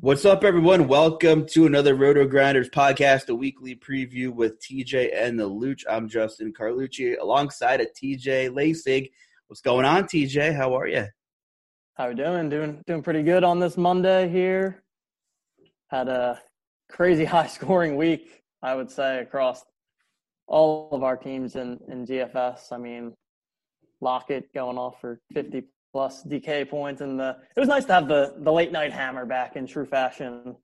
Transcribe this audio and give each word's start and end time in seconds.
What's 0.00 0.26
up, 0.26 0.44
everyone? 0.44 0.88
Welcome 0.88 1.46
to 1.46 1.64
another 1.64 1.96
RotoGrinders 1.96 2.68
podcast, 2.68 3.30
a 3.30 3.34
weekly 3.34 3.74
preview 3.74 4.28
with 4.28 4.60
TJ 4.60 5.10
and 5.16 5.40
the 5.40 5.48
Luuch. 5.48 5.84
I'm 5.88 6.06
Justin 6.06 6.52
Carlucci 6.52 7.18
alongside 7.18 7.80
of 7.80 7.86
TJ 7.94 8.50
Laessig. 8.50 9.10
What's 9.46 9.62
going 9.62 9.86
on, 9.86 10.04
TJ? 10.04 10.54
How 10.54 10.74
are 10.74 10.86
you? 10.86 11.06
How 11.94 12.10
we 12.10 12.14
doing? 12.14 12.50
Doing 12.50 12.82
doing 12.86 13.02
pretty 13.02 13.22
good 13.22 13.42
on 13.42 13.58
this 13.58 13.78
Monday 13.78 14.28
here. 14.28 14.82
Had 15.88 16.08
a 16.08 16.42
crazy 16.90 17.24
high 17.34 17.46
scoring 17.46 17.96
week, 17.96 18.42
I 18.62 18.74
would 18.74 18.90
say, 18.90 19.20
across 19.20 19.64
all 20.46 20.90
of 20.92 21.04
our 21.04 21.16
teams 21.16 21.56
in, 21.56 21.80
in 21.88 22.06
DFS. 22.06 22.70
I 22.70 22.76
mean, 22.76 23.14
Lockett 24.02 24.52
going 24.52 24.76
off 24.76 25.00
for 25.00 25.18
50 25.32 25.64
plus 25.92 26.22
DK 26.24 26.68
points, 26.68 27.00
and 27.00 27.18
the 27.18 27.36
it 27.56 27.60
was 27.60 27.68
nice 27.68 27.84
to 27.86 27.92
have 27.94 28.08
the 28.08 28.34
the 28.38 28.52
late 28.52 28.72
night 28.72 28.92
hammer 28.92 29.26
back 29.26 29.56
in 29.56 29.66
true 29.66 29.86
fashion, 29.86 30.56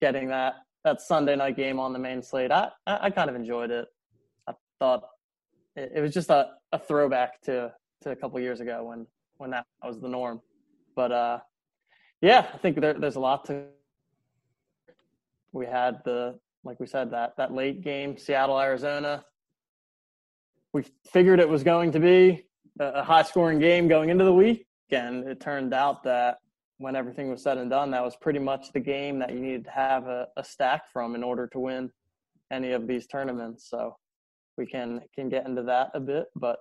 getting 0.00 0.28
that 0.28 0.54
that 0.84 1.00
Sunday 1.00 1.36
night 1.36 1.56
game 1.56 1.78
on 1.78 1.92
the 1.92 1.98
main 1.98 2.22
slate. 2.22 2.50
I 2.50 2.70
I, 2.86 2.98
I 3.02 3.10
kind 3.10 3.28
of 3.28 3.36
enjoyed 3.36 3.70
it. 3.70 3.88
I 4.46 4.52
thought 4.78 5.04
it, 5.76 5.92
it 5.96 6.00
was 6.00 6.12
just 6.12 6.30
a, 6.30 6.50
a 6.72 6.78
throwback 6.78 7.40
to 7.42 7.72
to 8.02 8.10
a 8.10 8.16
couple 8.16 8.38
years 8.40 8.60
ago 8.60 8.84
when 8.84 9.06
when 9.38 9.50
that 9.50 9.66
was 9.82 10.00
the 10.00 10.08
norm. 10.08 10.40
But 10.94 11.12
uh, 11.12 11.38
yeah, 12.20 12.46
I 12.52 12.58
think 12.58 12.80
there, 12.80 12.94
there's 12.94 13.16
a 13.16 13.20
lot 13.20 13.44
to. 13.46 13.64
We 15.52 15.66
had 15.66 16.02
the 16.04 16.38
like 16.64 16.80
we 16.80 16.86
said 16.86 17.10
that 17.12 17.36
that 17.36 17.52
late 17.52 17.82
game 17.82 18.18
Seattle 18.18 18.60
Arizona. 18.60 19.24
We 20.72 20.84
figured 21.12 21.40
it 21.40 21.48
was 21.48 21.62
going 21.62 21.92
to 21.92 22.00
be 22.00 22.44
a 22.78 23.02
high 23.02 23.22
scoring 23.22 23.58
game 23.58 23.88
going 23.88 24.08
into 24.10 24.24
the 24.24 24.32
week 24.32 24.66
and 24.90 25.28
it 25.28 25.40
turned 25.40 25.74
out 25.74 26.02
that 26.04 26.38
when 26.78 26.94
everything 26.94 27.28
was 27.30 27.42
said 27.42 27.58
and 27.58 27.70
done, 27.70 27.90
that 27.90 28.04
was 28.04 28.16
pretty 28.16 28.38
much 28.38 28.72
the 28.72 28.80
game 28.80 29.18
that 29.18 29.32
you 29.32 29.40
needed 29.40 29.64
to 29.64 29.70
have 29.70 30.06
a, 30.06 30.28
a 30.36 30.44
stack 30.44 30.90
from 30.92 31.14
in 31.14 31.24
order 31.24 31.46
to 31.48 31.58
win 31.58 31.90
any 32.52 32.72
of 32.72 32.86
these 32.86 33.06
tournaments. 33.06 33.68
So 33.68 33.96
we 34.56 34.66
can 34.66 35.02
can 35.14 35.28
get 35.28 35.46
into 35.46 35.62
that 35.64 35.90
a 35.94 36.00
bit, 36.00 36.26
but 36.36 36.58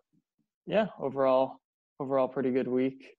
yeah, 0.65 0.87
overall 0.99 1.59
overall 1.99 2.27
pretty 2.27 2.51
good 2.51 2.67
week. 2.67 3.15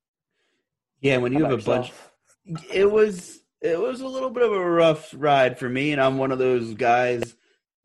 Yeah, 1.01 1.19
when 1.19 1.33
you 1.33 1.45
have 1.45 1.53
a 1.53 1.55
yourself? 1.55 2.13
bunch, 2.47 2.65
it 2.73 2.91
was 2.91 3.41
it 3.63 3.79
was 3.79 4.01
a 4.01 4.09
little 4.09 4.31
bit 4.31 4.43
of 4.43 4.53
a 4.53 4.71
rough 4.71 5.15
ride 5.17 5.59
for 5.59 5.69
me, 5.69 5.93
and 5.93 6.01
I'm 6.01 6.19
one 6.19 6.33
of 6.33 6.39
those 6.39 6.75
guys 6.75 7.37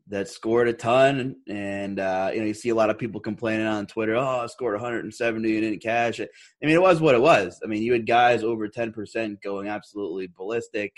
that 0.08 0.28
scored 0.28 0.68
a 0.68 0.72
ton. 0.72 1.36
And, 1.48 1.98
uh, 1.98 2.30
you 2.32 2.40
know, 2.40 2.46
you 2.46 2.54
see 2.54 2.68
a 2.68 2.74
lot 2.74 2.90
of 2.90 2.98
people 2.98 3.20
complaining 3.20 3.66
on 3.66 3.86
Twitter, 3.86 4.16
oh, 4.16 4.40
I 4.40 4.46
scored 4.46 4.74
170 4.74 5.54
and 5.54 5.62
didn't 5.62 5.82
cash 5.82 6.20
it. 6.20 6.30
I 6.62 6.66
mean, 6.66 6.74
it 6.74 6.82
was 6.82 7.00
what 7.00 7.14
it 7.14 7.22
was. 7.22 7.60
I 7.64 7.66
mean, 7.66 7.82
you 7.82 7.92
had 7.92 8.06
guys 8.06 8.42
over 8.42 8.68
10% 8.68 9.42
going 9.42 9.68
absolutely 9.68 10.28
ballistic. 10.36 10.92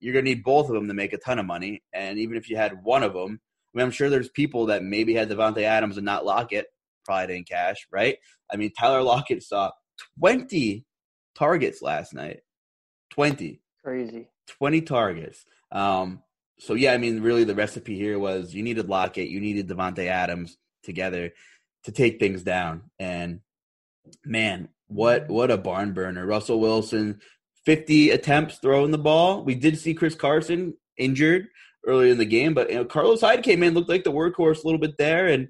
You're 0.00 0.12
going 0.12 0.24
to 0.24 0.30
need 0.30 0.44
both 0.44 0.68
of 0.68 0.74
them 0.74 0.88
to 0.88 0.94
make 0.94 1.12
a 1.12 1.18
ton 1.18 1.38
of 1.38 1.46
money. 1.46 1.82
And 1.92 2.18
even 2.18 2.36
if 2.36 2.50
you 2.50 2.56
had 2.56 2.82
one 2.82 3.02
of 3.02 3.14
them, 3.14 3.40
I 3.74 3.78
mean, 3.78 3.86
I'm 3.86 3.92
sure 3.92 4.10
there's 4.10 4.30
people 4.30 4.66
that 4.66 4.82
maybe 4.82 5.14
had 5.14 5.30
Davante 5.30 5.62
Adams 5.62 5.96
and 5.96 6.04
not 6.04 6.24
Lockett, 6.24 6.66
probably 7.04 7.34
didn't 7.34 7.48
cash, 7.48 7.86
right? 7.90 8.16
I 8.52 8.56
mean, 8.56 8.72
Tyler 8.78 9.02
Lockett 9.02 9.42
saw 9.42 9.70
20 10.18 10.84
targets 11.34 11.80
last 11.80 12.12
night. 12.12 12.40
20. 13.10 13.60
Crazy. 13.84 14.28
20 14.58 14.82
targets. 14.82 15.44
Um, 15.72 16.22
so 16.60 16.74
yeah, 16.74 16.92
I 16.92 16.98
mean, 16.98 17.22
really, 17.22 17.44
the 17.44 17.54
recipe 17.54 17.96
here 17.96 18.18
was 18.18 18.54
you 18.54 18.62
needed 18.62 18.88
Lockett, 18.88 19.28
you 19.28 19.40
needed 19.40 19.66
Davante 19.66 20.06
Adams 20.06 20.58
together 20.82 21.32
to 21.84 21.92
take 21.92 22.18
things 22.18 22.42
down. 22.42 22.82
And 22.98 23.40
man, 24.24 24.68
what 24.86 25.28
what 25.28 25.50
a 25.50 25.56
barn 25.56 25.94
burner! 25.94 26.26
Russell 26.26 26.60
Wilson, 26.60 27.20
fifty 27.64 28.10
attempts 28.10 28.58
throwing 28.58 28.90
the 28.90 28.98
ball. 28.98 29.42
We 29.42 29.54
did 29.54 29.78
see 29.78 29.94
Chris 29.94 30.14
Carson 30.14 30.74
injured 30.98 31.46
earlier 31.86 32.12
in 32.12 32.18
the 32.18 32.26
game, 32.26 32.52
but 32.52 32.68
you 32.68 32.76
know, 32.76 32.84
Carlos 32.84 33.22
Hyde 33.22 33.42
came 33.42 33.62
in, 33.62 33.72
looked 33.72 33.88
like 33.88 34.04
the 34.04 34.12
workhorse 34.12 34.62
a 34.62 34.66
little 34.66 34.80
bit 34.80 34.98
there, 34.98 35.28
and 35.28 35.48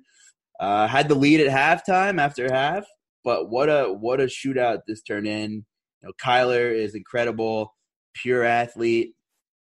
uh, 0.60 0.86
had 0.86 1.08
the 1.08 1.16
lead 1.16 1.40
at 1.40 1.48
halftime 1.48 2.20
after 2.20 2.52
half. 2.52 2.84
But 3.24 3.50
what 3.50 3.68
a 3.68 3.92
what 3.92 4.20
a 4.20 4.24
shootout 4.26 4.82
this 4.86 5.02
turned 5.02 5.26
in. 5.26 5.50
You 6.02 6.08
know, 6.08 6.12
Kyler 6.22 6.72
is 6.72 6.94
incredible, 6.94 7.74
pure 8.14 8.44
athlete, 8.44 9.14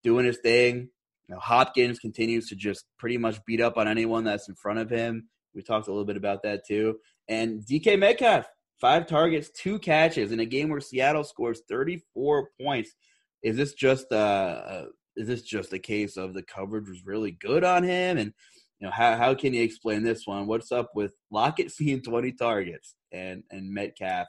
doing 0.05 0.27
his 0.27 0.39
thing. 0.39 0.91
Know, 1.29 1.39
Hopkins 1.41 1.99
continues 1.99 2.49
to 2.49 2.57
just 2.57 2.87
pretty 2.99 3.19
much 3.19 3.45
beat 3.45 3.61
up 3.61 3.77
on 3.77 3.87
anyone 3.87 4.25
that's 4.25 4.49
in 4.49 4.55
front 4.55 4.79
of 4.79 4.89
him. 4.89 5.29
We 5.55 5.63
talked 5.63 5.89
a 5.89 5.91
little 5.91 6.07
bit 6.07 6.17
about 6.17 6.43
that 6.45 6.67
too. 6.67 6.99
And 7.29 7.63
DK 7.67 7.99
Metcalf, 7.99 8.47
five 8.81 9.07
targets, 9.07 9.51
two 9.51 9.79
catches 9.79 10.33
in 10.33 10.41
a 10.41 10.47
game 10.47 10.71
where 10.71 10.81
Seattle 10.81 11.25
scores 11.25 11.63
34 11.69 12.51
points. 12.61 12.95
Is 13.43 13.57
this 13.57 13.75
just 13.75 14.07
uh, 14.11 14.15
uh 14.15 14.85
is 15.17 15.27
this 15.27 15.43
just 15.43 15.73
a 15.73 15.79
case 15.79 16.17
of 16.17 16.33
the 16.33 16.43
coverage 16.43 16.89
was 16.89 17.05
really 17.05 17.33
good 17.33 17.65
on 17.65 17.83
him? 17.83 18.19
And 18.19 18.33
you 18.81 18.87
know, 18.87 18.93
how 18.93 19.17
how 19.17 19.35
can 19.35 19.53
you 19.53 19.63
explain 19.63 20.03
this 20.03 20.27
one? 20.27 20.47
What's 20.47 20.73
up 20.73 20.91
with 20.95 21.13
Lockett 21.31 21.71
seeing 21.73 22.01
20 22.01 22.33
targets 22.33 22.95
and 23.13 23.43
and 23.51 23.71
Metcalf 23.71 24.29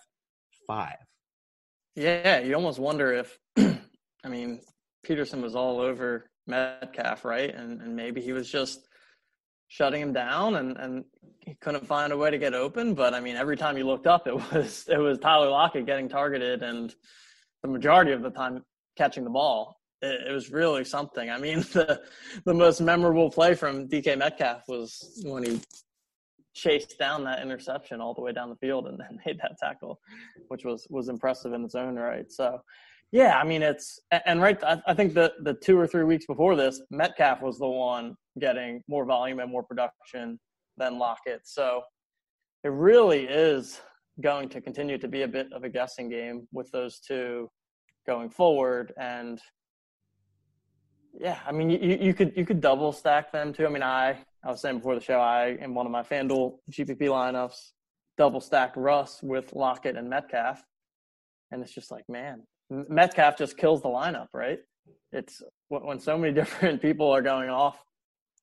five? 0.67 0.97
Yeah, 1.95 2.39
you 2.39 2.55
almost 2.55 2.79
wonder 2.79 3.13
if 3.13 3.39
I 3.57 4.27
mean 4.27 4.61
Peterson 5.03 5.41
was 5.41 5.55
all 5.55 5.79
over 5.79 6.28
Metcalf, 6.49 7.23
right? 7.23 7.53
And 7.53 7.81
and 7.81 7.95
maybe 7.95 8.21
he 8.21 8.33
was 8.33 8.49
just 8.49 8.87
shutting 9.67 10.01
him 10.01 10.11
down 10.11 10.55
and, 10.55 10.75
and 10.77 11.05
he 11.41 11.53
couldn't 11.61 11.85
find 11.85 12.11
a 12.11 12.17
way 12.17 12.31
to 12.31 12.37
get 12.37 12.53
open. 12.53 12.95
But 12.95 13.13
I 13.13 13.19
mean, 13.19 13.35
every 13.35 13.55
time 13.55 13.77
you 13.77 13.85
looked 13.85 14.07
up, 14.07 14.27
it 14.27 14.35
was 14.53 14.85
it 14.89 14.97
was 14.97 15.19
Tyler 15.19 15.49
Lockett 15.49 15.85
getting 15.85 16.09
targeted 16.09 16.63
and 16.63 16.93
the 17.61 17.69
majority 17.69 18.11
of 18.11 18.21
the 18.21 18.29
time 18.29 18.63
catching 18.97 19.23
the 19.23 19.29
ball. 19.29 19.79
It, 20.01 20.29
it 20.29 20.31
was 20.31 20.51
really 20.51 20.83
something. 20.83 21.29
I 21.29 21.37
mean, 21.37 21.59
the 21.73 22.01
the 22.45 22.53
most 22.53 22.81
memorable 22.81 23.29
play 23.29 23.55
from 23.55 23.87
DK 23.87 24.17
Metcalf 24.17 24.63
was 24.67 25.21
when 25.25 25.43
he 25.43 25.61
chased 26.55 26.97
down 26.99 27.23
that 27.23 27.41
interception 27.41 28.01
all 28.01 28.13
the 28.13 28.21
way 28.21 28.33
down 28.33 28.49
the 28.49 28.55
field 28.55 28.87
and 28.87 28.99
then 28.99 29.19
made 29.25 29.39
that 29.41 29.57
tackle, 29.59 29.99
which 30.47 30.65
was 30.65 30.87
was 30.89 31.09
impressive 31.09 31.53
in 31.53 31.63
its 31.63 31.75
own 31.75 31.95
right. 31.95 32.31
So, 32.31 32.59
yeah, 33.11 33.39
I 33.39 33.43
mean 33.43 33.63
it's 33.63 33.99
and 34.25 34.41
right. 34.41 34.61
I 34.63 34.93
think 34.93 35.13
the 35.13 35.33
the 35.41 35.53
two 35.55 35.77
or 35.77 35.87
three 35.87 36.03
weeks 36.03 36.25
before 36.25 36.55
this, 36.55 36.81
Metcalf 36.91 37.41
was 37.41 37.57
the 37.57 37.67
one 37.67 38.15
getting 38.39 38.83
more 38.87 39.05
volume 39.05 39.39
and 39.39 39.51
more 39.51 39.63
production 39.63 40.39
than 40.77 40.99
Lockett. 40.99 41.41
So 41.43 41.81
it 42.63 42.69
really 42.69 43.25
is 43.25 43.81
going 44.21 44.49
to 44.49 44.61
continue 44.61 44.97
to 44.97 45.07
be 45.07 45.23
a 45.23 45.27
bit 45.27 45.51
of 45.53 45.63
a 45.63 45.69
guessing 45.69 46.09
game 46.09 46.47
with 46.51 46.69
those 46.71 46.99
two 46.99 47.49
going 48.05 48.29
forward. 48.29 48.93
And 48.99 49.39
yeah, 51.19 51.39
I 51.47 51.51
mean, 51.51 51.69
you, 51.69 51.97
you 51.99 52.13
could 52.13 52.33
you 52.35 52.45
could 52.45 52.61
double 52.61 52.91
stack 52.91 53.31
them 53.31 53.53
too. 53.53 53.65
I 53.65 53.69
mean, 53.69 53.83
I 53.83 54.19
I 54.43 54.51
was 54.51 54.61
saying 54.61 54.77
before 54.77 54.95
the 54.95 55.01
show, 55.01 55.19
I 55.19 55.57
in 55.59 55.73
one 55.73 55.85
of 55.85 55.91
my 55.91 56.03
FanDuel 56.03 56.57
GPP 56.71 57.01
lineups 57.01 57.71
double 58.17 58.41
stacked 58.41 58.77
Russ 58.77 59.21
with 59.23 59.53
Lockett 59.53 59.95
and 59.95 60.09
Metcalf, 60.09 60.61
and 61.51 61.63
it's 61.63 61.73
just 61.73 61.89
like, 61.89 62.03
man, 62.09 62.43
Metcalf 62.69 63.37
just 63.37 63.57
kills 63.57 63.81
the 63.81 63.89
lineup, 63.89 64.27
right? 64.33 64.59
It's 65.11 65.41
when 65.69 65.99
so 65.99 66.17
many 66.17 66.33
different 66.41 66.81
people 66.81 67.09
are 67.11 67.21
going 67.21 67.49
off 67.49 67.77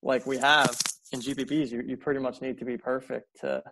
like 0.03 0.25
we 0.25 0.37
have 0.37 0.77
in 1.11 1.19
GPPs, 1.21 1.71
you, 1.71 1.81
you 1.85 1.97
pretty 1.97 2.19
much 2.19 2.41
need 2.41 2.57
to 2.59 2.65
be 2.65 2.77
perfect 2.77 3.27
to 3.41 3.63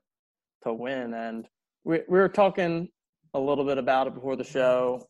to 0.64 0.74
win. 0.74 1.14
And 1.14 1.48
we, 1.84 2.00
we 2.08 2.18
were 2.20 2.30
talking 2.30 2.90
a 3.34 3.40
little 3.40 3.66
bit 3.66 3.78
about 3.78 4.08
it 4.08 4.16
before 4.16 4.36
the 4.36 4.44
show. 4.44 5.08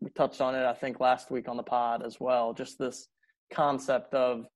We 0.00 0.10
touched 0.10 0.40
on 0.40 0.54
it, 0.54 0.64
I 0.64 0.72
think, 0.72 1.00
last 1.00 1.30
week 1.30 1.48
on 1.48 1.56
the 1.56 1.62
pod 1.62 2.02
as 2.04 2.18
well. 2.18 2.54
Just 2.54 2.78
this 2.78 3.08
concept 3.52 4.14
of 4.14 4.46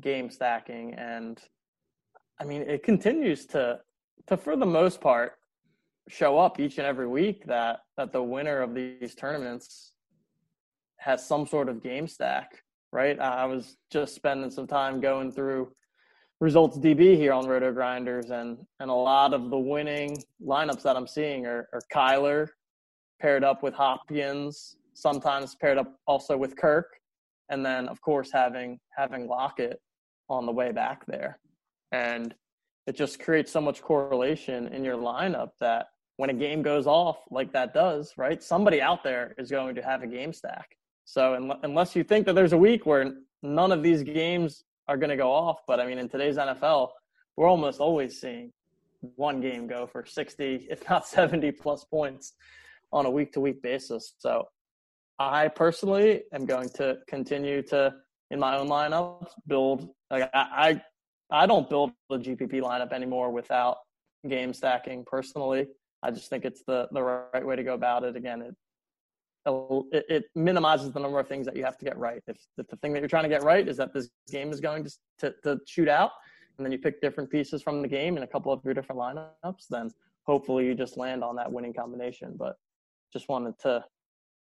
game 0.00 0.30
stacking, 0.30 0.94
and 0.94 1.40
I 2.38 2.44
mean, 2.44 2.62
it 2.62 2.82
continues 2.82 3.46
to, 3.46 3.80
to 4.28 4.36
for 4.36 4.56
the 4.56 4.66
most 4.66 5.00
part, 5.00 5.32
show 6.08 6.38
up 6.38 6.60
each 6.60 6.78
and 6.78 6.86
every 6.86 7.08
week 7.08 7.44
that 7.46 7.80
that 7.96 8.12
the 8.12 8.22
winner 8.22 8.60
of 8.60 8.74
these 8.74 9.14
tournaments 9.14 9.92
has 10.98 11.26
some 11.26 11.46
sort 11.46 11.68
of 11.68 11.82
game 11.82 12.06
stack. 12.06 12.62
Right? 12.92 13.18
I 13.20 13.44
was 13.44 13.76
just 13.90 14.14
spending 14.14 14.50
some 14.50 14.66
time 14.66 15.00
going 15.00 15.32
through 15.32 15.72
results 16.40 16.78
DB 16.78 17.16
here 17.16 17.32
on 17.32 17.44
RotoGrinders, 17.44 18.30
and 18.30 18.58
and 18.80 18.90
a 18.90 18.94
lot 18.94 19.34
of 19.34 19.50
the 19.50 19.58
winning 19.58 20.16
lineups 20.42 20.82
that 20.82 20.96
I'm 20.96 21.06
seeing 21.06 21.46
are, 21.46 21.68
are 21.72 21.82
Kyler 21.92 22.48
paired 23.20 23.44
up 23.44 23.62
with 23.62 23.74
Hopkins, 23.74 24.76
sometimes 24.94 25.54
paired 25.56 25.78
up 25.78 25.96
also 26.06 26.36
with 26.36 26.56
Kirk, 26.56 26.86
and 27.48 27.64
then 27.64 27.88
of 27.88 28.00
course 28.00 28.30
having 28.32 28.78
having 28.96 29.26
Lockett 29.26 29.80
on 30.28 30.46
the 30.46 30.52
way 30.52 30.72
back 30.72 31.04
there, 31.06 31.38
and 31.92 32.34
it 32.86 32.96
just 32.96 33.18
creates 33.18 33.50
so 33.50 33.60
much 33.60 33.82
correlation 33.82 34.68
in 34.68 34.84
your 34.84 34.96
lineup 34.96 35.50
that 35.60 35.88
when 36.16 36.30
a 36.30 36.34
game 36.34 36.62
goes 36.62 36.86
off 36.86 37.18
like 37.30 37.52
that 37.52 37.74
does, 37.74 38.14
right? 38.16 38.42
Somebody 38.42 38.80
out 38.80 39.04
there 39.04 39.34
is 39.38 39.50
going 39.50 39.74
to 39.74 39.82
have 39.82 40.02
a 40.02 40.06
game 40.06 40.32
stack. 40.32 40.76
So 41.04 41.56
unless 41.62 41.94
you 41.94 42.02
think 42.02 42.26
that 42.26 42.34
there's 42.34 42.52
a 42.52 42.58
week 42.58 42.86
where 42.86 43.14
none 43.42 43.70
of 43.70 43.82
these 43.82 44.02
games 44.02 44.64
are 44.88 44.96
going 44.96 45.10
to 45.10 45.16
go 45.16 45.30
off. 45.30 45.60
But 45.66 45.80
I 45.80 45.86
mean, 45.86 45.98
in 45.98 46.08
today's 46.08 46.36
NFL, 46.36 46.90
we're 47.36 47.48
almost 47.48 47.80
always 47.80 48.20
seeing 48.20 48.52
one 49.16 49.40
game 49.40 49.66
go 49.66 49.86
for 49.86 50.04
60, 50.04 50.66
if 50.70 50.88
not 50.88 51.06
70 51.06 51.52
plus 51.52 51.84
points 51.84 52.32
on 52.92 53.06
a 53.06 53.10
week 53.10 53.32
to 53.32 53.40
week 53.40 53.62
basis. 53.62 54.14
So 54.18 54.48
I 55.18 55.48
personally 55.48 56.22
am 56.32 56.46
going 56.46 56.68
to 56.70 56.98
continue 57.08 57.62
to, 57.62 57.94
in 58.30 58.38
my 58.38 58.56
own 58.56 58.68
lineups, 58.68 59.30
build. 59.46 59.88
Like 60.10 60.30
I, 60.34 60.80
I, 61.30 61.42
I 61.42 61.46
don't 61.46 61.68
build 61.68 61.92
the 62.08 62.18
GPP 62.18 62.60
lineup 62.62 62.92
anymore 62.92 63.30
without 63.30 63.78
game 64.28 64.52
stacking 64.52 65.04
personally. 65.06 65.68
I 66.06 66.10
just 66.12 66.30
think 66.30 66.44
it's 66.44 66.62
the, 66.62 66.88
the 66.92 67.02
right 67.02 67.44
way 67.44 67.56
to 67.56 67.64
go 67.64 67.74
about 67.74 68.04
it. 68.04 68.14
Again, 68.14 68.42
it 68.42 68.54
it, 69.92 70.04
it, 70.08 70.24
minimizes 70.34 70.90
the 70.92 70.98
number 70.98 71.20
of 71.20 71.28
things 71.28 71.46
that 71.46 71.56
you 71.56 71.64
have 71.64 71.78
to 71.78 71.84
get 71.84 71.96
right. 71.96 72.20
If, 72.26 72.36
if, 72.58 72.66
the 72.66 72.76
thing 72.76 72.92
that 72.92 73.00
you're 73.00 73.08
trying 73.08 73.24
to 73.24 73.28
get 73.28 73.44
right 73.44 73.66
is 73.66 73.76
that 73.76 73.94
this 73.94 74.08
game 74.30 74.50
is 74.50 74.60
going 74.60 74.84
to, 74.84 74.90
to, 75.20 75.34
to 75.44 75.60
shoot 75.66 75.88
out, 75.88 76.10
and 76.58 76.64
then 76.64 76.72
you 76.72 76.78
pick 76.78 77.00
different 77.00 77.30
pieces 77.30 77.62
from 77.62 77.80
the 77.80 77.88
game 77.88 78.16
in 78.16 78.24
a 78.24 78.26
couple 78.26 78.52
of 78.52 78.64
your 78.64 78.74
different 78.74 79.00
lineups, 79.00 79.68
then 79.70 79.90
hopefully 80.24 80.66
you 80.66 80.74
just 80.74 80.96
land 80.96 81.22
on 81.22 81.36
that 81.36 81.50
winning 81.50 81.72
combination. 81.72 82.34
But 82.36 82.56
just 83.12 83.28
wanted 83.28 83.58
to 83.60 83.84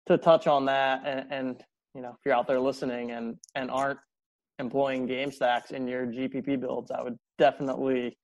to 0.07 0.17
touch 0.17 0.47
on 0.47 0.65
that, 0.65 1.03
and, 1.05 1.31
and 1.31 1.63
you 1.93 2.01
know, 2.01 2.09
if 2.09 2.17
you're 2.25 2.33
out 2.33 2.47
there 2.47 2.59
listening 2.59 3.11
and 3.11 3.37
and 3.55 3.69
aren't 3.69 3.99
employing 4.57 5.05
game 5.05 5.31
stacks 5.31 5.71
in 5.71 5.87
your 5.87 6.07
GPP 6.07 6.59
builds, 6.59 6.89
I 6.89 7.03
would 7.03 7.17
definitely 7.37 8.17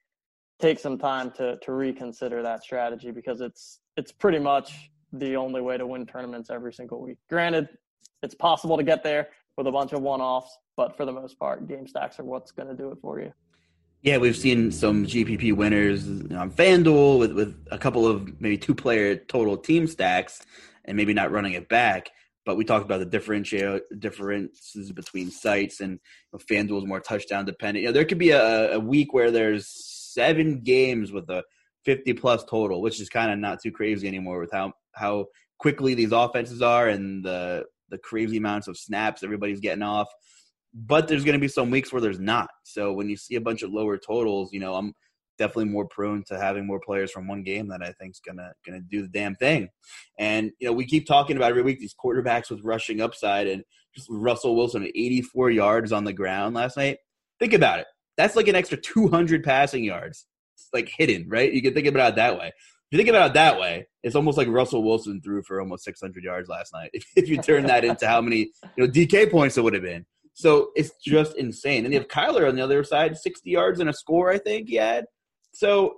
take 0.63 0.79
some 0.79 0.97
time 0.97 1.29
to 1.29 1.57
to 1.57 1.73
reconsider 1.73 2.41
that 2.41 2.63
strategy 2.63 3.11
because 3.11 3.41
it's 3.41 3.79
it's 3.97 4.11
pretty 4.11 4.39
much 4.39 4.89
the 5.11 5.35
only 5.35 5.61
way 5.61 5.77
to 5.77 5.85
win 5.85 6.05
tournaments 6.05 6.49
every 6.49 6.73
single 6.73 7.01
week. 7.01 7.17
Granted, 7.29 7.67
it's 8.23 8.33
possible 8.33 8.77
to 8.77 8.83
get 8.83 9.03
there 9.03 9.27
with 9.57 9.67
a 9.67 9.71
bunch 9.71 9.91
of 9.91 10.01
one 10.01 10.21
offs, 10.21 10.57
but 10.77 10.95
for 10.97 11.05
the 11.05 11.11
most 11.11 11.37
part, 11.37 11.67
game 11.67 11.85
stacks 11.85 12.19
are 12.19 12.23
what's 12.23 12.51
going 12.51 12.69
to 12.69 12.73
do 12.73 12.89
it 12.91 12.97
for 13.01 13.19
you. 13.19 13.31
Yeah, 14.01 14.17
we've 14.17 14.35
seen 14.35 14.71
some 14.71 15.05
GPP 15.05 15.55
winners 15.55 16.07
on 16.07 16.51
FanDuel 16.51 17.19
with, 17.19 17.33
with 17.33 17.67
a 17.69 17.77
couple 17.77 18.07
of 18.07 18.41
maybe 18.41 18.57
two 18.57 18.73
player 18.73 19.15
total 19.15 19.55
team 19.55 19.85
stacks 19.85 20.41
and 20.85 20.97
maybe 20.97 21.13
not 21.13 21.31
running 21.31 21.53
it 21.53 21.69
back. 21.69 22.09
But 22.45 22.57
we 22.57 22.65
talked 22.65 22.83
about 22.83 22.99
the 22.99 23.05
differential 23.05 23.79
differences 23.99 24.91
between 24.91 25.29
sites 25.29 25.79
and 25.79 25.91
you 25.91 25.99
know, 26.33 26.39
FanDuel 26.39 26.79
is 26.79 26.87
more 26.87 26.99
touchdown 26.99 27.45
dependent. 27.45 27.83
You 27.83 27.89
know, 27.89 27.93
there 27.93 28.05
could 28.05 28.17
be 28.17 28.31
a, 28.31 28.73
a 28.73 28.79
week 28.79 29.13
where 29.13 29.29
there's 29.29 29.92
seven 30.13 30.61
games 30.61 31.11
with 31.11 31.29
a 31.29 31.43
50 31.85 32.13
plus 32.13 32.43
total, 32.45 32.81
which 32.81 32.99
is 32.99 33.09
kind 33.09 33.31
of 33.31 33.39
not 33.39 33.61
too 33.61 33.71
crazy 33.71 34.07
anymore 34.07 34.39
with 34.39 34.51
how 34.51 34.73
how 34.93 35.25
quickly 35.59 35.93
these 35.93 36.11
offenses 36.11 36.61
are 36.61 36.87
and 36.87 37.23
the 37.23 37.65
the 37.89 37.97
crazy 37.97 38.37
amounts 38.37 38.67
of 38.67 38.77
snaps 38.77 39.23
everybody's 39.23 39.59
getting 39.59 39.83
off. 39.83 40.07
But 40.73 41.07
there's 41.07 41.23
going 41.23 41.37
to 41.37 41.39
be 41.39 41.47
some 41.47 41.69
weeks 41.69 41.93
where 41.93 42.01
there's 42.01 42.19
not. 42.19 42.49
So 42.63 42.93
when 42.93 43.07
you 43.07 43.15
see 43.15 43.35
a 43.35 43.41
bunch 43.41 43.61
of 43.61 43.71
lower 43.71 43.97
totals, 43.97 44.51
you 44.51 44.59
know, 44.59 44.73
I'm 44.73 44.93
definitely 45.37 45.65
more 45.65 45.87
prone 45.87 46.23
to 46.27 46.39
having 46.39 46.65
more 46.65 46.79
players 46.79 47.11
from 47.11 47.27
one 47.27 47.43
game 47.43 47.67
that 47.67 47.83
I 47.83 47.91
think 47.93 48.11
is 48.11 48.21
gonna 48.25 48.51
gonna 48.65 48.81
do 48.81 49.01
the 49.01 49.07
damn 49.07 49.35
thing. 49.35 49.69
And 50.17 50.51
you 50.59 50.67
know, 50.67 50.73
we 50.73 50.85
keep 50.85 51.05
talking 51.05 51.37
about 51.37 51.51
every 51.51 51.63
week 51.63 51.79
these 51.79 51.95
quarterbacks 51.95 52.49
with 52.49 52.63
rushing 52.63 53.01
upside 53.01 53.47
and 53.47 53.63
just 53.95 54.07
Russell 54.09 54.55
Wilson 54.55 54.83
at 54.83 54.89
84 54.95 55.51
yards 55.51 55.91
on 55.91 56.03
the 56.03 56.13
ground 56.13 56.55
last 56.55 56.77
night. 56.77 56.97
Think 57.39 57.53
about 57.53 57.79
it. 57.79 57.87
That's 58.17 58.35
like 58.35 58.47
an 58.47 58.55
extra 58.55 58.77
200 58.77 59.43
passing 59.43 59.83
yards, 59.83 60.25
it's 60.55 60.69
like 60.73 60.89
hidden, 60.95 61.27
right? 61.27 61.51
You 61.51 61.61
can 61.61 61.73
think 61.73 61.87
about 61.87 62.13
it 62.13 62.15
that 62.17 62.37
way 62.37 62.47
If 62.47 62.53
you 62.91 62.97
think 62.97 63.09
about 63.09 63.31
it 63.31 63.33
that 63.33 63.59
way, 63.59 63.87
it's 64.03 64.15
almost 64.15 64.37
like 64.37 64.47
Russell 64.47 64.83
Wilson 64.83 65.21
threw 65.21 65.41
for 65.43 65.59
almost 65.59 65.83
600 65.83 66.23
yards 66.23 66.49
last 66.49 66.73
night. 66.73 66.91
If, 67.15 67.27
you 67.27 67.37
turn 67.37 67.65
that 67.67 67.85
into 67.85 68.07
how 68.07 68.21
many 68.21 68.51
you 68.75 68.85
know 68.85 68.87
DK 68.87 69.31
points 69.31 69.57
it 69.57 69.63
would 69.63 69.73
have 69.73 69.83
been. 69.83 70.05
So 70.35 70.69
it's 70.75 70.91
just 71.03 71.35
insane. 71.37 71.85
And 71.85 71.93
you 71.93 71.99
have 71.99 72.07
Kyler 72.07 72.47
on 72.47 72.55
the 72.55 72.63
other 72.63 72.83
side, 72.83 73.17
60 73.17 73.49
yards 73.49 73.79
and 73.79 73.89
a 73.89 73.93
score, 73.93 74.31
I 74.31 74.39
think 74.39 74.67
he 74.67 74.75
had. 74.75 75.05
So 75.53 75.97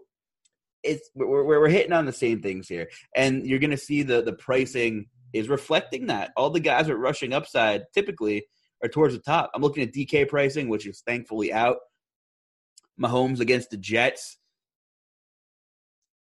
it's 0.83 1.09
we're, 1.15 1.43
we're 1.43 1.69
hitting 1.69 1.93
on 1.93 2.05
the 2.05 2.13
same 2.13 2.41
things 2.41 2.67
here, 2.67 2.87
and 3.15 3.45
you're 3.45 3.59
going 3.59 3.71
to 3.71 3.77
see 3.77 4.03
the 4.03 4.21
the 4.21 4.33
pricing 4.33 5.07
is 5.33 5.49
reflecting 5.49 6.07
that. 6.07 6.31
All 6.37 6.49
the 6.49 6.59
guys 6.59 6.89
are 6.89 6.97
rushing 6.97 7.33
upside 7.33 7.83
typically 7.93 8.45
are 8.83 8.89
towards 8.89 9.13
the 9.13 9.19
top. 9.19 9.51
I'm 9.53 9.61
looking 9.61 9.83
at 9.83 9.93
DK 9.93 10.29
pricing, 10.29 10.69
which 10.69 10.87
is 10.87 11.01
thankfully 11.05 11.51
out. 11.51 11.77
Mahomes 13.01 13.39
against 13.39 13.69
the 13.69 13.77
Jets 13.77 14.37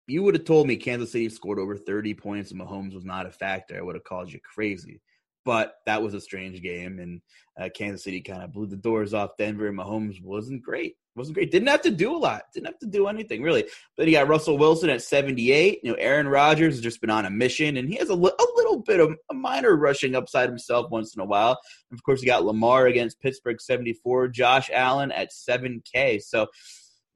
you 0.09 0.23
would 0.23 0.33
have 0.33 0.45
told 0.45 0.67
me 0.67 0.75
Kansas 0.75 1.11
City 1.11 1.29
scored 1.29 1.59
over 1.59 1.77
30 1.77 2.13
points 2.15 2.51
and 2.51 2.59
Mahomes 2.59 2.93
was 2.95 3.05
not 3.05 3.27
a 3.27 3.31
factor, 3.31 3.77
I 3.77 3.81
would 3.81 3.95
have 3.95 4.03
called 4.03 4.31
you 4.31 4.39
crazy. 4.41 5.01
But 5.45 5.75
that 5.85 6.03
was 6.03 6.13
a 6.13 6.21
strange 6.21 6.61
game, 6.61 6.99
and 6.99 7.21
uh, 7.59 7.69
Kansas 7.73 8.03
City 8.03 8.19
kind 8.21 8.43
of 8.43 8.51
blew 8.51 8.67
the 8.67 8.75
doors 8.75 9.13
off 9.13 9.37
Denver. 9.37 9.71
Mahomes 9.71 10.21
wasn't 10.21 10.61
great. 10.61 10.97
wasn't 11.15 11.35
great. 11.35 11.49
Didn't 11.49 11.69
have 11.69 11.81
to 11.83 11.91
do 11.91 12.15
a 12.15 12.17
lot. 12.17 12.43
Didn't 12.53 12.67
have 12.67 12.79
to 12.79 12.85
do 12.85 13.07
anything 13.07 13.41
really. 13.41 13.65
But 13.95 14.05
you 14.05 14.13
got 14.13 14.27
Russell 14.27 14.57
Wilson 14.57 14.89
at 14.89 15.01
78. 15.01 15.79
You 15.81 15.91
know, 15.91 15.97
Aaron 15.97 16.27
Rodgers 16.27 16.75
has 16.75 16.83
just 16.83 16.99
been 16.99 17.09
on 17.09 17.25
a 17.25 17.29
mission, 17.29 17.77
and 17.77 17.87
he 17.89 17.95
has 17.95 18.09
a, 18.09 18.13
li- 18.15 18.31
a 18.37 18.58
little 18.69 18.83
bit 18.83 18.99
of 18.99 19.15
a 19.29 19.33
minor 19.33 19.75
rushing 19.75 20.15
upside 20.15 20.49
himself 20.49 20.89
once 20.91 21.15
in 21.15 21.21
a 21.21 21.25
while. 21.25 21.59
And 21.89 21.97
of 21.97 22.03
course, 22.03 22.21
you 22.21 22.27
got 22.27 22.45
Lamar 22.45 22.87
against 22.87 23.19
Pittsburgh 23.19 23.59
74. 23.59 24.29
Josh 24.29 24.69
Allen 24.73 25.11
at 25.11 25.31
7K. 25.31 26.21
So 26.21 26.47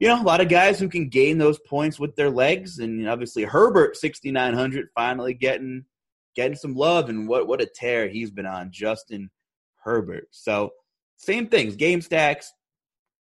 you 0.00 0.08
know, 0.08 0.20
a 0.20 0.22
lot 0.22 0.40
of 0.40 0.48
guys 0.48 0.78
who 0.78 0.88
can 0.88 1.08
gain 1.08 1.38
those 1.38 1.58
points 1.60 1.98
with 1.98 2.16
their 2.16 2.30
legs, 2.30 2.78
and 2.78 3.08
obviously 3.08 3.44
Herbert 3.44 3.96
sixty 3.96 4.30
nine 4.30 4.52
hundred 4.52 4.88
finally 4.94 5.34
getting 5.34 5.84
getting 6.34 6.56
some 6.56 6.74
love, 6.74 7.08
and 7.08 7.28
what 7.28 7.46
what 7.46 7.62
a 7.62 7.66
tear 7.66 8.08
he's 8.08 8.30
been 8.30 8.46
on, 8.46 8.72
Justin 8.72 9.30
Herbert. 9.84 10.26
So 10.30 10.72
same 11.16 11.46
things, 11.46 11.76
game 11.76 12.00
stacks, 12.00 12.52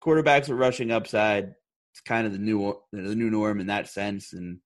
quarterbacks 0.02 0.48
are 0.48 0.56
rushing 0.56 0.90
upside. 0.90 1.54
It's 1.92 2.00
kind 2.00 2.26
of 2.26 2.32
the 2.32 2.38
new 2.38 2.78
the 2.92 3.14
new 3.14 3.30
norm 3.30 3.60
in 3.60 3.66
that 3.66 3.88
sense, 3.88 4.32
and 4.32 4.58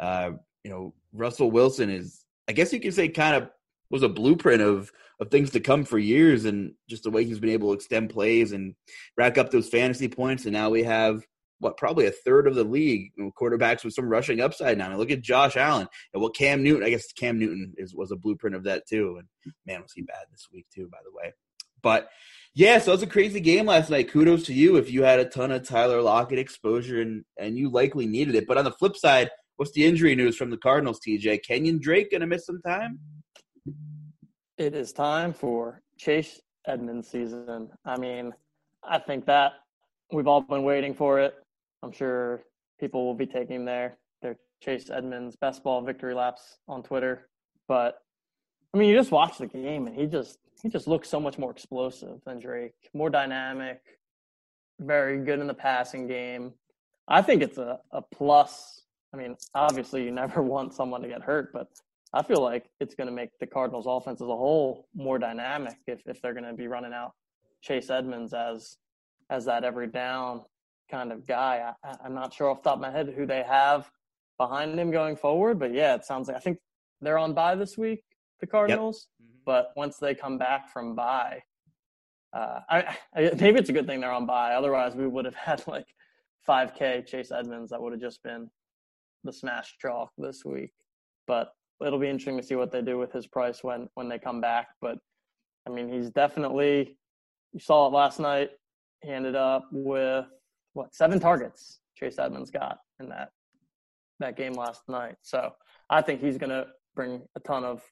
uh, 0.00 0.32
you 0.64 0.70
know 0.70 0.94
Russell 1.12 1.50
Wilson 1.50 1.90
is, 1.90 2.19
I 2.50 2.52
guess 2.52 2.72
you 2.72 2.80
could 2.80 2.94
say, 2.94 3.08
kind 3.08 3.36
of 3.36 3.48
was 3.90 4.02
a 4.02 4.08
blueprint 4.08 4.60
of 4.60 4.90
of 5.20 5.30
things 5.30 5.50
to 5.50 5.60
come 5.60 5.84
for 5.84 5.98
years, 5.98 6.46
and 6.46 6.72
just 6.88 7.04
the 7.04 7.10
way 7.10 7.24
he's 7.24 7.38
been 7.38 7.50
able 7.50 7.68
to 7.68 7.74
extend 7.74 8.10
plays 8.10 8.50
and 8.50 8.74
rack 9.16 9.38
up 9.38 9.50
those 9.50 9.68
fantasy 9.68 10.08
points, 10.08 10.44
and 10.44 10.52
now 10.52 10.68
we 10.68 10.82
have 10.82 11.22
what 11.60 11.76
probably 11.76 12.06
a 12.06 12.10
third 12.10 12.48
of 12.48 12.56
the 12.56 12.64
league 12.64 13.12
quarterbacks 13.40 13.84
with 13.84 13.94
some 13.94 14.08
rushing 14.08 14.40
upside 14.40 14.78
now. 14.78 14.86
I 14.86 14.88
mean, 14.88 14.98
look 14.98 15.12
at 15.12 15.20
Josh 15.20 15.56
Allen 15.56 15.86
and 16.12 16.20
what 16.20 16.34
Cam 16.34 16.64
Newton. 16.64 16.82
I 16.82 16.90
guess 16.90 17.12
Cam 17.12 17.38
Newton 17.38 17.74
is 17.76 17.94
was 17.94 18.10
a 18.10 18.16
blueprint 18.16 18.56
of 18.56 18.64
that 18.64 18.88
too. 18.88 19.18
And 19.18 19.54
man, 19.64 19.82
was 19.82 19.92
he 19.92 20.02
bad 20.02 20.24
this 20.32 20.48
week 20.52 20.66
too, 20.74 20.88
by 20.90 20.98
the 21.04 21.12
way. 21.14 21.32
But 21.82 22.08
yeah, 22.54 22.78
so 22.78 22.90
it 22.90 22.96
was 22.96 23.02
a 23.02 23.06
crazy 23.06 23.38
game 23.38 23.66
last 23.66 23.90
night. 23.90 24.10
Kudos 24.10 24.44
to 24.46 24.54
you 24.54 24.76
if 24.76 24.90
you 24.90 25.04
had 25.04 25.20
a 25.20 25.24
ton 25.24 25.52
of 25.52 25.68
Tyler 25.68 26.02
Lockett 26.02 26.40
exposure 26.40 27.00
and 27.00 27.24
and 27.38 27.56
you 27.56 27.70
likely 27.70 28.06
needed 28.06 28.34
it. 28.34 28.48
But 28.48 28.58
on 28.58 28.64
the 28.64 28.72
flip 28.72 28.96
side, 28.96 29.30
what's 29.60 29.72
the 29.72 29.84
injury 29.84 30.14
news 30.14 30.38
from 30.38 30.48
the 30.48 30.56
Cardinals? 30.56 31.00
TJ 31.06 31.42
Kenyon 31.42 31.78
Drake 31.78 32.10
gonna 32.10 32.26
miss 32.26 32.46
some 32.46 32.62
time. 32.62 32.98
It 34.56 34.74
is 34.74 34.90
time 34.90 35.34
for 35.34 35.82
Chase 35.98 36.40
Edmonds 36.66 37.08
season. 37.08 37.68
I 37.84 37.98
mean, 37.98 38.32
I 38.82 38.98
think 38.98 39.26
that 39.26 39.52
we've 40.12 40.26
all 40.26 40.40
been 40.40 40.62
waiting 40.62 40.94
for 40.94 41.20
it. 41.20 41.34
I'm 41.82 41.92
sure 41.92 42.40
people 42.78 43.04
will 43.04 43.14
be 43.14 43.26
taking 43.26 43.66
their 43.66 43.98
their 44.22 44.38
Chase 44.62 44.88
Edmonds 44.88 45.36
best 45.36 45.62
ball 45.62 45.82
victory 45.82 46.14
laps 46.14 46.56
on 46.66 46.82
Twitter. 46.82 47.28
But 47.68 47.98
I 48.72 48.78
mean, 48.78 48.88
you 48.88 48.96
just 48.96 49.10
watch 49.10 49.36
the 49.36 49.46
game 49.46 49.86
and 49.86 49.94
he 49.94 50.06
just 50.06 50.38
he 50.62 50.70
just 50.70 50.88
looks 50.88 51.10
so 51.10 51.20
much 51.20 51.36
more 51.36 51.50
explosive 51.50 52.18
than 52.24 52.40
Drake, 52.40 52.72
more 52.94 53.10
dynamic, 53.10 53.82
very 54.78 55.22
good 55.22 55.38
in 55.38 55.46
the 55.46 55.52
passing 55.52 56.06
game. 56.06 56.54
I 57.08 57.20
think 57.20 57.42
it's 57.42 57.58
a, 57.58 57.78
a 57.92 58.00
plus. 58.00 58.86
I 59.12 59.16
mean, 59.16 59.36
obviously 59.54 60.04
you 60.04 60.10
never 60.10 60.42
want 60.54 60.74
someone 60.74 61.02
to 61.02 61.08
get 61.08 61.22
hurt, 61.22 61.52
but 61.52 61.68
I 62.12 62.22
feel 62.22 62.42
like 62.42 62.66
it's 62.80 62.94
going 62.94 63.06
to 63.06 63.14
make 63.14 63.30
the 63.38 63.46
Cardinals 63.46 63.86
offense 63.88 64.20
as 64.20 64.28
a 64.28 64.36
whole 64.36 64.88
more 64.94 65.18
dynamic 65.18 65.76
if, 65.86 66.02
if 66.06 66.20
they're 66.20 66.34
going 66.34 66.44
to 66.44 66.54
be 66.54 66.66
running 66.66 66.92
out 66.92 67.12
Chase 67.62 67.90
Edmonds 67.90 68.34
as 68.34 68.76
as 69.28 69.44
that 69.44 69.62
every 69.62 69.86
down 69.86 70.42
kind 70.90 71.12
of 71.12 71.24
guy. 71.24 71.72
I, 71.84 71.94
I'm 72.04 72.14
not 72.14 72.34
sure 72.34 72.50
off 72.50 72.62
the 72.62 72.70
top 72.70 72.78
of 72.78 72.82
my 72.82 72.90
head 72.90 73.14
who 73.16 73.26
they 73.26 73.44
have 73.44 73.88
behind 74.38 74.78
him 74.78 74.90
going 74.90 75.16
forward, 75.16 75.60
but 75.60 75.72
yeah, 75.72 75.94
it 75.94 76.04
sounds 76.04 76.26
like 76.26 76.36
I 76.36 76.40
think 76.40 76.58
they're 77.00 77.18
on 77.18 77.32
bye 77.32 77.54
this 77.54 77.78
week, 77.78 78.02
the 78.40 78.46
Cardinals. 78.46 79.06
Yep. 79.20 79.28
Mm-hmm. 79.28 79.38
But 79.44 79.72
once 79.76 79.98
they 79.98 80.14
come 80.16 80.36
back 80.36 80.68
from 80.68 80.96
bye, 80.96 81.42
uh, 82.32 82.60
I, 82.68 82.96
I, 83.14 83.30
maybe 83.38 83.58
it's 83.58 83.68
a 83.68 83.72
good 83.72 83.86
thing 83.86 84.00
they're 84.00 84.12
on 84.12 84.26
bye. 84.26 84.54
Otherwise, 84.54 84.96
we 84.96 85.06
would 85.06 85.24
have 85.24 85.34
had 85.36 85.62
like 85.68 85.86
5K 86.48 87.06
Chase 87.06 87.30
Edmonds. 87.30 87.70
That 87.70 87.80
would 87.80 87.92
have 87.92 88.00
just 88.00 88.22
been 88.24 88.50
the 89.24 89.32
smash 89.32 89.76
chalk 89.80 90.10
this 90.18 90.44
week. 90.44 90.72
But 91.26 91.52
it'll 91.84 91.98
be 91.98 92.08
interesting 92.08 92.36
to 92.38 92.42
see 92.42 92.56
what 92.56 92.72
they 92.72 92.82
do 92.82 92.98
with 92.98 93.12
his 93.12 93.26
price 93.26 93.62
when 93.62 93.88
when 93.94 94.08
they 94.08 94.18
come 94.18 94.40
back. 94.40 94.68
But 94.80 94.98
I 95.66 95.70
mean, 95.70 95.88
he's 95.88 96.10
definitely. 96.10 96.96
You 97.52 97.60
saw 97.60 97.86
it 97.88 97.92
last 97.92 98.20
night. 98.20 98.50
He 99.02 99.10
ended 99.10 99.34
up 99.34 99.68
with 99.72 100.26
what 100.74 100.94
seven 100.94 101.18
targets 101.18 101.80
Chase 101.96 102.18
Edmonds 102.18 102.50
got 102.50 102.78
in 103.00 103.08
that 103.08 103.30
that 104.20 104.36
game 104.36 104.52
last 104.52 104.82
night. 104.88 105.16
So 105.22 105.52
I 105.88 106.02
think 106.02 106.20
he's 106.20 106.38
going 106.38 106.50
to 106.50 106.66
bring 106.94 107.22
a 107.36 107.40
ton 107.40 107.64
of 107.64 107.82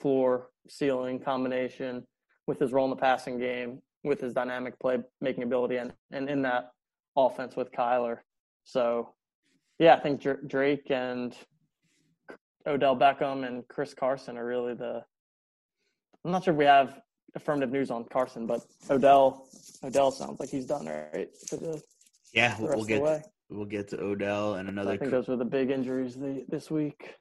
floor 0.00 0.48
ceiling 0.68 1.18
combination 1.18 2.04
with 2.46 2.58
his 2.58 2.72
role 2.72 2.84
in 2.84 2.90
the 2.90 2.96
passing 2.96 3.38
game, 3.38 3.80
with 4.04 4.20
his 4.20 4.32
dynamic 4.32 4.78
play 4.80 4.98
making 5.20 5.44
ability, 5.44 5.76
and 5.76 5.92
and 6.12 6.28
in 6.28 6.42
that 6.42 6.70
offense 7.16 7.56
with 7.56 7.72
Kyler. 7.72 8.18
So 8.64 9.14
yeah, 9.78 9.94
I 9.94 10.00
think 10.00 10.26
Drake 10.46 10.90
and 10.90 11.34
Odell 12.66 12.96
Beckham 12.96 13.46
and 13.46 13.66
Chris 13.68 13.94
Carson 13.94 14.36
are 14.36 14.46
really 14.46 14.74
the. 14.74 15.02
I'm 16.24 16.32
not 16.32 16.44
sure 16.44 16.52
if 16.52 16.58
we 16.58 16.64
have 16.64 17.00
affirmative 17.34 17.70
news 17.70 17.90
on 17.90 18.04
Carson, 18.04 18.46
but 18.46 18.62
Odell 18.90 19.46
Odell 19.84 20.10
sounds 20.10 20.40
like 20.40 20.48
he's 20.48 20.66
done 20.66 20.86
right 20.86 21.28
for 21.48 21.56
the 21.56 21.82
yeah. 22.34 22.56
The 22.56 22.64
we'll 22.64 22.84
get 22.84 23.04
to, 23.04 23.22
we'll 23.48 23.66
get 23.66 23.88
to 23.88 24.00
Odell 24.00 24.54
and 24.54 24.68
another. 24.68 24.92
I 24.92 24.96
think 24.96 25.10
those 25.10 25.28
were 25.28 25.36
the 25.36 25.44
big 25.44 25.70
injuries 25.70 26.16
the, 26.16 26.44
this 26.48 26.70
week. 26.70 27.14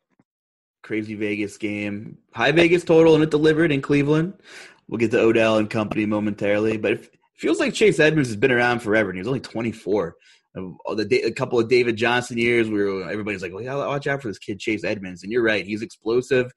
Crazy 0.84 1.16
Vegas 1.16 1.58
game, 1.58 2.18
high 2.34 2.52
Vegas 2.52 2.84
total, 2.84 3.16
and 3.16 3.24
it 3.24 3.30
delivered 3.30 3.72
in 3.72 3.82
Cleveland. 3.82 4.34
We'll 4.88 5.00
get 5.00 5.12
to 5.12 5.20
Odell 5.20 5.58
and 5.58 5.70
company 5.70 6.06
momentarily, 6.06 6.78
but 6.78 6.94
it 6.94 7.18
feels 7.36 7.60
like 7.60 7.74
Chase 7.74 8.00
Edmonds 8.00 8.30
has 8.30 8.38
been 8.38 8.52
around 8.52 8.80
forever, 8.80 9.10
and 9.10 9.18
he's 9.18 9.28
only 9.28 9.42
24. 9.42 10.16
The 10.58 11.22
a 11.26 11.32
couple 11.32 11.60
of 11.60 11.70
David 11.70 11.96
Johnson 11.96 12.38
years, 12.38 12.70
where 12.70 13.10
everybody's 13.10 13.42
like, 13.42 13.54
"Well, 13.54 13.64
yeah, 13.64 13.76
watch 13.76 14.08
out 14.08 14.22
for 14.22 14.28
this 14.28 14.40
kid 14.40 14.60
Chase 14.60 14.84
Edmonds," 14.84 15.24
and 15.24 15.32
you're 15.32 15.44
right, 15.44 15.66
he's 15.66 15.82
explosive. 15.82 16.52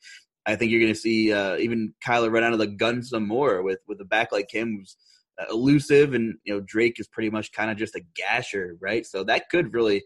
I 0.46 0.56
think 0.56 0.70
you're 0.70 0.80
going 0.80 0.92
to 0.92 0.98
see 0.98 1.32
uh, 1.32 1.56
even 1.56 1.94
Kyler 2.06 2.32
run 2.32 2.42
out 2.42 2.52
of 2.52 2.58
the 2.58 2.66
gun 2.66 3.02
some 3.02 3.26
more 3.26 3.62
with 3.62 3.78
with 3.86 4.00
a 4.00 4.04
back 4.04 4.32
like 4.32 4.50
him 4.50 4.78
who's 4.78 4.96
uh, 5.40 5.46
elusive, 5.50 6.14
and 6.14 6.36
you 6.44 6.54
know 6.54 6.60
Drake 6.66 6.98
is 6.98 7.08
pretty 7.08 7.30
much 7.30 7.52
kind 7.52 7.70
of 7.70 7.76
just 7.76 7.94
a 7.94 8.02
gasher, 8.16 8.76
right? 8.80 9.04
So 9.04 9.24
that 9.24 9.48
could 9.50 9.74
really 9.74 10.02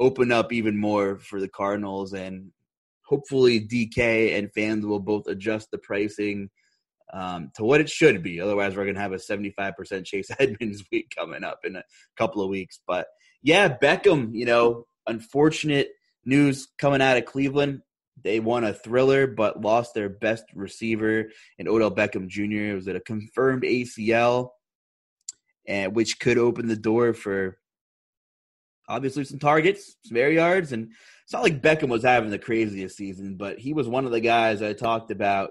open 0.00 0.32
up 0.32 0.52
even 0.52 0.76
more 0.76 1.18
for 1.18 1.40
the 1.40 1.48
Cardinals, 1.48 2.12
and 2.12 2.50
hopefully 3.04 3.60
DK 3.60 4.36
and 4.36 4.52
fans 4.52 4.84
will 4.84 5.00
both 5.00 5.26
adjust 5.26 5.70
the 5.70 5.78
pricing 5.78 6.50
um, 7.12 7.50
to 7.54 7.64
what 7.64 7.80
it 7.80 7.88
should 7.88 8.22
be. 8.22 8.40
Otherwise, 8.40 8.76
we're 8.76 8.84
going 8.84 8.94
to 8.94 9.00
have 9.00 9.12
a 9.12 9.16
75% 9.16 10.04
Chase 10.04 10.30
Edmonds 10.38 10.84
week 10.92 11.12
coming 11.16 11.44
up 11.44 11.60
in 11.64 11.76
a 11.76 11.84
couple 12.16 12.42
of 12.42 12.50
weeks. 12.50 12.80
But 12.86 13.06
yeah, 13.42 13.76
Beckham, 13.76 14.34
you 14.34 14.44
know, 14.44 14.86
unfortunate 15.06 15.88
news 16.24 16.68
coming 16.78 17.02
out 17.02 17.16
of 17.16 17.24
Cleveland. 17.24 17.80
They 18.22 18.40
won 18.40 18.64
a 18.64 18.74
thriller, 18.74 19.26
but 19.26 19.60
lost 19.60 19.94
their 19.94 20.08
best 20.08 20.44
receiver 20.54 21.30
in 21.56 21.68
Odell 21.68 21.94
Beckham 21.94 22.26
Jr. 22.26 22.72
It 22.72 22.74
was 22.74 22.88
at 22.88 22.96
a 22.96 23.00
confirmed 23.00 23.62
ACL, 23.62 24.50
and 25.66 25.94
which 25.94 26.18
could 26.18 26.36
open 26.36 26.66
the 26.66 26.76
door 26.76 27.14
for 27.14 27.58
obviously 28.88 29.24
some 29.24 29.38
targets, 29.38 29.94
some 30.04 30.16
air 30.16 30.30
yards, 30.30 30.72
and 30.72 30.90
it's 31.22 31.32
not 31.32 31.42
like 31.42 31.62
Beckham 31.62 31.90
was 31.90 32.02
having 32.02 32.30
the 32.30 32.38
craziest 32.38 32.96
season, 32.96 33.36
but 33.36 33.58
he 33.58 33.72
was 33.72 33.86
one 33.86 34.06
of 34.06 34.12
the 34.12 34.20
guys 34.20 34.62
I 34.62 34.72
talked 34.72 35.10
about 35.10 35.50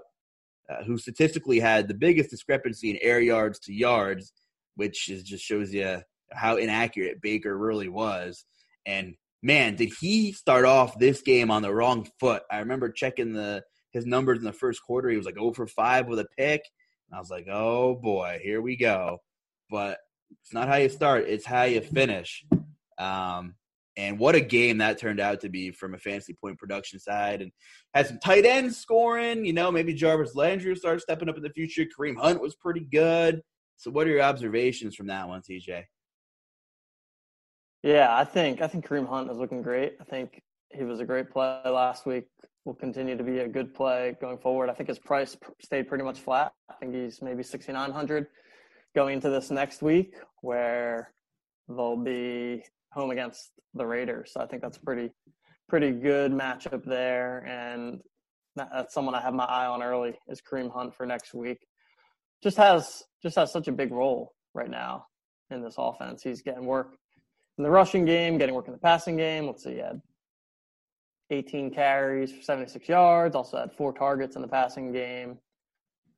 uh, 0.69 0.83
who 0.83 0.97
statistically 0.97 1.59
had 1.59 1.87
the 1.87 1.93
biggest 1.93 2.29
discrepancy 2.29 2.89
in 2.89 2.99
air 3.01 3.19
yards 3.19 3.59
to 3.59 3.73
yards, 3.73 4.33
which 4.75 5.09
is 5.09 5.23
just 5.23 5.43
shows 5.43 5.73
you 5.73 6.01
how 6.31 6.57
inaccurate 6.57 7.21
Baker 7.21 7.57
really 7.57 7.87
was. 7.87 8.45
And 8.85 9.15
man, 9.41 9.75
did 9.75 9.91
he 9.99 10.31
start 10.33 10.65
off 10.65 10.99
this 10.99 11.21
game 11.21 11.51
on 11.51 11.61
the 11.61 11.73
wrong 11.73 12.07
foot? 12.19 12.43
I 12.51 12.59
remember 12.59 12.89
checking 12.91 13.33
the 13.33 13.63
his 13.91 14.05
numbers 14.05 14.39
in 14.39 14.45
the 14.45 14.53
first 14.53 14.83
quarter. 14.83 15.09
He 15.09 15.17
was 15.17 15.25
like 15.25 15.35
0 15.35 15.53
for 15.53 15.67
5 15.67 16.07
with 16.07 16.19
a 16.19 16.27
pick. 16.37 16.61
And 17.09 17.15
I 17.15 17.19
was 17.19 17.29
like, 17.29 17.47
oh 17.49 17.95
boy, 17.95 18.39
here 18.43 18.61
we 18.61 18.75
go. 18.75 19.19
But 19.69 19.99
it's 20.41 20.53
not 20.53 20.67
how 20.67 20.75
you 20.75 20.89
start, 20.89 21.25
it's 21.27 21.45
how 21.45 21.63
you 21.63 21.81
finish. 21.81 22.45
Um, 22.97 23.55
and 23.97 24.19
what 24.19 24.35
a 24.35 24.39
game 24.39 24.77
that 24.77 24.99
turned 24.99 25.19
out 25.19 25.41
to 25.41 25.49
be 25.49 25.71
from 25.71 25.95
a 25.95 25.97
fantasy 25.97 26.33
point 26.33 26.59
production 26.59 26.99
side. 26.99 27.41
And 27.41 27.51
had 27.95 28.07
some 28.07 28.19
tight 28.19 28.45
ends 28.45 28.77
scoring. 28.77 29.43
You 29.43 29.53
know, 29.53 29.71
maybe 29.71 29.93
Jarvis 29.93 30.35
Landry 30.35 30.71
will 30.71 30.77
start 30.77 31.01
stepping 31.01 31.27
up 31.27 31.35
in 31.35 31.43
the 31.43 31.49
future. 31.49 31.83
Kareem 31.83 32.15
Hunt 32.15 32.39
was 32.39 32.55
pretty 32.55 32.81
good. 32.91 33.41
So, 33.75 33.89
what 33.91 34.07
are 34.07 34.11
your 34.11 34.21
observations 34.21 34.95
from 34.95 35.07
that 35.07 35.27
one, 35.27 35.41
TJ? 35.41 35.83
Yeah, 37.83 38.15
I 38.15 38.23
think 38.23 38.61
I 38.61 38.67
think 38.67 38.87
Kareem 38.87 39.09
Hunt 39.09 39.31
is 39.31 39.37
looking 39.37 39.61
great. 39.61 39.97
I 39.99 40.03
think 40.03 40.41
he 40.71 40.83
was 40.83 40.99
a 40.99 41.05
great 41.05 41.31
play 41.31 41.59
last 41.65 42.05
week. 42.05 42.25
Will 42.65 42.75
continue 42.75 43.15
to 43.17 43.23
be 43.23 43.39
a 43.39 43.47
good 43.47 43.73
play 43.73 44.15
going 44.19 44.37
forward. 44.37 44.69
I 44.69 44.73
think 44.73 44.89
his 44.89 44.99
price 44.99 45.37
stayed 45.61 45.87
pretty 45.87 46.03
much 46.03 46.19
flat. 46.19 46.51
I 46.69 46.73
think 46.73 46.93
he's 46.93 47.21
maybe 47.21 47.41
sixty 47.41 47.71
nine 47.71 47.91
hundred 47.91 48.27
going 48.95 49.15
into 49.15 49.29
this 49.29 49.49
next 49.49 49.81
week, 49.81 50.15
where 50.41 51.13
they'll 51.69 51.95
be 51.95 52.63
home 52.97 53.11
against 53.11 53.51
the 53.73 53.85
Raiders. 53.85 54.31
So 54.33 54.41
I 54.41 54.47
think 54.47 54.61
that's 54.61 54.77
a 54.77 54.81
pretty 54.81 55.11
pretty 55.69 55.91
good 55.91 56.31
matchup 56.31 56.83
there, 56.85 57.45
and 57.45 58.01
that's 58.55 58.93
someone 58.93 59.13
I 59.13 59.21
have 59.21 59.33
my 59.33 59.43
eye 59.43 59.67
on 59.67 59.83
early 59.83 60.13
is 60.27 60.41
Kareem 60.41 60.71
Hunt 60.71 60.95
for 60.95 61.05
next 61.05 61.33
week. 61.33 61.59
Just 62.43 62.57
has 62.57 63.03
just 63.21 63.35
has 63.35 63.51
such 63.51 63.67
a 63.67 63.71
big 63.71 63.91
role 63.91 64.33
right 64.53 64.69
now 64.69 65.05
in 65.51 65.61
this 65.61 65.75
offense. 65.77 66.23
He's 66.23 66.41
getting 66.41 66.65
work 66.65 66.95
in 67.57 67.63
the 67.63 67.69
rushing 67.69 68.05
game, 68.05 68.37
getting 68.37 68.55
work 68.55 68.67
in 68.67 68.73
the 68.73 68.79
passing 68.79 69.17
game. 69.17 69.45
Let's 69.45 69.63
see, 69.63 69.73
he 69.73 69.77
had 69.77 70.01
18 71.29 71.73
carries 71.73 72.31
for 72.31 72.41
76 72.41 72.87
yards, 72.87 73.35
also 73.35 73.57
had 73.57 73.71
four 73.73 73.93
targets 73.93 74.35
in 74.35 74.41
the 74.41 74.47
passing 74.47 74.91
game, 74.91 75.37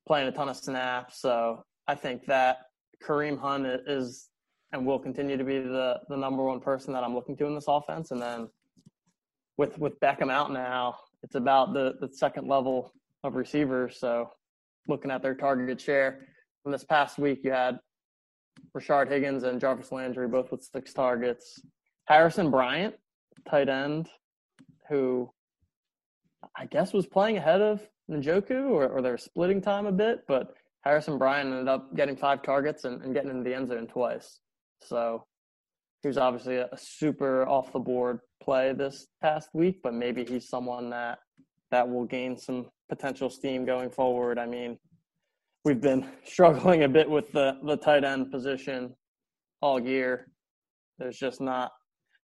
playing 0.07 0.27
a 0.27 0.31
ton 0.31 0.50
of 0.50 0.57
snaps. 0.57 1.21
So 1.21 1.63
I 1.88 1.95
think 1.95 2.25
that 2.27 2.57
Kareem 3.03 3.39
Hunt 3.39 3.65
is 3.65 4.29
and 4.72 4.86
will 4.86 5.00
continue 5.00 5.38
to 5.38 5.44
be 5.44 5.60
the, 5.60 6.00
the 6.10 6.16
number 6.18 6.44
one 6.44 6.60
person 6.60 6.94
that 6.94 7.04
I'm 7.04 7.16
looking 7.16 7.36
to 7.38 7.46
in 7.46 7.56
this 7.56 7.66
offense. 7.68 8.12
And 8.12 8.22
then 8.22 8.50
with 9.58 9.78
with 9.78 10.00
Beckham 10.00 10.32
out 10.32 10.52
now, 10.52 10.96
it's 11.24 11.36
about 11.36 11.74
the, 11.74 11.96
the 12.00 12.10
second 12.14 12.48
level 12.48 12.94
of 13.24 13.36
receivers. 13.36 14.00
So 14.00 14.30
looking 14.88 15.12
at 15.12 15.22
their 15.22 15.36
target 15.36 15.82
share 15.82 16.28
from 16.64 16.72
this 16.72 16.84
past 16.84 17.18
week, 17.18 17.42
you 17.44 17.52
had 17.52 17.80
Rashard 18.76 19.10
Higgins 19.10 19.44
and 19.44 19.60
Jarvis 19.60 19.92
Landry, 19.92 20.28
both 20.28 20.52
with 20.52 20.64
six 20.64 20.94
targets. 20.94 21.62
Harrison 22.06 22.50
Bryant, 22.50 22.96
tight 23.50 23.70
end, 23.70 24.10
who 24.90 25.30
I 26.58 26.66
guess 26.66 26.94
was 26.94 27.06
playing 27.06 27.38
ahead 27.38 27.62
of 27.62 27.82
Njoku, 28.10 28.70
or, 28.70 28.88
or 28.88 29.02
they're 29.02 29.18
splitting 29.18 29.62
time 29.62 29.86
a 29.86 29.92
bit, 29.92 30.22
but 30.28 30.54
Harrison 30.82 31.18
Bryant 31.18 31.52
ended 31.52 31.68
up 31.68 31.96
getting 31.96 32.16
five 32.16 32.42
targets 32.42 32.86
and, 32.86 33.02
and 33.04 33.14
getting 33.14 33.30
into 33.30 33.44
the 33.44 33.56
end 33.56 33.68
zone 33.68 33.88
twice. 33.88 34.40
So 34.81 35.25
he 36.01 36.07
was 36.07 36.17
obviously 36.17 36.57
a, 36.57 36.69
super 36.77 37.48
off 37.48 37.74
the 37.74 37.79
board 37.79 38.19
play 38.41 38.74
this 38.74 39.07
past 39.21 39.50
week, 39.53 39.81
but 39.83 39.93
maybe 39.93 40.24
he's 40.24 40.48
someone 40.48 40.89
that 40.91 41.19
that 41.71 41.88
will 41.88 42.05
gain 42.05 42.36
some 42.38 42.65
potential 42.88 43.29
steam 43.29 43.65
going 43.65 43.91
forward. 43.91 44.39
I 44.39 44.48
mean, 44.48 44.79
we've 45.65 45.81
been 45.81 46.05
struggling 46.24 46.83
a 46.83 46.89
bit 46.89 47.09
with 47.09 47.31
the 47.31 47.57
the 47.63 47.77
tight 47.77 48.03
end 48.03 48.31
position 48.31 48.95
all 49.62 49.79
year. 49.79 50.27
There's 50.98 51.17
just 51.17 51.41
not 51.41 51.71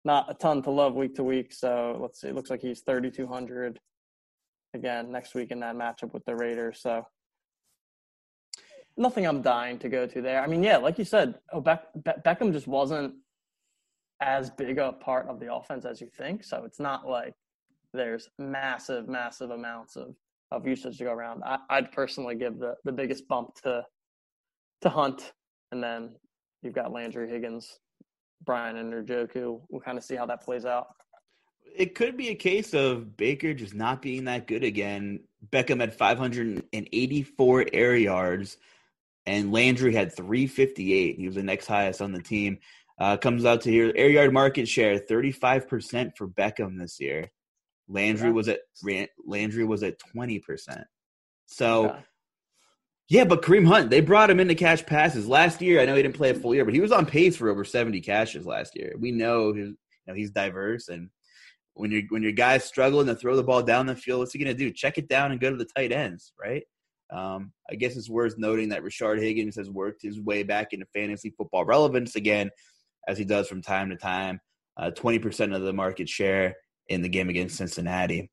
not 0.03 0.29
a 0.29 0.33
ton 0.33 0.61
to 0.63 0.71
love 0.71 0.95
week 0.95 1.15
to 1.15 1.23
week. 1.23 1.53
So 1.53 1.97
let's 2.01 2.21
see. 2.21 2.27
It 2.27 2.35
looks 2.35 2.49
like 2.49 2.61
he's 2.61 2.81
3,200 2.81 3.79
again 4.73 5.11
next 5.11 5.35
week 5.35 5.51
in 5.51 5.59
that 5.59 5.75
matchup 5.75 6.13
with 6.13 6.25
the 6.25 6.35
Raiders. 6.35 6.81
So 6.81 7.05
nothing 8.97 9.25
I'm 9.25 9.41
dying 9.41 9.79
to 9.79 9.89
go 9.89 10.05
to 10.05 10.21
there. 10.21 10.41
I 10.41 10.47
mean, 10.47 10.63
yeah, 10.63 10.77
like 10.77 10.97
you 10.97 11.05
said, 11.05 11.35
oh, 11.53 11.61
Beck, 11.61 11.83
Be- 12.03 12.21
Beckham 12.25 12.51
just 12.51 12.67
wasn't 12.67 13.15
as 14.21 14.49
big 14.51 14.77
a 14.77 14.91
part 14.91 15.27
of 15.27 15.39
the 15.39 15.53
offense 15.53 15.85
as 15.85 15.99
you 15.99 16.09
think. 16.15 16.43
So 16.43 16.63
it's 16.65 16.79
not 16.79 17.07
like 17.07 17.33
there's 17.93 18.29
massive, 18.37 19.07
massive 19.07 19.51
amounts 19.51 19.95
of, 19.95 20.15
of 20.51 20.67
usage 20.67 20.97
to 20.99 21.05
go 21.05 21.13
around. 21.13 21.43
I, 21.43 21.57
I'd 21.69 21.91
personally 21.91 22.35
give 22.35 22.59
the, 22.59 22.75
the 22.83 22.91
biggest 22.91 23.27
bump 23.27 23.55
to 23.63 23.83
to 24.81 24.89
Hunt, 24.89 25.33
and 25.71 25.83
then 25.83 26.15
you've 26.63 26.73
got 26.73 26.91
Landry 26.91 27.29
Higgins, 27.29 27.79
Bryant, 28.45 28.77
and 28.77 28.91
Njoku. 28.91 29.61
We'll 29.69 29.81
kind 29.81 29.97
of 29.97 30.03
see 30.03 30.15
how 30.15 30.25
that 30.25 30.43
plays 30.43 30.65
out. 30.65 30.87
It 31.75 31.95
could 31.95 32.17
be 32.17 32.29
a 32.29 32.35
case 32.35 32.73
of 32.73 33.15
Baker 33.15 33.53
just 33.53 33.73
not 33.73 34.01
being 34.01 34.25
that 34.25 34.47
good 34.47 34.63
again. 34.63 35.21
Beckham 35.51 35.79
had 35.79 35.93
584 35.93 37.65
air 37.73 37.95
yards, 37.95 38.57
and 39.25 39.51
Landry 39.51 39.93
had 39.93 40.15
358. 40.15 41.17
He 41.17 41.25
was 41.25 41.35
the 41.35 41.43
next 41.43 41.67
highest 41.67 42.01
on 42.01 42.11
the 42.11 42.21
team. 42.21 42.59
Uh, 42.99 43.17
comes 43.17 43.45
out 43.45 43.61
to 43.61 43.71
here 43.71 43.91
air 43.95 44.09
yard 44.09 44.31
market 44.31 44.67
share 44.67 44.99
35% 44.99 46.11
for 46.15 46.27
Beckham 46.27 46.77
this 46.77 46.99
year. 46.99 47.31
Landry 47.87 48.27
yeah. 48.27 48.33
was 48.33 48.47
at 48.47 48.59
Landry 49.25 49.65
was 49.65 49.83
at 49.83 49.99
20%. 50.15 50.83
So 51.47 51.85
yeah. 51.85 51.99
yeah. 53.09 53.23
but 53.25 53.41
Kareem 53.41 53.67
Hunt, 53.67 53.89
they 53.89 54.01
brought 54.01 54.29
him 54.29 54.39
in 54.39 54.47
to 54.49 54.55
catch 54.55 54.85
passes. 54.85 55.27
Last 55.27 55.61
year, 55.61 55.81
I 55.81 55.85
know 55.85 55.95
he 55.95 56.03
didn't 56.03 56.15
play 56.15 56.29
a 56.29 56.35
full 56.35 56.53
year, 56.53 56.65
but 56.65 56.73
he 56.73 56.79
was 56.79 56.91
on 56.91 57.05
pace 57.05 57.35
for 57.35 57.49
over 57.49 57.65
70 57.65 58.01
catches 58.01 58.45
last 58.45 58.75
year. 58.75 58.93
We 58.99 59.11
know 59.11 59.53
his, 59.53 59.69
you 59.69 59.77
know, 60.07 60.13
he's 60.13 60.31
diverse 60.31 60.87
and 60.87 61.09
when 61.73 61.91
your 61.91 62.01
when 62.09 62.23
your 62.23 62.31
guy's 62.31 62.63
struggling 62.63 63.07
to 63.07 63.15
throw 63.15 63.35
the 63.35 63.43
ball 63.43 63.63
down 63.63 63.85
the 63.85 63.95
field, 63.95 64.19
what's 64.19 64.33
he 64.33 64.39
gonna 64.39 64.53
do? 64.53 64.71
Check 64.71 64.97
it 64.97 65.07
down 65.07 65.31
and 65.31 65.39
go 65.39 65.49
to 65.49 65.57
the 65.57 65.67
tight 65.75 65.91
ends, 65.91 66.33
right? 66.39 66.63
Um, 67.11 67.51
I 67.69 67.75
guess 67.75 67.97
it's 67.97 68.09
worth 68.09 68.37
noting 68.37 68.69
that 68.69 68.83
Rashard 68.83 69.19
Higgins 69.19 69.55
has 69.57 69.69
worked 69.69 70.01
his 70.01 70.19
way 70.19 70.43
back 70.43 70.71
into 70.71 70.85
fantasy 70.93 71.33
football 71.37 71.65
relevance 71.65 72.15
again 72.15 72.51
as 73.07 73.17
he 73.17 73.25
does 73.25 73.47
from 73.47 73.61
time 73.61 73.89
to 73.89 73.97
time. 73.97 74.39
Uh, 74.77 74.91
20% 74.91 75.55
of 75.55 75.61
the 75.61 75.73
market 75.73 76.07
share 76.07 76.55
in 76.87 77.01
the 77.01 77.09
game 77.09 77.29
against 77.29 77.57
Cincinnati. 77.57 78.31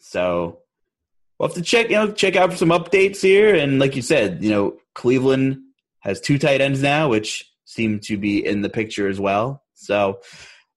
So 0.00 0.60
we'll 1.38 1.48
have 1.48 1.56
to 1.56 1.62
check, 1.62 1.90
you 1.90 1.96
know, 1.96 2.12
check 2.12 2.36
out 2.36 2.50
for 2.50 2.56
some 2.56 2.70
updates 2.70 3.20
here. 3.20 3.54
And 3.54 3.78
like 3.78 3.94
you 3.94 4.02
said, 4.02 4.42
you 4.42 4.50
know, 4.50 4.76
Cleveland 4.94 5.58
has 6.00 6.20
two 6.20 6.38
tight 6.38 6.60
ends 6.60 6.82
now, 6.82 7.08
which 7.08 7.48
seem 7.64 8.00
to 8.00 8.16
be 8.16 8.44
in 8.44 8.62
the 8.62 8.68
picture 8.68 9.08
as 9.08 9.20
well. 9.20 9.62
So 9.74 10.20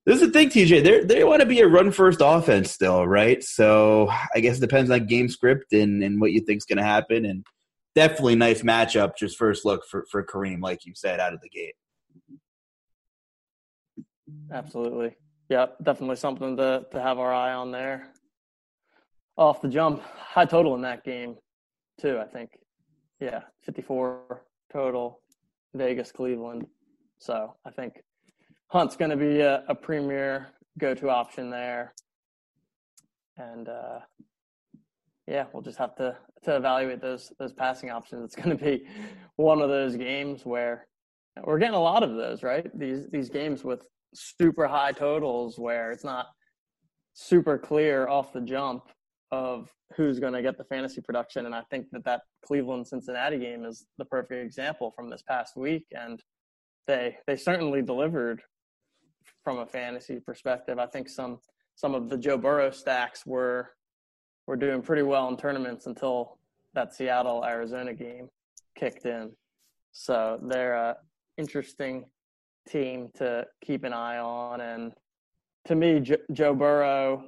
this 0.06 0.20
is 0.20 0.28
the 0.28 0.32
thing, 0.32 0.50
TJ. 0.50 0.84
They 0.84 1.04
they 1.04 1.24
want 1.24 1.42
to 1.42 1.46
be 1.46 1.60
a 1.60 1.68
run 1.68 1.92
first 1.92 2.22
offense 2.24 2.72
still, 2.72 3.08
right? 3.08 3.44
So 3.44 4.12
I 4.34 4.40
guess 4.40 4.58
it 4.58 4.62
depends 4.62 4.90
on 4.90 5.06
game 5.06 5.30
script 5.30 5.74
and, 5.74 6.04
and 6.04 6.20
what 6.20 6.32
you 6.32 6.42
think 6.42 6.58
is 6.58 6.66
going 6.66 6.80
to 6.80 6.84
happen. 6.84 7.26
And 7.26 7.46
definitely 7.94 8.36
nice 8.36 8.64
matchup, 8.64 9.16
just 9.18 9.38
first 9.38 9.64
look 9.66 9.86
for, 9.86 10.06
for 10.10 10.26
Kareem, 10.26 10.62
like 10.62 10.86
you 10.86 10.94
said, 10.96 11.20
out 11.20 11.34
of 11.34 11.42
the 11.42 11.50
gate. 11.50 11.76
Absolutely. 14.52 15.16
Yeah, 15.50 15.68
definitely 15.84 16.16
something 16.16 16.58
to, 16.58 16.86
to 16.92 17.02
have 17.02 17.20
our 17.20 17.34
eye 17.34 17.54
on 17.54 17.72
there. 17.72 18.08
Off 19.38 19.62
the 19.62 19.68
jump, 19.68 20.02
high 20.18 20.46
total 20.46 20.76
in 20.76 20.82
that 20.82 21.04
game, 21.04 21.36
too, 22.00 22.20
I 22.20 22.26
think. 22.26 22.52
Yeah, 23.20 23.42
54 23.64 24.44
total, 24.72 25.22
Vegas, 25.74 26.12
Cleveland. 26.12 26.66
So 27.20 27.56
I 27.66 27.72
think 27.72 28.02
Hunt's 28.72 28.96
going 28.96 29.12
to 29.12 29.18
be 29.18 29.42
a, 29.42 29.64
a 29.68 29.76
premier 29.76 30.48
go 30.80 30.94
to 30.94 31.10
option 31.10 31.50
there. 31.50 31.94
And 33.38 33.68
uh, 33.68 34.00
yeah, 35.28 35.46
we'll 35.52 35.62
just 35.62 35.78
have 35.78 35.94
to, 35.96 36.16
to 36.44 36.56
evaluate 36.56 37.02
those 37.02 37.34
those 37.38 37.52
passing 37.52 37.92
options. 37.92 38.24
It's 38.24 38.36
going 38.36 38.58
to 38.58 38.64
be 38.64 38.88
one 39.36 39.62
of 39.62 39.70
those 39.70 39.98
games 39.98 40.46
where 40.46 40.88
we're 41.44 41.60
getting 41.60 41.76
a 41.76 41.82
lot 41.82 42.02
of 42.02 42.16
those, 42.16 42.44
right? 42.44 42.66
These 42.78 43.10
these 43.12 43.30
games 43.30 43.64
with 43.64 43.86
super 44.14 44.68
high 44.68 44.94
totals 44.94 45.60
where 45.60 45.92
it's 45.92 46.06
not 46.06 46.28
super 47.14 47.58
clear 47.58 48.08
off 48.08 48.32
the 48.32 48.42
jump 48.42 48.84
of 49.32 49.70
who's 49.98 50.20
going 50.20 50.34
to 50.34 50.42
get 50.42 50.58
the 50.58 50.64
fantasy 50.64 51.02
production. 51.02 51.46
And 51.46 51.54
I 51.54 51.64
think 51.70 51.88
that 51.92 52.06
that 52.06 52.22
Cleveland 52.46 52.88
Cincinnati 52.88 53.38
game 53.38 53.66
is 53.66 53.86
the 53.98 54.06
perfect 54.06 54.46
example 54.46 54.94
from 54.96 55.10
this 55.10 55.24
past 55.24 55.58
week. 55.58 55.88
And 55.92 56.22
they 56.88 57.18
they 57.28 57.36
certainly 57.36 57.82
delivered 57.82 58.42
from 59.44 59.60
a 59.60 59.66
fantasy 59.66 60.20
perspective. 60.20 60.80
I 60.80 60.86
think 60.86 61.10
some 61.10 61.40
some 61.76 61.96
of 61.96 62.10
the 62.10 62.18
Joe 62.18 62.38
Burrow 62.38 62.72
stacks 62.72 63.26
were 63.26 63.72
were 64.48 64.56
doing 64.56 64.82
pretty 64.82 65.04
well 65.04 65.28
in 65.30 65.38
tournaments 65.38 65.86
until 65.86 66.38
that 66.74 66.94
Seattle 66.94 67.44
Arizona 67.46 67.94
game 67.94 68.30
kicked 68.76 69.06
in. 69.06 69.32
So 69.92 70.40
they're 70.44 70.74
a 70.74 70.98
interesting 71.38 72.06
team 72.68 73.10
to 73.16 73.46
keep 73.64 73.84
an 73.84 73.94
eye 73.94 74.18
on. 74.18 74.62
And 74.62 74.94
to 75.66 75.76
me, 75.76 76.02
Joe 76.32 76.54
Burrow, 76.54 77.26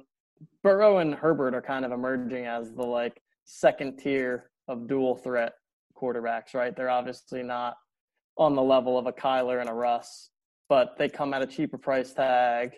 Burrow 0.62 0.98
and 0.98 1.14
Herbert 1.14 1.54
are 1.54 1.62
kind 1.62 1.84
of 1.84 1.92
emerging 1.92 2.46
as 2.46 2.72
the 2.72 2.82
like 2.82 3.20
second 3.44 3.98
tier 3.98 4.50
of 4.68 4.86
dual 4.86 5.16
threat 5.16 5.54
quarterbacks, 5.96 6.54
right? 6.54 6.74
They're 6.74 6.90
obviously 6.90 7.42
not 7.42 7.76
on 8.36 8.54
the 8.54 8.62
level 8.62 8.98
of 8.98 9.06
a 9.06 9.12
Kyler 9.12 9.60
and 9.60 9.68
a 9.68 9.74
Russ, 9.74 10.30
but 10.68 10.96
they 10.98 11.08
come 11.08 11.34
at 11.34 11.42
a 11.42 11.46
cheaper 11.46 11.78
price 11.78 12.12
tag 12.12 12.72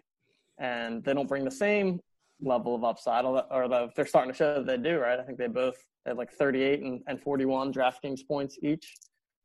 and 0.58 1.04
they 1.04 1.14
don't 1.14 1.28
bring 1.28 1.44
the 1.44 1.50
same 1.50 2.00
level 2.40 2.74
of 2.74 2.84
upside, 2.84 3.24
or 3.24 3.88
they're 3.94 4.06
starting 4.06 4.32
to 4.32 4.36
show 4.36 4.54
that 4.54 4.66
they 4.66 4.76
do, 4.76 4.98
right? 4.98 5.18
I 5.18 5.22
think 5.22 5.38
they 5.38 5.46
both 5.46 5.76
had 6.04 6.16
like 6.16 6.32
38 6.32 6.80
and, 6.80 7.02
and 7.06 7.20
41 7.20 7.72
DraftKings 7.72 8.26
points 8.26 8.58
each 8.62 8.94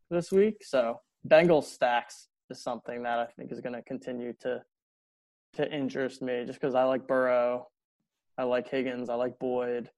this 0.10 0.32
week. 0.32 0.64
So 0.64 1.00
Bengals 1.28 1.66
stacks 1.66 2.28
is 2.50 2.62
something 2.62 3.04
that 3.04 3.20
I 3.20 3.26
think 3.26 3.52
is 3.52 3.62
going 3.62 3.76
to 3.76 3.82
continue 3.82 4.34
to 4.42 4.62
to 5.56 5.70
interest 5.70 6.22
me, 6.22 6.46
just 6.46 6.62
because 6.62 6.76
I 6.76 6.84
like 6.84 7.08
Burrow, 7.08 7.68
I 8.38 8.44
like 8.44 8.70
Higgins, 8.70 9.10
I 9.10 9.16
like 9.16 9.38
Boyd. 9.38 9.90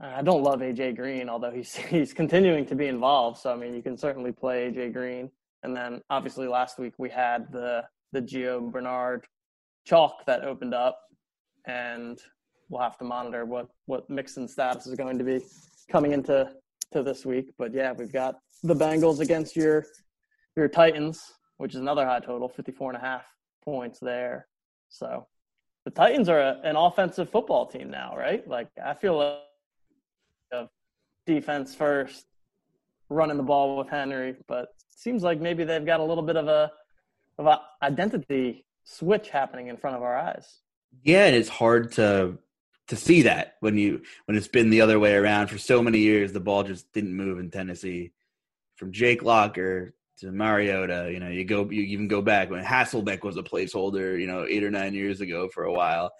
I 0.00 0.22
don't 0.22 0.42
love 0.42 0.60
AJ 0.60 0.96
Green, 0.96 1.28
although 1.28 1.50
he's 1.50 1.74
he's 1.94 2.12
continuing 2.14 2.64
to 2.66 2.74
be 2.74 2.86
involved. 2.86 3.38
So 3.38 3.52
I 3.52 3.56
mean, 3.56 3.74
you 3.74 3.82
can 3.82 3.96
certainly 3.96 4.32
play 4.32 4.70
AJ 4.70 4.94
Green. 4.94 5.30
And 5.62 5.76
then 5.76 6.00
obviously 6.10 6.48
last 6.48 6.78
week 6.78 6.94
we 6.98 7.10
had 7.10 7.50
the 7.52 7.84
the 8.12 8.20
Gio 8.20 8.72
Bernard 8.72 9.24
chalk 9.86 10.26
that 10.26 10.42
opened 10.42 10.74
up, 10.74 11.00
and 11.66 12.18
we'll 12.68 12.82
have 12.82 12.98
to 12.98 13.04
monitor 13.04 13.44
what 13.44 13.68
what 13.86 14.08
Mixon 14.08 14.48
status 14.48 14.86
is 14.86 14.94
going 14.94 15.18
to 15.18 15.24
be 15.24 15.40
coming 15.90 16.12
into 16.12 16.50
to 16.92 17.02
this 17.02 17.24
week. 17.24 17.52
But 17.58 17.72
yeah, 17.72 17.92
we've 17.92 18.12
got 18.12 18.36
the 18.62 18.74
Bengals 18.74 19.20
against 19.20 19.56
your 19.56 19.84
your 20.56 20.68
Titans, 20.68 21.22
which 21.58 21.74
is 21.74 21.80
another 21.80 22.04
high 22.04 22.20
total, 22.20 22.48
54 22.48 22.92
and 22.92 23.02
a 23.02 23.04
half 23.04 23.24
points 23.64 23.98
there. 24.00 24.48
So 24.88 25.26
the 25.84 25.90
Titans 25.90 26.28
are 26.28 26.40
a, 26.40 26.60
an 26.64 26.76
offensive 26.76 27.30
football 27.30 27.66
team 27.66 27.90
now, 27.90 28.14
right? 28.16 28.46
Like 28.48 28.68
I 28.82 28.94
feel 28.94 29.16
like 29.18 29.38
defense 31.26 31.74
first, 31.74 32.26
running 33.10 33.36
the 33.36 33.42
ball 33.42 33.76
with 33.76 33.88
Henry, 33.88 34.36
but 34.46 34.68
seems 34.88 35.22
like 35.22 35.40
maybe 35.40 35.64
they've 35.64 35.84
got 35.84 36.00
a 36.00 36.04
little 36.04 36.22
bit 36.22 36.36
of 36.36 36.48
a 36.48 36.70
of 37.38 37.46
a 37.46 37.60
identity 37.82 38.64
switch 38.84 39.28
happening 39.28 39.68
in 39.68 39.76
front 39.76 39.96
of 39.96 40.02
our 40.02 40.16
eyes. 40.16 40.60
Yeah, 41.02 41.26
and 41.26 41.36
it's 41.36 41.48
hard 41.48 41.92
to 41.92 42.38
to 42.88 42.96
see 42.96 43.22
that 43.22 43.54
when 43.60 43.78
you 43.78 44.02
when 44.24 44.36
it's 44.36 44.48
been 44.48 44.70
the 44.70 44.80
other 44.80 44.98
way 44.98 45.14
around 45.14 45.48
for 45.48 45.58
so 45.58 45.82
many 45.82 45.98
years. 45.98 46.32
The 46.32 46.40
ball 46.40 46.62
just 46.62 46.92
didn't 46.92 47.14
move 47.14 47.38
in 47.38 47.50
Tennessee. 47.50 48.12
From 48.76 48.92
Jake 48.92 49.22
Locker 49.22 49.94
to 50.18 50.32
Mariota, 50.32 51.10
you 51.12 51.20
know, 51.20 51.28
you 51.28 51.44
go 51.44 51.68
you 51.70 51.82
even 51.82 52.08
go 52.08 52.22
back 52.22 52.50
when 52.50 52.64
Hasselbeck 52.64 53.22
was 53.22 53.36
a 53.36 53.42
placeholder, 53.42 54.18
you 54.18 54.26
know, 54.26 54.46
eight 54.48 54.64
or 54.64 54.70
nine 54.70 54.94
years 54.94 55.20
ago 55.20 55.48
for 55.52 55.64
a 55.64 55.72
while. 55.72 56.12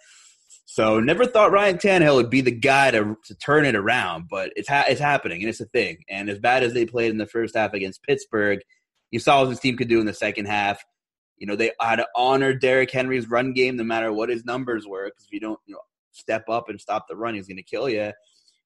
So 0.65 0.99
never 0.99 1.25
thought 1.25 1.51
Ryan 1.51 1.77
Tannehill 1.77 2.15
would 2.15 2.29
be 2.29 2.41
the 2.41 2.51
guy 2.51 2.91
to 2.91 3.17
to 3.25 3.35
turn 3.35 3.65
it 3.65 3.75
around, 3.75 4.27
but 4.29 4.53
it's 4.55 4.69
ha- 4.69 4.85
it's 4.87 5.01
happening 5.01 5.41
and 5.41 5.49
it's 5.49 5.59
a 5.59 5.65
thing. 5.65 5.97
And 6.09 6.29
as 6.29 6.39
bad 6.39 6.63
as 6.63 6.73
they 6.73 6.85
played 6.85 7.11
in 7.11 7.17
the 7.17 7.25
first 7.25 7.55
half 7.55 7.73
against 7.73 8.03
Pittsburgh, 8.03 8.59
you 9.11 9.19
saw 9.19 9.41
what 9.41 9.49
this 9.49 9.59
team 9.59 9.75
could 9.75 9.89
do 9.89 9.99
in 9.99 10.05
the 10.05 10.13
second 10.13 10.45
half. 10.45 10.83
You 11.37 11.47
know 11.47 11.55
they 11.55 11.71
had 11.81 11.97
to 11.97 12.07
honor 12.15 12.53
Derrick 12.53 12.91
Henry's 12.91 13.29
run 13.29 13.53
game 13.53 13.75
no 13.75 13.83
matter 13.83 14.13
what 14.13 14.29
his 14.29 14.45
numbers 14.45 14.87
were 14.87 15.05
because 15.05 15.25
if 15.25 15.33
you 15.33 15.39
don't 15.39 15.59
you 15.65 15.73
know 15.73 15.81
step 16.11 16.47
up 16.49 16.69
and 16.69 16.79
stop 16.79 17.07
the 17.07 17.15
run, 17.15 17.35
he's 17.35 17.47
going 17.47 17.57
to 17.57 17.63
kill 17.63 17.89
you. 17.89 18.11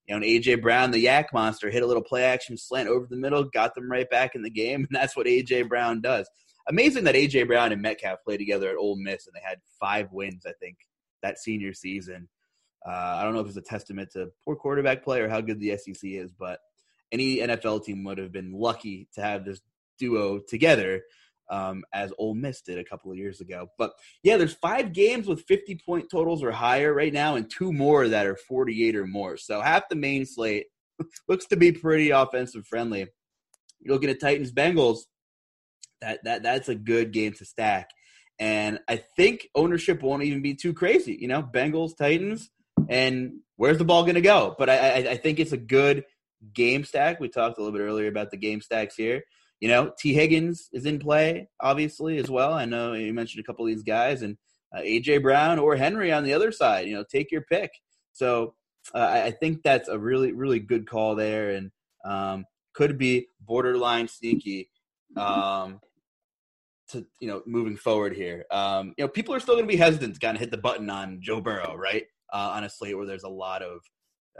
You 0.06 0.14
know, 0.14 0.16
and 0.16 0.24
AJ 0.24 0.62
Brown, 0.62 0.92
the 0.92 1.04
YAC 1.04 1.26
monster, 1.32 1.70
hit 1.70 1.82
a 1.82 1.86
little 1.86 2.02
play 2.02 2.24
action 2.24 2.56
slant 2.56 2.88
over 2.88 3.06
the 3.08 3.16
middle, 3.16 3.42
got 3.44 3.74
them 3.74 3.90
right 3.90 4.08
back 4.08 4.34
in 4.34 4.42
the 4.42 4.50
game, 4.50 4.86
and 4.90 4.96
that's 4.96 5.16
what 5.16 5.26
AJ 5.26 5.68
Brown 5.68 6.00
does. 6.00 6.28
Amazing 6.68 7.04
that 7.04 7.14
AJ 7.14 7.46
Brown 7.46 7.72
and 7.72 7.82
Metcalf 7.82 8.18
played 8.24 8.38
together 8.38 8.70
at 8.70 8.76
Ole 8.76 8.96
Miss, 8.96 9.26
and 9.26 9.34
they 9.34 9.46
had 9.46 9.58
five 9.80 10.12
wins, 10.12 10.44
I 10.46 10.52
think, 10.60 10.76
that 11.26 11.38
senior 11.38 11.72
season. 11.72 12.28
Uh, 12.86 13.16
I 13.18 13.24
don't 13.24 13.34
know 13.34 13.40
if 13.40 13.48
it's 13.48 13.56
a 13.56 13.62
testament 13.62 14.10
to 14.12 14.30
poor 14.44 14.54
quarterback 14.54 15.02
play 15.02 15.20
or 15.20 15.28
how 15.28 15.40
good 15.40 15.58
the 15.58 15.76
SEC 15.76 15.98
is, 16.04 16.30
but 16.32 16.60
any 17.12 17.38
NFL 17.38 17.84
team 17.84 18.04
would 18.04 18.18
have 18.18 18.32
been 18.32 18.52
lucky 18.52 19.08
to 19.14 19.22
have 19.22 19.44
this 19.44 19.60
duo 19.98 20.38
together 20.38 21.02
um, 21.50 21.84
as 21.92 22.12
Ole 22.18 22.34
Miss 22.34 22.60
did 22.60 22.78
a 22.78 22.84
couple 22.84 23.10
of 23.10 23.18
years 23.18 23.40
ago. 23.40 23.68
But 23.78 23.92
yeah, 24.22 24.36
there's 24.36 24.54
five 24.54 24.92
games 24.92 25.26
with 25.26 25.44
50 25.46 25.80
point 25.84 26.06
totals 26.10 26.42
or 26.42 26.52
higher 26.52 26.92
right 26.92 27.12
now, 27.12 27.36
and 27.36 27.50
two 27.50 27.72
more 27.72 28.08
that 28.08 28.26
are 28.26 28.36
48 28.36 28.96
or 28.96 29.06
more. 29.06 29.36
So 29.36 29.60
half 29.60 29.88
the 29.88 29.96
main 29.96 30.26
slate 30.26 30.66
looks 31.28 31.46
to 31.46 31.56
be 31.56 31.72
pretty 31.72 32.10
offensive 32.10 32.66
friendly. 32.66 33.06
You're 33.80 33.94
looking 33.94 34.10
at 34.10 34.20
Titans 34.20 34.52
Bengals. 34.52 35.00
That 36.00 36.22
that 36.24 36.42
that's 36.42 36.68
a 36.68 36.74
good 36.74 37.12
game 37.12 37.32
to 37.34 37.44
stack, 37.44 37.88
and 38.38 38.80
I 38.88 38.96
think 38.96 39.48
ownership 39.54 40.02
won't 40.02 40.22
even 40.22 40.42
be 40.42 40.54
too 40.54 40.74
crazy. 40.74 41.16
You 41.20 41.28
know, 41.28 41.42
Bengals 41.42 41.96
Titans, 41.96 42.50
and 42.88 43.40
where's 43.56 43.78
the 43.78 43.84
ball 43.84 44.02
going 44.02 44.16
to 44.16 44.20
go? 44.20 44.54
But 44.58 44.70
I, 44.70 44.76
I 44.76 44.96
I 45.10 45.16
think 45.16 45.40
it's 45.40 45.52
a 45.52 45.58
good 45.58 46.04
game 46.52 46.84
stack. 46.84 47.20
We 47.20 47.28
talked 47.28 47.58
a 47.58 47.62
little 47.62 47.76
bit 47.76 47.84
earlier 47.84 48.08
about 48.08 48.30
the 48.30 48.36
game 48.36 48.60
stacks 48.60 48.96
here. 48.96 49.22
You 49.60 49.68
know, 49.68 49.92
T. 49.98 50.12
Higgins 50.12 50.68
is 50.72 50.84
in 50.84 50.98
play, 50.98 51.48
obviously, 51.60 52.18
as 52.18 52.30
well. 52.30 52.52
I 52.52 52.66
know 52.66 52.92
you 52.92 53.14
mentioned 53.14 53.42
a 53.42 53.46
couple 53.46 53.64
of 53.64 53.70
these 53.70 53.82
guys, 53.82 54.22
and 54.22 54.36
uh, 54.74 54.80
A.J. 54.82 55.18
Brown 55.18 55.58
or 55.58 55.76
Henry 55.76 56.12
on 56.12 56.24
the 56.24 56.34
other 56.34 56.52
side. 56.52 56.86
You 56.86 56.96
know, 56.96 57.04
take 57.10 57.32
your 57.32 57.42
pick. 57.42 57.70
So 58.12 58.54
uh, 58.94 58.98
I 59.24 59.30
think 59.30 59.62
that's 59.62 59.88
a 59.88 59.98
really, 59.98 60.32
really 60.32 60.60
good 60.60 60.88
call 60.88 61.14
there, 61.14 61.50
and 61.50 61.70
um, 62.04 62.44
could 62.74 62.98
be 62.98 63.28
borderline 63.40 64.08
sneaky. 64.08 64.70
Um, 65.16 65.80
to 66.88 67.06
you 67.20 67.28
know, 67.28 67.42
moving 67.46 67.76
forward 67.76 68.14
here, 68.14 68.44
um, 68.50 68.94
you 68.96 69.04
know, 69.04 69.08
people 69.08 69.34
are 69.34 69.40
still 69.40 69.54
going 69.54 69.66
to 69.66 69.72
be 69.72 69.76
hesitant 69.76 70.14
to 70.14 70.20
kind 70.20 70.36
of 70.36 70.40
hit 70.40 70.50
the 70.50 70.56
button 70.56 70.90
on 70.90 71.20
Joe 71.20 71.40
Burrow, 71.40 71.74
right? 71.76 72.04
Uh, 72.32 72.52
on 72.54 72.64
a 72.64 72.70
slate 72.70 72.96
where 72.96 73.06
there's 73.06 73.22
a 73.22 73.28
lot 73.28 73.62
of 73.62 73.80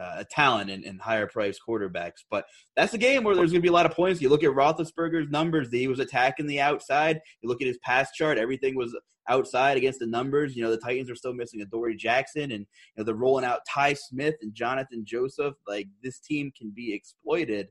uh, 0.01 0.25
talent 0.31 0.71
and, 0.71 0.85
and, 0.85 1.01
higher 1.01 1.27
priced 1.27 1.61
quarterbacks. 1.67 2.25
But 2.31 2.47
that's 2.75 2.95
a 2.95 2.99
game 2.99 3.25
where 3.25 3.35
there's 3.35 3.53
going 3.53 3.63
to 3.63 3.67
be 3.67 3.69
a 3.69 3.73
lot 3.73 3.87
of 3.87 3.93
points. 3.93 4.21
You 4.21 4.29
look 4.29 4.45
at 4.45 4.51
Roethlisberger's 4.51 5.31
numbers; 5.31 5.69
he 5.71 5.89
was 5.89 6.01
attacking 6.01 6.47
the 6.47 6.61
outside. 6.61 7.21
You 7.43 7.49
look 7.49 7.63
at 7.63 7.69
his 7.69 7.79
pass 7.79 8.11
chart; 8.13 8.39
everything 8.39 8.77
was 8.77 8.95
outside 9.29 9.77
against 9.77 9.99
the 9.99 10.07
numbers. 10.07 10.57
You 10.57 10.63
know, 10.63 10.71
the 10.71 10.79
Titans 10.79 11.11
are 11.11 11.17
still 11.17 11.35
missing 11.35 11.61
Adoree 11.61 11.97
Jackson, 11.97 12.53
and 12.53 12.61
you 12.61 12.67
know 12.97 13.05
they're 13.05 13.15
rolling 13.15 13.45
out 13.45 13.61
Ty 13.73 13.95
Smith 13.95 14.35
and 14.43 14.55
Johnathan 14.55 15.05
Joseph. 15.05 15.55
Like 15.67 15.89
this 16.03 16.21
team 16.21 16.53
can 16.57 16.73
be 16.75 16.93
exploited 16.93 17.69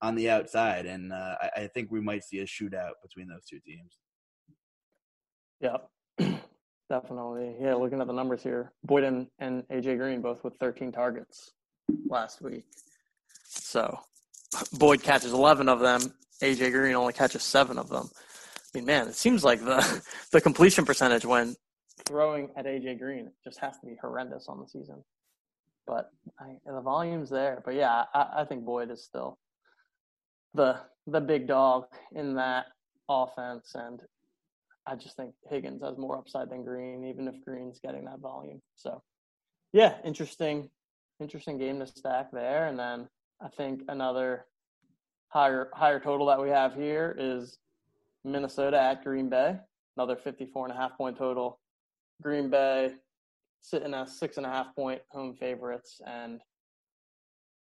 on 0.00 0.14
the 0.14 0.30
outside, 0.30 0.86
and 0.86 1.12
uh, 1.12 1.34
I, 1.40 1.62
I 1.62 1.66
think 1.68 1.90
we 1.90 2.00
might 2.00 2.24
see 2.24 2.38
a 2.38 2.46
shootout 2.46 2.92
between 3.02 3.28
those 3.28 3.44
two 3.48 3.60
teams. 3.60 3.98
Yeah. 5.60 5.76
Definitely. 6.90 7.56
Yeah, 7.60 7.74
looking 7.74 8.00
at 8.00 8.06
the 8.06 8.12
numbers 8.12 8.42
here, 8.42 8.72
Boyd 8.84 9.04
and, 9.04 9.28
AJ 9.40 9.98
Green 9.98 10.22
both 10.22 10.42
with 10.42 10.54
13 10.58 10.90
targets 10.90 11.52
last 12.08 12.40
week. 12.40 12.64
So 13.44 13.98
Boyd 14.72 15.02
catches 15.02 15.32
11 15.32 15.68
of 15.68 15.80
them. 15.80 16.00
AJ 16.42 16.72
Green 16.72 16.94
only 16.94 17.12
catches 17.12 17.42
seven 17.42 17.78
of 17.78 17.88
them. 17.88 18.08
I 18.14 18.78
mean, 18.78 18.86
man, 18.86 19.08
it 19.08 19.16
seems 19.16 19.44
like 19.44 19.60
the 19.60 20.02
the 20.32 20.40
completion 20.40 20.84
percentage 20.84 21.24
when 21.24 21.56
throwing 22.06 22.50
at 22.56 22.64
AJ 22.64 23.00
Green 23.00 23.30
just 23.44 23.58
has 23.60 23.78
to 23.80 23.86
be 23.86 23.96
horrendous 24.00 24.46
on 24.48 24.60
the 24.60 24.68
season. 24.68 25.02
But 25.86 26.10
I, 26.38 26.56
the 26.66 26.80
volume's 26.80 27.30
there. 27.30 27.62
But 27.64 27.74
yeah, 27.74 28.04
I, 28.14 28.28
I 28.38 28.44
think 28.44 28.64
Boyd 28.64 28.90
is 28.90 29.04
still 29.04 29.38
the 30.54 30.80
the 31.06 31.20
big 31.20 31.48
dog 31.48 31.86
in 32.14 32.34
that 32.34 32.66
offense, 33.08 33.72
and 33.74 34.00
I 34.88 34.94
just 34.94 35.16
think 35.16 35.34
Higgins 35.50 35.82
has 35.82 35.98
more 35.98 36.16
upside 36.16 36.48
than 36.48 36.64
Green, 36.64 37.04
even 37.04 37.28
if 37.28 37.44
Green's 37.44 37.78
getting 37.78 38.06
that 38.06 38.20
volume. 38.20 38.62
So, 38.74 39.02
yeah, 39.72 39.96
interesting 40.04 40.70
interesting 41.20 41.58
game 41.58 41.80
to 41.80 41.86
stack 41.86 42.30
there. 42.32 42.68
And 42.68 42.78
then 42.78 43.08
I 43.40 43.48
think 43.48 43.82
another 43.88 44.46
higher 45.28 45.68
higher 45.74 46.00
total 46.00 46.26
that 46.26 46.40
we 46.40 46.48
have 46.48 46.74
here 46.74 47.14
is 47.18 47.58
Minnesota 48.24 48.80
at 48.80 49.04
Green 49.04 49.28
Bay, 49.28 49.56
another 49.96 50.16
54 50.16 50.66
and 50.66 50.74
a 50.74 50.80
half 50.80 50.96
point 50.96 51.18
total. 51.18 51.60
Green 52.22 52.48
Bay 52.48 52.92
sitting 53.60 53.92
at 53.92 54.08
six 54.08 54.38
and 54.38 54.46
a 54.46 54.48
half 54.48 54.74
point 54.74 55.02
home 55.10 55.34
favorites. 55.34 56.00
And 56.06 56.40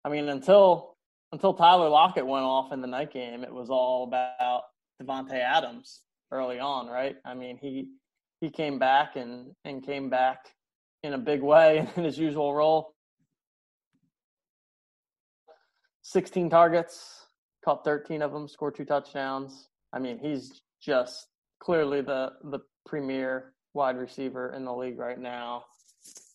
I 0.05 0.11
mean, 0.11 0.29
until 0.29 0.97
until 1.33 1.55
Tyler 1.55 1.89
Lockett 1.89 2.27
went 2.27 2.45
off 2.45 2.73
in 2.73 2.81
the 2.81 2.87
night 2.87 3.13
game, 3.13 3.43
it 3.43 3.53
was 3.53 3.69
all 3.69 4.05
about 4.05 4.63
Davante 5.03 5.41
Adams 5.41 6.03
early 6.33 6.59
on, 6.59 6.87
right? 6.87 7.17
I 7.25 7.35
mean, 7.35 7.59
he 7.61 7.89
he 8.41 8.51
came 8.51 8.79
back 8.79 9.17
and 9.17 9.53
and 9.65 9.85
came 9.85 10.11
back 10.11 10.39
in 11.03 11.15
a 11.15 11.19
big 11.19 11.43
way 11.43 11.89
in 11.97 12.05
his 12.05 12.19
usual 12.19 12.55
role. 12.55 12.95
16 16.03 16.51
targets, 16.51 17.27
caught 17.65 17.85
13 17.85 18.23
of 18.23 18.33
them, 18.33 18.47
scored 18.47 18.77
two 18.77 18.85
touchdowns. 18.85 19.69
I 19.93 19.99
mean, 19.99 20.19
he's 20.21 20.63
just 20.81 21.27
clearly 21.61 22.01
the 22.01 22.33
the 22.45 22.61
premier 22.87 23.55
wide 23.75 23.97
receiver 23.97 24.53
in 24.55 24.65
the 24.65 24.73
league 24.73 24.99
right 24.99 25.19
now. 25.19 25.65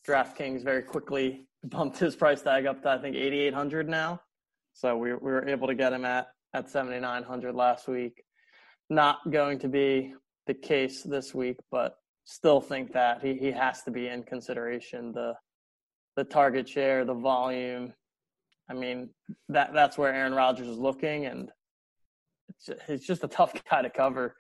DraftKings 0.08 0.64
very 0.64 0.82
quickly 0.82 1.48
bumped 1.64 1.98
his 1.98 2.16
price 2.16 2.42
tag 2.42 2.66
up 2.66 2.82
to 2.84 2.90
I 2.90 2.98
think 2.98 3.16
8,800 3.16 3.88
now. 3.88 4.22
So 4.74 4.98
we, 4.98 5.14
we 5.14 5.32
were 5.32 5.48
able 5.48 5.68
to 5.68 5.76
get 5.76 5.94
him 5.94 6.06
at 6.06 6.28
at 6.54 6.70
7,900 6.70 7.56
last 7.56 7.88
week. 7.88 8.24
Not 8.92 9.20
going 9.32 9.58
to 9.60 9.70
be 9.70 10.14
the 10.48 10.54
case 10.54 11.02
this 11.02 11.34
week, 11.34 11.56
but 11.72 11.96
still 12.26 12.60
think 12.60 12.92
that 12.92 13.24
he, 13.24 13.36
he 13.36 13.50
has 13.50 13.84
to 13.84 13.92
be 13.92 14.10
in 14.10 14.22
consideration. 14.24 15.14
The 15.14 15.34
the 16.18 16.26
target 16.26 16.68
share, 16.68 17.06
the 17.06 17.14
volume, 17.14 17.94
I 18.70 18.74
mean, 18.74 19.10
that 19.48 19.74
that's 19.74 19.98
where 19.98 20.14
Aaron 20.14 20.34
Rodgers 20.34 20.68
is 20.68 20.78
looking, 20.78 21.26
and 21.26 21.50
it's 22.50 22.66
just, 22.66 22.82
he's 22.86 23.08
just 23.08 23.24
a 23.24 23.30
tough 23.30 23.54
guy 23.72 23.82
to 23.82 23.90
cover. 23.90 24.36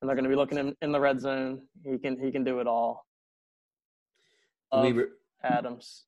And 0.00 0.08
they're 0.08 0.16
going 0.16 0.24
to 0.24 0.28
be 0.28 0.34
looking 0.34 0.58
in, 0.58 0.74
in 0.82 0.90
the 0.90 0.98
red 0.98 1.20
zone. 1.20 1.62
He 1.84 1.96
can 1.96 2.18
he 2.18 2.32
can 2.32 2.42
do 2.42 2.58
it 2.58 2.66
all. 2.66 3.06
Adams. 5.44 6.02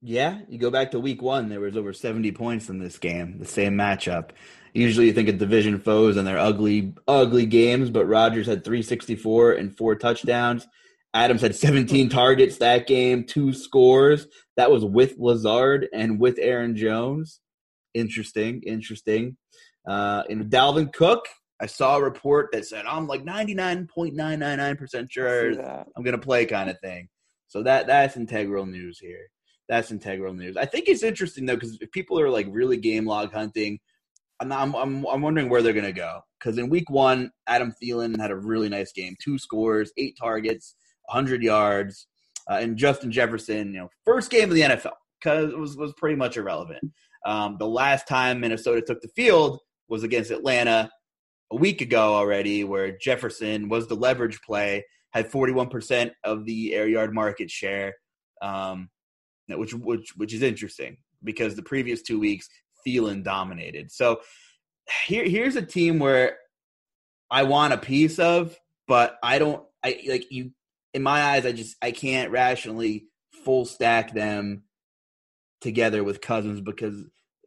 Yeah, 0.00 0.40
you 0.48 0.58
go 0.58 0.70
back 0.70 0.92
to 0.92 1.00
week 1.00 1.22
one, 1.22 1.48
there 1.48 1.58
was 1.60 1.76
over 1.76 1.92
70 1.92 2.30
points 2.32 2.68
in 2.68 2.78
this 2.78 2.98
game, 2.98 3.38
the 3.38 3.44
same 3.44 3.74
matchup. 3.74 4.30
Usually 4.72 5.06
you 5.06 5.12
think 5.12 5.28
of 5.28 5.38
division 5.38 5.80
foes 5.80 6.16
and 6.16 6.24
they're 6.26 6.38
ugly, 6.38 6.94
ugly 7.08 7.46
games, 7.46 7.90
but 7.90 8.06
Rodgers 8.06 8.46
had 8.46 8.64
364 8.64 9.52
and 9.52 9.76
four 9.76 9.96
touchdowns. 9.96 10.68
Adams 11.14 11.40
had 11.40 11.56
17 11.56 12.08
targets 12.10 12.58
that 12.58 12.86
game, 12.86 13.24
two 13.24 13.52
scores. 13.52 14.28
That 14.56 14.70
was 14.70 14.84
with 14.84 15.16
Lazard 15.18 15.88
and 15.92 16.20
with 16.20 16.38
Aaron 16.38 16.76
Jones. 16.76 17.40
Interesting, 17.92 18.62
interesting. 18.64 19.36
Uh, 19.86 20.22
and 20.30 20.44
Dalvin 20.44 20.92
Cook, 20.92 21.26
I 21.60 21.66
saw 21.66 21.96
a 21.96 22.02
report 22.02 22.50
that 22.52 22.66
said 22.66 22.84
I'm 22.86 23.08
like 23.08 23.24
99.999% 23.24 25.10
sure 25.10 25.50
I'm 25.96 26.04
going 26.04 26.12
to 26.12 26.18
play 26.18 26.46
kind 26.46 26.70
of 26.70 26.78
thing. 26.78 27.08
So 27.48 27.64
that 27.64 27.88
that's 27.88 28.16
integral 28.16 28.66
news 28.66 29.00
here. 29.00 29.28
That's 29.68 29.90
integral 29.90 30.32
news. 30.32 30.56
I 30.56 30.64
think 30.64 30.88
it's 30.88 31.02
interesting 31.02 31.46
though 31.46 31.54
because 31.54 31.78
if 31.80 31.90
people 31.92 32.18
are 32.18 32.30
like 32.30 32.46
really 32.50 32.76
game 32.76 33.06
log 33.06 33.32
hunting, 33.32 33.78
I'm 34.40 34.52
I'm 34.52 35.04
I'm, 35.06 35.20
wondering 35.22 35.48
where 35.48 35.62
they're 35.62 35.72
going 35.72 35.84
to 35.84 35.92
go 35.92 36.20
because 36.38 36.58
in 36.58 36.68
week 36.70 36.88
one, 36.90 37.30
Adam 37.46 37.72
Thielen 37.82 38.18
had 38.18 38.30
a 38.30 38.36
really 38.36 38.68
nice 38.68 38.92
game, 38.92 39.16
two 39.22 39.38
scores, 39.38 39.92
eight 39.98 40.16
targets, 40.18 40.76
100 41.06 41.42
yards, 41.42 42.06
uh, 42.48 42.54
and 42.54 42.76
Justin 42.76 43.10
Jefferson, 43.10 43.74
you 43.74 43.80
know, 43.80 43.88
first 44.04 44.30
game 44.30 44.48
of 44.48 44.54
the 44.54 44.62
NFL 44.62 44.92
because 45.20 45.52
it 45.52 45.58
was 45.58 45.76
was 45.76 45.92
pretty 45.96 46.16
much 46.16 46.36
irrelevant. 46.36 46.82
Um, 47.26 47.56
the 47.58 47.66
last 47.66 48.06
time 48.06 48.40
Minnesota 48.40 48.80
took 48.80 49.02
the 49.02 49.08
field 49.08 49.58
was 49.88 50.02
against 50.02 50.30
Atlanta 50.30 50.90
a 51.50 51.56
week 51.56 51.80
ago 51.80 52.14
already, 52.14 52.64
where 52.64 52.96
Jefferson 52.98 53.68
was 53.68 53.88
the 53.88 53.96
leverage 53.96 54.40
play, 54.42 54.84
had 55.12 55.30
41% 55.30 56.12
of 56.24 56.44
the 56.44 56.74
air 56.74 56.86
yard 56.86 57.14
market 57.14 57.50
share, 57.50 57.94
um, 58.42 58.88
which 59.56 59.74
which 59.74 60.12
which 60.16 60.34
is 60.34 60.42
interesting 60.42 60.96
because 61.24 61.54
the 61.54 61.62
previous 61.62 62.02
two 62.02 62.18
weeks 62.18 62.48
Thielen 62.86 63.22
dominated. 63.24 63.90
So 63.90 64.20
here 65.06 65.24
here's 65.24 65.56
a 65.56 65.62
team 65.62 65.98
where 65.98 66.38
I 67.30 67.42
want 67.42 67.74
a 67.74 67.78
piece 67.78 68.18
of, 68.18 68.58
but 68.86 69.18
I 69.22 69.38
don't. 69.38 69.62
I 69.84 70.00
like 70.08 70.30
you 70.30 70.50
in 70.94 71.02
my 71.02 71.22
eyes, 71.22 71.46
I 71.46 71.52
just 71.52 71.76
I 71.82 71.90
can't 71.90 72.30
rationally 72.30 73.06
full 73.44 73.64
stack 73.64 74.12
them 74.12 74.64
together 75.60 76.04
with 76.04 76.20
Cousins 76.20 76.60
because 76.60 77.04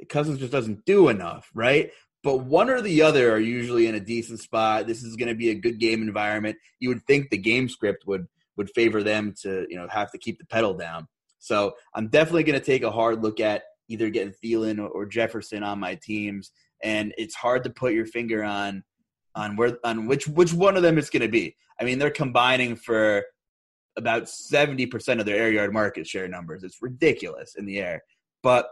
Cousins 0.10 0.40
just 0.40 0.52
doesn't 0.52 0.86
do 0.86 1.10
enough, 1.10 1.50
right? 1.54 1.92
But 2.24 2.46
one 2.46 2.70
or 2.70 2.82
the 2.82 3.02
other 3.02 3.32
are 3.32 3.40
usually 3.40 3.88
in 3.88 3.96
a 3.96 4.00
decent 4.00 4.40
spot. 4.40 4.86
This 4.86 5.04
is 5.04 5.16
going 5.16 5.30
to 5.30 5.36
be 5.36 5.50
a 5.50 5.56
good 5.56 5.80
game 5.80 6.02
environment. 6.02 6.58
You 6.80 6.90
would 6.90 7.04
think 7.08 7.30
the 7.30 7.38
game 7.38 7.68
script 7.68 8.06
would 8.08 8.28
would 8.58 8.70
favor 8.72 9.02
them 9.02 9.34
to 9.42 9.66
you 9.70 9.78
know 9.78 9.88
have 9.90 10.12
to 10.12 10.18
keep 10.18 10.38
the 10.38 10.46
pedal 10.46 10.74
down. 10.74 11.08
So 11.42 11.74
I'm 11.94 12.08
definitely 12.08 12.44
going 12.44 12.60
to 12.60 12.66
take 12.66 12.84
a 12.84 12.92
hard 12.92 13.22
look 13.22 13.40
at 13.40 13.64
either 13.90 14.10
getting 14.10 14.34
Thielen 14.34 14.80
or 14.80 15.06
Jefferson 15.06 15.64
on 15.64 15.80
my 15.80 15.96
teams, 15.96 16.52
and 16.82 17.14
it's 17.18 17.36
hard 17.36 17.64
to 17.66 17.70
put 17.70 17.94
your 17.94 18.06
finger 18.06 18.44
on 18.44 18.84
on 19.36 19.56
where 19.56 19.78
on 19.84 20.08
which 20.08 20.28
which 20.28 20.54
one 20.54 20.78
of 20.78 20.84
them 20.84 20.98
it's 20.98 21.10
going 21.10 21.24
to 21.24 21.28
be. 21.28 21.56
I 21.80 21.84
mean, 21.84 22.00
they're 22.00 22.12
combining 22.12 22.76
for 22.76 23.26
about 23.98 24.30
seventy 24.30 24.86
percent 24.86 25.20
of 25.20 25.26
their 25.26 25.38
air 25.38 25.52
yard 25.52 25.74
market 25.74 26.08
share 26.08 26.28
numbers. 26.28 26.64
It's 26.64 26.82
ridiculous 26.82 27.56
in 27.56 27.66
the 27.66 27.80
air, 27.80 28.04
but 28.44 28.70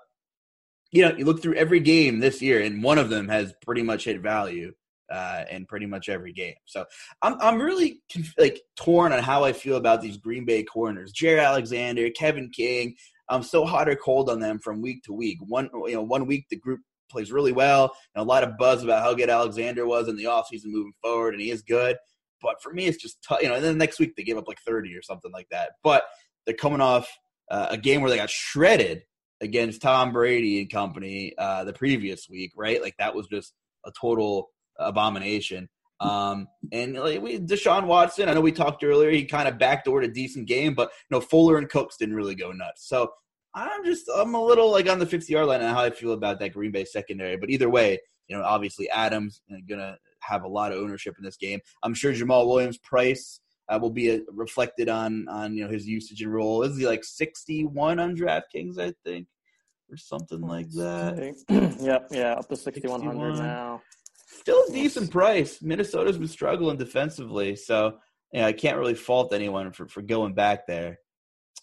you 0.92 1.04
know, 1.04 1.16
you 1.16 1.26
look 1.26 1.42
through 1.42 1.56
every 1.56 1.80
game 1.80 2.20
this 2.20 2.42
year, 2.42 2.62
and 2.62 2.84
one 2.84 2.98
of 2.98 3.10
them 3.10 3.28
has 3.30 3.54
pretty 3.66 3.84
much 3.84 4.06
hit 4.06 4.22
value 4.22 4.74
uh, 5.12 5.44
in 5.50 5.66
pretty 5.66 5.86
much 5.86 6.10
every 6.10 6.34
game. 6.34 6.56
So 6.66 6.86
I'm 7.22 7.36
I'm 7.42 7.62
really 7.62 8.02
like 8.38 8.62
torn 8.76 9.14
on 9.14 9.24
how 9.24 9.44
I 9.44 9.54
feel 9.54 9.78
about 9.78 10.02
these 10.02 10.18
Green 10.18 10.46
Bay 10.46 10.64
corners. 10.64 11.14
Jaire 11.14 11.44
Alexander, 11.44 12.10
Kevin 12.12 12.50
King. 12.50 12.96
I'm 13.30 13.44
so 13.44 13.66
hot 13.66 13.88
or 13.88 13.96
cold 13.96 14.30
on 14.30 14.40
them 14.40 14.60
from 14.60 14.82
week 14.82 15.04
to 15.04 15.14
week. 15.14 15.38
One 15.42 15.70
you 15.86 15.94
know 15.94 16.04
one 16.04 16.26
week 16.26 16.46
the 16.50 16.58
group 16.58 16.82
plays 17.10 17.32
really 17.32 17.52
well, 17.52 17.96
and 18.16 18.22
a 18.22 18.28
lot 18.28 18.44
of 18.44 18.58
buzz 18.58 18.84
about 18.84 19.04
how 19.04 19.14
good 19.14 19.30
Alexander 19.30 19.86
was 19.86 20.08
in 20.08 20.16
the 20.16 20.26
offseason 20.26 20.66
moving 20.66 20.94
forward, 21.02 21.34
and 21.34 21.42
he 21.42 21.52
is 21.52 21.62
good. 21.62 21.98
But 22.42 22.62
for 22.62 22.72
me, 22.74 22.86
it's 22.86 23.02
just. 23.02 23.18
You 23.42 23.50
know, 23.50 23.56
and 23.56 23.64
then 23.64 23.74
the 23.74 23.80
next 23.80 24.00
week 24.00 24.16
they 24.16 24.24
gave 24.24 24.38
up 24.38 24.48
like 24.48 24.60
30 24.66 24.96
or 24.96 25.02
something 25.02 25.32
like 25.32 25.48
that. 25.52 25.72
But 25.84 26.04
they're 26.46 26.56
coming 26.56 26.82
off 26.82 27.10
uh, 27.52 27.68
a 27.70 27.78
game 27.78 28.02
where 28.02 28.10
they 28.10 28.18
got 28.18 28.30
shredded 28.30 29.04
against 29.42 29.82
Tom 29.82 30.12
Brady 30.12 30.60
and 30.62 30.70
company 30.70 31.34
uh, 31.38 31.64
the 31.64 31.74
previous 31.74 32.28
week, 32.30 32.52
right? 32.56 32.82
Like 32.82 32.96
that 33.00 33.16
was 33.16 33.28
just 33.28 33.54
a 33.86 33.92
total 34.00 34.50
abomination. 34.80 35.70
Um, 36.00 36.48
and 36.72 36.94
like 36.94 37.22
we, 37.22 37.40
Deshaun 37.40 37.86
Watson, 37.86 38.30
I 38.30 38.34
know 38.34 38.42
we 38.42 38.54
talked 38.54 38.84
earlier, 38.84 39.10
he 39.12 39.26
kind 39.26 39.48
of 39.48 39.56
backdoored 39.56 40.06
a 40.06 40.08
decent 40.08 40.48
game, 40.48 40.74
but 40.74 40.90
you 40.92 41.18
know, 41.18 41.22
Fuller 41.22 41.58
and 41.58 41.70
Cooks 41.70 41.98
didn't 41.98 42.16
really 42.16 42.36
go 42.36 42.52
nuts. 42.52 42.88
So 42.88 43.12
I'm 43.54 43.84
just, 43.84 44.10
I'm 44.16 44.34
a 44.34 44.44
little 44.44 44.72
like 44.72 44.90
on 44.90 45.00
the 45.00 45.06
50 45.06 45.32
yard 45.32 45.48
line 45.48 45.62
on 45.62 45.74
how 45.74 45.82
I 45.82 45.90
feel 45.90 46.14
about 46.14 46.40
that 46.40 46.54
Green 46.54 46.72
Bay 46.72 46.86
secondary. 46.86 47.36
But 47.36 47.50
either 47.50 47.70
way, 47.70 48.00
you 48.28 48.38
know, 48.38 48.44
obviously 48.44 48.90
Adams 48.92 49.42
going 49.68 49.80
to 49.80 49.98
have 50.22 50.44
a 50.44 50.48
lot 50.48 50.72
of 50.72 50.80
ownership 50.80 51.16
in 51.18 51.24
this 51.24 51.38
game. 51.38 51.60
I'm 51.84 51.94
sure 51.94 52.14
Jamaal 52.14 52.48
Williams' 52.48 52.78
price 52.78 53.42
uh, 53.68 53.78
will 53.80 53.90
be 53.92 54.10
a, 54.10 54.16
uh, 54.16 54.20
reflected 54.32 54.90
on 54.90 55.28
on 55.30 55.54
you 55.54 55.64
know 55.64 55.70
his 55.70 55.88
usage 55.88 56.22
and 56.22 56.34
role. 56.34 56.64
Is 56.64 56.78
he 56.78 56.88
like 56.88 57.04
61 57.04 58.00
on 58.00 58.16
DraftKings? 58.16 58.80
I 58.80 58.94
think 59.04 59.28
or 59.92 59.98
something 59.98 60.42
like 60.42 60.70
that. 60.72 61.36
yep, 61.82 62.08
yeah, 62.12 62.34
up 62.34 62.48
to 62.50 62.56
6100 62.56 63.38
now. 63.38 63.82
Still 64.50 64.66
a 64.68 64.72
decent 64.72 65.12
price. 65.12 65.62
Minnesota's 65.62 66.18
been 66.18 66.28
struggling 66.28 66.76
defensively, 66.76 67.56
so 67.56 68.00
yeah, 68.34 68.48
I 68.48 68.52
can't 68.52 68.80
really 68.80 68.96
fault 68.96 69.32
anyone 69.32 69.72
for, 69.74 69.88
for 69.88 70.02
going 70.02 70.34
back 70.34 70.66
there. 70.66 70.98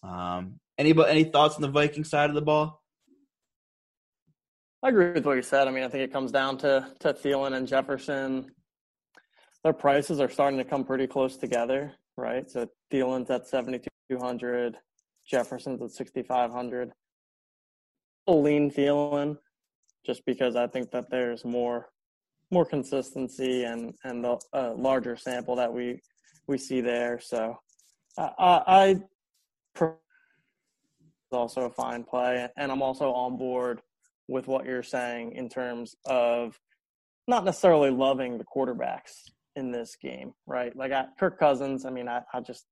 Um, 0.04 0.60
any 0.78 0.94
any 1.08 1.24
thoughts 1.24 1.56
on 1.56 1.62
the 1.62 1.68
Viking 1.68 2.04
side 2.04 2.30
of 2.30 2.36
the 2.36 2.42
ball? 2.42 2.80
I 4.84 4.90
agree 4.90 5.10
with 5.10 5.26
what 5.26 5.34
you 5.34 5.42
said. 5.42 5.66
I 5.66 5.72
mean, 5.72 5.82
I 5.82 5.88
think 5.88 6.04
it 6.04 6.12
comes 6.12 6.30
down 6.30 6.58
to 6.58 6.86
to 7.00 7.12
Thielen 7.12 7.56
and 7.56 7.66
Jefferson. 7.66 8.52
Their 9.64 9.72
prices 9.72 10.20
are 10.20 10.30
starting 10.30 10.58
to 10.58 10.64
come 10.64 10.84
pretty 10.84 11.08
close 11.08 11.36
together, 11.36 11.92
right? 12.16 12.48
So 12.48 12.68
Thielen's 12.92 13.30
at 13.30 13.48
seventy 13.48 13.80
two 14.08 14.18
hundred, 14.18 14.76
Jefferson's 15.28 15.82
at 15.82 15.90
sixty 15.90 16.22
five 16.22 16.52
hundred. 16.52 16.92
Lean 18.28 18.70
Thielen, 18.70 19.38
just 20.04 20.24
because 20.24 20.54
I 20.54 20.68
think 20.68 20.92
that 20.92 21.10
there's 21.10 21.44
more 21.44 21.88
more 22.50 22.64
consistency 22.64 23.64
and 23.64 23.92
and 24.04 24.24
the 24.24 24.40
a 24.52 24.70
larger 24.70 25.16
sample 25.16 25.56
that 25.56 25.72
we 25.72 26.00
we 26.46 26.58
see 26.58 26.80
there. 26.80 27.18
So 27.20 27.58
I, 28.18 28.30
I, 28.38 28.96
I 29.78 29.90
also 31.32 31.62
a 31.62 31.70
fine 31.70 32.04
play, 32.04 32.48
and 32.56 32.70
I'm 32.70 32.82
also 32.82 33.12
on 33.12 33.36
board 33.36 33.82
with 34.28 34.46
what 34.46 34.64
you're 34.64 34.82
saying 34.82 35.32
in 35.32 35.48
terms 35.48 35.94
of 36.06 36.58
not 37.28 37.44
necessarily 37.44 37.90
loving 37.90 38.38
the 38.38 38.44
quarterbacks 38.44 39.30
in 39.56 39.70
this 39.70 39.96
game, 40.00 40.32
right? 40.46 40.74
Like 40.76 40.92
I, 40.92 41.06
Kirk 41.18 41.38
Cousins, 41.38 41.84
I 41.84 41.90
mean, 41.90 42.08
I, 42.08 42.22
I 42.32 42.40
just 42.40 42.64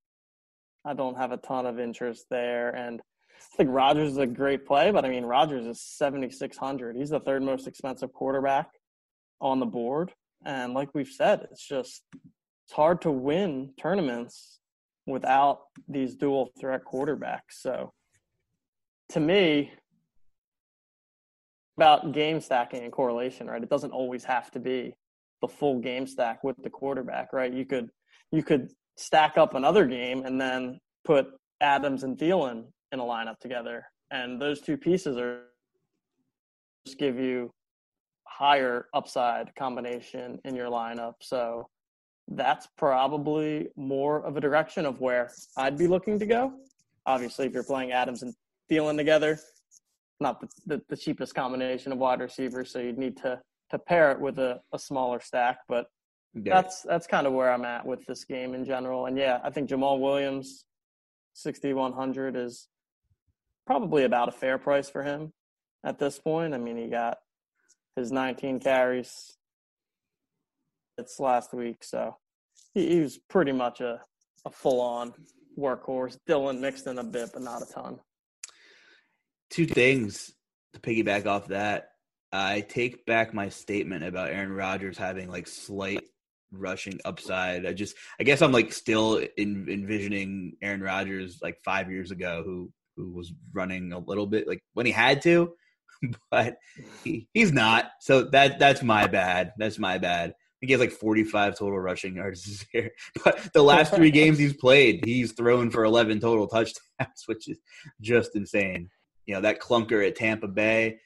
I 0.85 0.95
don't 0.95 1.17
have 1.17 1.33
a 1.33 1.37
ton 1.39 1.67
of 1.67 1.79
interest 1.81 2.27
there, 2.31 2.71
and 2.71 3.01
I 3.01 3.57
think 3.57 3.71
Rodgers 3.73 4.13
is 4.13 4.19
a 4.19 4.27
great 4.27 4.67
play, 4.67 4.91
but 4.93 5.05
I 5.05 5.09
mean 5.09 5.25
Rodgers 5.25 5.67
is 5.67 5.81
7600. 5.81 6.97
He's 6.97 7.11
the 7.11 7.21
third 7.21 7.43
most 7.43 7.67
expensive 7.67 8.13
quarterback 8.13 8.69
on 9.41 9.61
the 9.61 9.67
board. 9.67 10.13
And 10.45 10.75
like 10.75 10.91
we've 10.95 11.09
said, 11.09 11.47
it's 11.51 11.67
just 11.67 12.03
it's 12.65 12.73
hard 12.73 13.03
to 13.03 13.11
win 13.11 13.73
tournaments 13.79 14.61
without 15.07 15.61
these 15.89 16.15
dual 16.15 16.51
threat 16.61 16.83
quarterbacks. 16.85 17.53
So 17.61 17.93
to 19.11 19.21
me, 19.21 19.73
about 21.77 22.13
game 22.13 22.41
stacking 22.41 22.85
and 22.85 22.93
correlation, 22.93 23.49
right? 23.49 23.63
It 23.63 23.69
doesn't 23.69 23.91
always 23.91 24.25
have 24.25 24.51
to 24.53 24.61
be 24.61 24.95
the 25.41 25.49
full 25.49 25.81
game 25.81 26.07
stack 26.07 26.45
with 26.45 26.57
the 26.63 26.71
quarterback, 26.71 27.33
right? 27.33 27.53
You 27.53 27.67
could 27.67 27.91
you 28.31 28.43
could 28.43 28.71
stack 28.97 29.37
up 29.37 29.55
another 29.55 29.87
game 29.87 30.25
and 30.25 30.41
then 30.41 30.79
put 31.05 31.27
Adams 31.61 32.05
and 32.05 32.17
Thielen 32.17 32.65
in 32.93 33.01
a 33.01 33.03
lineup 33.03 33.39
together, 33.41 33.85
and 34.11 34.41
those 34.41 34.61
two 34.61 34.77
pieces 34.77 35.17
are 35.17 35.43
just 36.87 36.99
give 36.99 37.19
you 37.19 37.51
higher 38.37 38.89
upside 38.95 39.55
combination 39.55 40.41
in 40.45 40.57
your 40.57 40.69
lineup. 40.69 41.15
So 41.21 41.69
that's 42.29 42.67
probably 42.77 43.69
more 43.77 44.25
of 44.27 44.37
a 44.37 44.41
direction 44.41 44.87
of 44.87 45.01
where 45.01 45.31
I'd 45.57 45.79
be 45.79 45.87
looking 45.87 46.19
to 46.19 46.27
go. 46.27 46.53
Obviously, 47.07 47.47
if 47.47 47.53
you're 47.53 47.63
playing 47.63 47.93
Adams 47.93 48.23
and 48.23 48.35
Thielen 48.71 48.97
together, 48.97 49.39
not 50.21 50.41
the, 50.41 50.49
the, 50.67 50.83
the 50.89 50.97
cheapest 50.97 51.35
combination 51.35 51.93
of 51.93 51.99
wide 51.99 52.21
receivers, 52.21 52.73
so 52.73 52.81
you'd 52.81 52.99
need 52.99 53.17
to 53.19 53.41
to 53.71 53.79
pair 53.79 54.13
it 54.13 54.21
with 54.21 54.39
a, 54.39 54.61
a 54.73 54.79
smaller 54.79 55.21
stack. 55.21 55.59
But 55.69 55.87
yeah. 56.35 56.55
that's 56.55 56.83
that's 56.83 57.07
kind 57.07 57.27
of 57.27 57.35
where 57.35 57.53
I'm 57.53 57.65
at 57.65 57.87
with 57.87 58.05
this 58.07 58.25
game 58.25 58.55
in 58.55 58.65
general. 58.65 59.07
And 59.07 59.17
yeah, 59.17 59.41
I 59.45 59.51
think 59.51 59.69
Jamaal 59.69 60.01
Williams, 60.01 60.65
6100 61.35 62.37
is 62.37 62.69
probably 63.67 64.05
about 64.05 64.29
a 64.29 64.33
fair 64.33 64.59
price 64.59 64.89
for 64.89 65.03
him 65.03 65.33
at 65.85 65.99
this 65.99 66.19
point. 66.19 66.55
I 66.55 66.59
mean, 66.59 66.77
he 66.77 66.89
got 66.89 67.19
his 67.97 68.13
19 68.13 68.61
carries. 68.61 69.37
It's 70.99 71.19
last 71.19 71.53
week, 71.53 71.83
so 71.83 72.17
he, 72.73 72.89
he 72.89 73.01
was 73.01 73.19
pretty 73.29 73.53
much 73.53 73.81
a, 73.81 74.01
a 74.45 74.51
full 74.51 74.81
on 74.81 75.13
workhorse. 75.59 76.17
Dillon 76.27 76.61
mixed 76.61 76.87
in 76.87 76.99
a 76.99 77.05
bit, 77.05 77.31
but 77.33 77.43
not 77.43 77.63
a 77.63 77.67
ton. 77.73 77.99
Two 79.51 79.67
things 79.67 80.33
to 80.73 80.81
piggyback 80.81 81.27
off 81.27 81.49
that. 81.49 81.91
I 82.33 82.63
take 82.63 83.07
back 83.07 83.33
my 83.33 83.49
statement 83.49 84.05
about 84.05 84.31
Aaron 84.31 84.53
Rodgers 84.53 84.99
having 84.99 85.31
like 85.31 85.47
slight 85.47 86.03
rushing 86.51 86.99
upside. 87.05 87.65
I 87.65 87.73
just, 87.73 87.97
I 88.19 88.25
guess 88.25 88.43
I'm 88.43 88.53
like 88.53 88.73
still 88.73 89.19
in, 89.37 89.69
envisioning 89.69 90.57
Aaron 90.61 90.81
Rodgers 90.81 91.39
like 91.43 91.59
five 91.65 91.91
years 91.91 92.11
ago, 92.11 92.43
who 92.45 92.73
who 92.97 93.11
was 93.13 93.33
running 93.53 93.93
a 93.93 93.99
little 93.99 94.27
bit 94.27 94.47
like 94.47 94.61
when 94.75 94.87
he 94.87 94.93
had 94.93 95.23
to, 95.23 95.53
but 96.31 96.57
he, 97.03 97.29
he's 97.33 97.53
not. 97.53 97.91
So 98.01 98.23
that 98.31 98.59
that's 98.59 98.83
my 98.83 99.07
bad. 99.07 99.53
That's 99.59 99.79
my 99.79 99.99
bad. 99.99 100.31
I 100.31 100.35
think 100.61 100.69
he 100.69 100.73
has 100.73 100.81
like 100.81 100.93
45 100.93 101.59
total 101.59 101.79
rushing 101.79 102.17
yards 102.17 102.45
this 102.45 102.65
year. 102.75 102.91
But 103.25 103.53
the 103.53 103.63
last 103.63 103.95
three 103.95 104.11
games 104.11 104.39
he's 104.39 104.57
played, 104.57 105.05
he's 105.05 105.33
thrown 105.33 105.71
for 105.71 105.85
11 105.85 106.21
total 106.21 106.47
touchdowns, 106.47 107.23
which 107.27 107.49
is 107.49 107.59
just 108.01 108.37
insane. 108.37 108.91
You 109.27 109.35
know, 109.35 109.41
that 109.43 109.61
clunker 109.61 110.07
at 110.07 110.17
Tampa 110.17 110.49
Bay, 110.49 110.99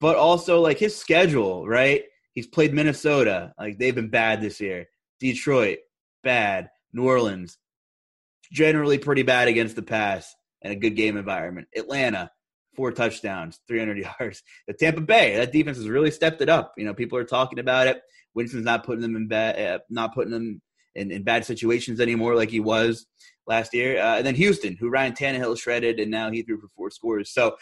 but 0.00 0.16
also 0.16 0.60
like 0.60 0.78
his 0.78 0.96
schedule, 0.96 1.66
right? 1.66 2.02
He's 2.32 2.46
played 2.46 2.74
Minnesota. 2.74 3.52
Like 3.58 3.78
they've 3.78 3.94
been 3.94 4.10
bad 4.10 4.40
this 4.40 4.60
year. 4.60 4.86
Detroit, 5.20 5.78
bad. 6.22 6.70
New 6.92 7.04
Orleans, 7.04 7.58
generally 8.52 8.98
pretty 8.98 9.22
bad 9.22 9.48
against 9.48 9.76
the 9.76 9.82
pass 9.82 10.34
and 10.62 10.72
a 10.72 10.76
good 10.76 10.96
game 10.96 11.16
environment. 11.16 11.68
Atlanta, 11.76 12.30
four 12.76 12.92
touchdowns, 12.92 13.60
300 13.68 13.98
yards. 14.20 14.42
The 14.66 14.74
Tampa 14.74 15.00
Bay, 15.00 15.36
that 15.36 15.52
defense 15.52 15.78
has 15.78 15.88
really 15.88 16.10
stepped 16.10 16.40
it 16.40 16.48
up. 16.48 16.74
You 16.76 16.84
know, 16.84 16.94
people 16.94 17.18
are 17.18 17.24
talking 17.24 17.58
about 17.58 17.86
it. 17.86 18.02
Winston's 18.34 18.64
not 18.64 18.84
putting 18.84 19.02
them 19.02 19.16
in 19.16 19.28
bad, 19.28 19.58
uh, 19.58 19.78
not 19.88 20.14
putting 20.14 20.30
them 20.30 20.60
in, 20.94 21.10
in, 21.10 21.22
bad 21.22 21.44
situations 21.44 22.00
anymore 22.00 22.36
like 22.36 22.50
he 22.50 22.60
was 22.60 23.06
last 23.46 23.72
year. 23.72 23.98
Uh, 24.00 24.18
and 24.18 24.26
then 24.26 24.34
Houston, 24.34 24.76
who 24.76 24.90
Ryan 24.90 25.14
Tannehill 25.14 25.58
shredded, 25.58 25.98
and 25.98 26.10
now 26.10 26.30
he 26.30 26.42
threw 26.42 26.60
for 26.60 26.68
four 26.76 26.90
scores. 26.90 27.32
So 27.32 27.56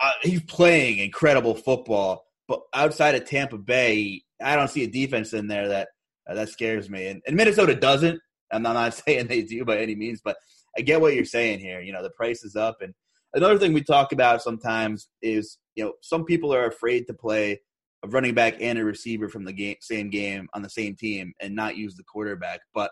uh, 0.00 0.12
he's 0.22 0.42
playing 0.42 0.98
incredible 0.98 1.54
football. 1.54 2.24
But 2.48 2.62
outside 2.74 3.14
of 3.14 3.24
Tampa 3.24 3.58
Bay, 3.58 4.22
I 4.42 4.56
don't 4.56 4.68
see 4.68 4.84
a 4.84 4.88
defense 4.88 5.32
in 5.32 5.46
there 5.46 5.68
that 5.68 5.88
uh, 6.28 6.34
that 6.34 6.48
scares 6.48 6.90
me. 6.90 7.06
And, 7.06 7.22
and 7.26 7.36
Minnesota 7.36 7.74
doesn't. 7.74 8.20
I'm 8.50 8.62
not 8.62 8.94
saying 9.06 9.28
they 9.28 9.42
do 9.42 9.64
by 9.64 9.78
any 9.78 9.94
means, 9.94 10.20
but 10.22 10.36
I 10.76 10.82
get 10.82 11.00
what 11.00 11.14
you're 11.14 11.24
saying 11.24 11.60
here. 11.60 11.80
You 11.80 11.92
know, 11.92 12.02
the 12.02 12.10
price 12.10 12.42
is 12.42 12.56
up. 12.56 12.78
And 12.80 12.94
another 13.34 13.58
thing 13.58 13.72
we 13.72 13.82
talk 13.82 14.12
about 14.12 14.42
sometimes 14.42 15.08
is, 15.22 15.58
you 15.74 15.84
know, 15.84 15.92
some 16.02 16.24
people 16.24 16.54
are 16.54 16.66
afraid 16.66 17.06
to 17.06 17.14
play 17.14 17.60
a 18.04 18.08
running 18.08 18.34
back 18.34 18.54
and 18.60 18.78
a 18.78 18.84
receiver 18.84 19.28
from 19.28 19.44
the 19.44 19.52
game, 19.52 19.76
same 19.80 20.10
game 20.10 20.48
on 20.54 20.62
the 20.62 20.70
same 20.70 20.96
team 20.96 21.32
and 21.40 21.54
not 21.54 21.76
use 21.76 21.96
the 21.96 22.04
quarterback. 22.04 22.60
But 22.74 22.90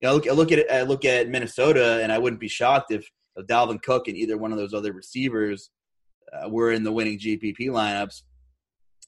you 0.00 0.08
know, 0.08 0.14
look, 0.14 0.28
I 0.28 0.32
look 0.32 0.52
at 0.52 0.58
it, 0.58 0.70
I 0.70 0.82
look 0.82 1.04
at 1.04 1.28
Minnesota, 1.28 2.00
and 2.02 2.12
I 2.12 2.18
wouldn't 2.18 2.40
be 2.40 2.48
shocked 2.48 2.92
if 2.92 3.08
Dalvin 3.48 3.82
Cook 3.82 4.08
and 4.08 4.16
either 4.16 4.36
one 4.36 4.52
of 4.52 4.58
those 4.58 4.74
other 4.74 4.92
receivers 4.92 5.70
uh, 6.32 6.48
were 6.48 6.72
in 6.72 6.84
the 6.84 6.92
winning 6.92 7.18
GPP 7.18 7.68
lineups. 7.68 8.22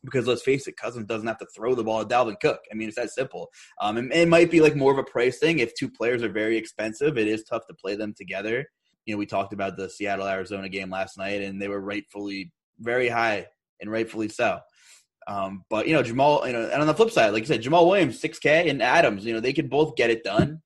Because 0.02 0.26
let's 0.26 0.42
face 0.42 0.66
it, 0.66 0.78
Cousins 0.78 1.06
doesn't 1.06 1.28
have 1.28 1.38
to 1.38 1.46
throw 1.54 1.74
the 1.74 1.84
ball 1.84 2.00
at 2.00 2.08
Dalvin 2.08 2.40
Cook. 2.40 2.60
I 2.72 2.74
mean, 2.74 2.88
it's 2.88 2.96
that 2.96 3.10
simple. 3.10 3.50
Um, 3.82 3.98
and 3.98 4.12
it 4.12 4.28
might 4.28 4.50
be 4.50 4.60
like 4.60 4.74
more 4.74 4.92
of 4.92 4.98
a 4.98 5.04
price 5.04 5.38
thing. 5.38 5.58
If 5.58 5.74
two 5.74 5.90
players 5.90 6.22
are 6.22 6.30
very 6.30 6.56
expensive, 6.56 7.18
it 7.18 7.28
is 7.28 7.44
tough 7.44 7.66
to 7.66 7.74
play 7.74 7.96
them 7.96 8.14
together. 8.16 8.66
You 9.06 9.14
know, 9.14 9.18
we 9.18 9.26
talked 9.26 9.52
about 9.52 9.76
the 9.76 9.88
Seattle 9.88 10.26
Arizona 10.26 10.68
game 10.68 10.90
last 10.90 11.18
night, 11.18 11.42
and 11.42 11.60
they 11.60 11.68
were 11.68 11.80
rightfully 11.80 12.52
very 12.78 13.08
high 13.08 13.46
and 13.80 13.90
rightfully 13.90 14.28
so. 14.28 14.58
Um, 15.26 15.64
but 15.70 15.86
you 15.86 15.94
know, 15.94 16.02
Jamaal, 16.02 16.46
you 16.46 16.52
know, 16.52 16.62
and 16.62 16.80
on 16.80 16.86
the 16.86 16.94
flip 16.94 17.10
side, 17.10 17.32
like 17.32 17.42
you 17.42 17.46
said, 17.46 17.62
Jamaal 17.62 17.86
Williams, 17.86 18.20
six 18.20 18.38
K, 18.38 18.68
and 18.68 18.82
Adams, 18.82 19.24
you 19.24 19.32
know, 19.32 19.40
they 19.40 19.52
could 19.52 19.70
both 19.70 19.96
get 19.96 20.10
it 20.10 20.24
done. 20.24 20.60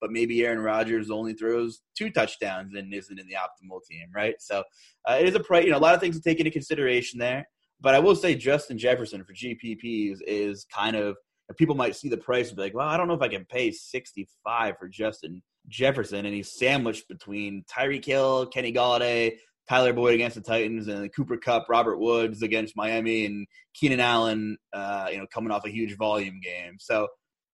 But 0.00 0.12
maybe 0.12 0.42
Aaron 0.44 0.60
Rodgers 0.60 1.10
only 1.10 1.34
throws 1.34 1.82
two 1.96 2.10
touchdowns 2.10 2.74
and 2.74 2.92
isn't 2.92 3.18
in 3.18 3.26
the 3.26 3.34
optimal 3.34 3.80
team, 3.88 4.06
right? 4.14 4.34
So 4.38 4.64
uh, 5.08 5.18
it 5.20 5.28
is 5.28 5.34
a 5.34 5.40
price. 5.40 5.64
You 5.64 5.72
know, 5.72 5.78
a 5.78 5.80
lot 5.80 5.94
of 5.94 6.00
things 6.00 6.16
to 6.16 6.22
take 6.22 6.38
into 6.38 6.50
consideration 6.50 7.18
there. 7.18 7.46
But 7.82 7.94
I 7.94 7.98
will 7.98 8.16
say 8.16 8.34
Justin 8.34 8.78
Jefferson 8.78 9.24
for 9.24 9.34
GPPs 9.34 10.18
is 10.26 10.66
kind 10.74 10.96
of 10.96 11.16
people 11.56 11.74
might 11.74 11.96
see 11.96 12.08
the 12.08 12.16
price 12.16 12.48
and 12.48 12.56
be 12.56 12.62
like, 12.62 12.74
well, 12.74 12.88
I 12.88 12.96
don't 12.96 13.08
know 13.08 13.14
if 13.14 13.22
I 13.22 13.28
can 13.28 13.44
pay 13.46 13.70
65 13.70 14.74
for 14.78 14.88
Justin 14.88 15.42
Jefferson. 15.70 16.26
And 16.26 16.34
he's 16.34 16.52
sandwiched 16.52 17.08
between 17.08 17.64
Tyreek 17.64 18.04
Hill, 18.04 18.46
Kenny 18.46 18.72
Golladay, 18.72 19.36
Tyler 19.68 19.92
Boyd 19.92 20.14
against 20.14 20.34
the 20.34 20.42
Titans, 20.42 20.88
and 20.88 21.04
the 21.04 21.08
Cooper 21.08 21.36
Kupp, 21.36 21.68
Robert 21.68 21.98
Woods 21.98 22.42
against 22.42 22.76
Miami, 22.76 23.24
and 23.24 23.46
Keenan 23.72 24.00
Allen, 24.00 24.58
uh, 24.72 25.08
you 25.10 25.18
know, 25.18 25.26
coming 25.32 25.52
off 25.52 25.64
a 25.64 25.70
huge 25.70 25.96
volume 25.96 26.40
game. 26.42 26.76
So 26.78 27.08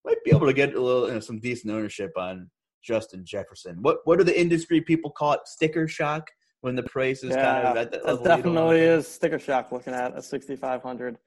might 0.05 0.23
be 0.25 0.31
able 0.31 0.47
to 0.47 0.53
get 0.53 0.75
a 0.75 0.81
little, 0.81 1.09
you 1.09 1.15
know, 1.15 1.21
some 1.21 1.41
decent 1.41 1.73
ownership 1.73 2.13
on 2.17 2.51
Justin 2.83 3.25
Jefferson. 3.25 3.79
What 3.81 3.99
what 4.05 4.19
do 4.19 4.25
the 4.25 4.39
industry 4.39 4.81
people 4.81 5.11
call 5.11 5.33
it? 5.33 5.41
Sticker 5.47 5.89
shock 5.89 6.31
when 6.61 6.77
the 6.77 6.83
price 6.83 7.23
is 7.23 7.31
yeah, 7.31 7.43
kind 7.43 7.67
of 7.67 7.77
at 7.77 7.93
that 7.93 8.05
level. 8.05 8.25
definitely 8.25 8.81
is 8.81 9.07
sticker 9.07 9.39
shock 9.39 9.73
looking 9.73 9.95
at 9.95 10.17
a 10.17 10.23
6,500 10.23 11.19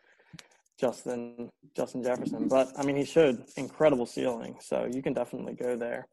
Justin 0.80 1.50
Justin 1.76 2.04
Jefferson. 2.04 2.48
But 2.48 2.72
I 2.78 2.84
mean, 2.84 2.96
he 2.96 3.06
showed 3.06 3.44
incredible 3.56 4.06
ceiling, 4.06 4.58
so 4.60 4.88
you 4.92 5.02
can 5.02 5.14
definitely 5.14 5.54
go 5.54 5.76
there. 5.76 6.08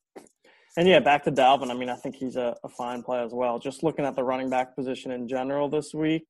And 0.76 0.88
yeah, 0.88 1.00
back 1.00 1.24
to 1.24 1.32
Dalvin. 1.32 1.70
I 1.70 1.74
mean, 1.74 1.90
I 1.90 1.96
think 1.96 2.16
he's 2.16 2.36
a, 2.36 2.56
a 2.64 2.68
fine 2.68 3.02
play 3.02 3.22
as 3.22 3.32
well. 3.32 3.58
Just 3.58 3.82
looking 3.82 4.06
at 4.06 4.16
the 4.16 4.24
running 4.24 4.48
back 4.48 4.74
position 4.74 5.10
in 5.10 5.28
general 5.28 5.68
this 5.68 5.92
week. 5.92 6.26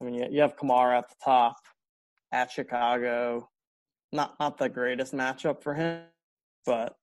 I 0.00 0.04
mean, 0.04 0.14
you, 0.14 0.26
you 0.30 0.40
have 0.42 0.56
Kamara 0.56 0.98
at 0.98 1.08
the 1.08 1.16
top 1.24 1.56
at 2.32 2.50
Chicago. 2.50 3.48
Not 4.12 4.34
not 4.38 4.58
the 4.58 4.68
greatest 4.68 5.12
matchup 5.12 5.62
for 5.62 5.74
him, 5.74 6.02
but 6.64 6.94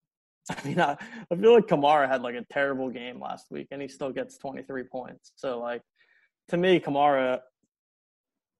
I 0.50 0.66
mean, 0.66 0.80
I, 0.80 0.96
I 1.30 1.36
feel 1.36 1.54
like 1.54 1.66
Kamara 1.66 2.08
had 2.08 2.22
like 2.22 2.34
a 2.34 2.44
terrible 2.52 2.90
game 2.90 3.20
last 3.20 3.46
week, 3.50 3.68
and 3.70 3.80
he 3.80 3.88
still 3.88 4.10
gets 4.10 4.36
23 4.38 4.84
points. 4.84 5.32
So, 5.36 5.60
like, 5.60 5.82
to 6.48 6.56
me, 6.56 6.80
Kamara, 6.80 7.40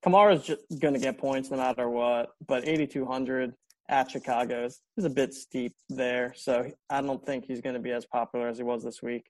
Kamara's 0.05 0.45
just 0.45 0.62
going 0.81 0.95
to 0.95 1.01
get 1.01 1.18
points 1.18 1.51
no 1.51 1.57
matter 1.57 1.88
what. 1.88 2.31
But 2.47 2.66
8,200 2.66 3.55
at 3.93 4.11
Chicago 4.11 4.65
is, 4.65 4.81
is 4.97 5.05
a 5.05 5.11
bit 5.11 5.35
steep 5.35 5.75
there. 5.89 6.33
So 6.35 6.71
I 6.91 7.03
don't 7.03 7.25
think 7.25 7.45
he's 7.45 7.61
going 7.61 7.75
to 7.75 7.81
be 7.81 7.93
as 7.93 8.07
popular 8.07 8.49
as 8.49 8.57
he 8.57 8.65
was 8.65 8.83
this 8.83 9.03
week. 9.03 9.27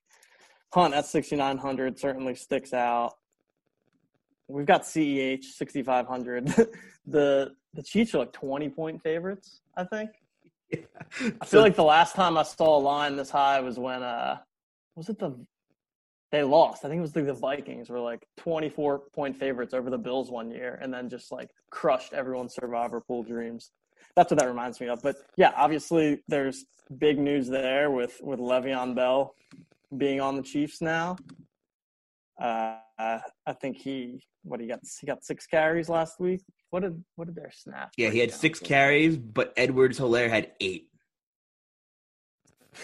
Hunt 0.73 0.93
at 0.93 1.05
6,900 1.05 1.99
certainly 1.99 2.33
sticks 2.33 2.73
out. 2.73 3.13
We've 4.47 4.65
got 4.65 4.83
CEH 4.83 5.43
6,500. 5.43 6.47
the 7.05 7.51
the 7.75 7.83
Chiefs 7.83 8.13
are 8.13 8.19
like 8.19 8.31
20 8.33 8.69
point 8.69 9.01
favorites, 9.01 9.61
I 9.75 9.83
think. 9.83 10.11
Yeah. 10.69 10.79
I 11.41 11.45
feel 11.45 11.61
like 11.61 11.75
the 11.75 11.83
last 11.83 12.15
time 12.15 12.37
I 12.37 12.43
saw 12.43 12.77
a 12.77 12.81
line 12.81 13.15
this 13.15 13.29
high 13.29 13.59
was 13.59 13.77
when 13.77 14.01
uh 14.01 14.37
was 14.95 15.09
it 15.09 15.19
the 15.19 15.35
they 16.31 16.43
lost. 16.43 16.83
I 16.83 16.87
think 16.87 16.97
it 16.97 17.01
was 17.01 17.15
like 17.15 17.27
the 17.27 17.33
Vikings 17.33 17.89
were 17.89 17.99
like 17.99 18.25
24 18.37 19.03
point 19.13 19.35
favorites 19.35 19.73
over 19.73 19.89
the 19.89 19.97
Bills 19.97 20.31
one 20.31 20.49
year 20.49 20.79
and 20.81 20.91
then 20.91 21.09
just 21.09 21.31
like 21.31 21.49
crushed 21.69 22.13
everyone's 22.13 22.55
survivor 22.55 23.01
pool 23.01 23.23
dreams. 23.23 23.71
That's 24.15 24.31
what 24.31 24.39
that 24.39 24.47
reminds 24.47 24.79
me 24.79 24.87
of. 24.87 25.01
But 25.01 25.17
yeah, 25.37 25.51
obviously 25.55 26.23
there's 26.27 26.65
big 26.97 27.19
news 27.19 27.47
there 27.47 27.91
with 27.91 28.19
with 28.21 28.39
Le'Veon 28.39 28.95
Bell 28.95 29.35
being 29.97 30.21
on 30.21 30.35
the 30.35 30.41
Chiefs 30.41 30.81
now. 30.81 31.17
Uh, 32.41 32.75
I 32.99 33.53
think 33.61 33.77
he 33.77 34.23
what 34.43 34.59
he 34.59 34.67
got 34.67 34.79
he 34.99 35.07
got 35.07 35.23
six 35.23 35.45
carries 35.45 35.89
last 35.89 36.19
week. 36.19 36.41
What 36.69 36.81
did 36.81 37.03
what 37.15 37.25
did 37.25 37.35
their 37.35 37.51
snap? 37.51 37.91
Yeah, 37.97 38.09
he 38.09 38.19
had 38.19 38.31
six 38.31 38.59
to? 38.59 38.65
carries, 38.65 39.17
but 39.17 39.53
Edwards 39.57 39.99
Helaire 39.99 40.29
had 40.29 40.51
eight. 40.59 40.89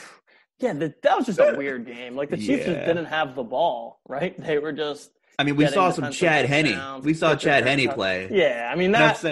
Yeah, 0.61 0.73
the, 0.73 0.93
that 1.03 1.15
was 1.15 1.25
just 1.25 1.39
a 1.39 1.53
weird 1.57 1.85
game. 1.85 2.17
Like 2.17 2.29
the 2.29 2.35
Chiefs 2.35 2.67
yeah. 2.67 2.73
just 2.73 2.85
didn't 2.85 3.05
have 3.05 3.33
the 3.33 3.43
ball, 3.43 4.01
right? 4.09 4.37
They 4.37 4.57
were 4.57 4.73
just. 4.73 5.09
I 5.39 5.43
mean, 5.43 5.55
we 5.55 5.67
saw 5.67 5.89
some 5.89 6.11
Chad 6.11 6.47
Henne. 6.47 7.01
We 7.01 7.13
saw 7.13 7.33
Chad 7.33 7.65
Henne 7.65 7.87
play. 7.93 8.27
Yeah, 8.29 8.69
I 8.69 8.75
mean 8.75 8.91
that. 8.91 9.23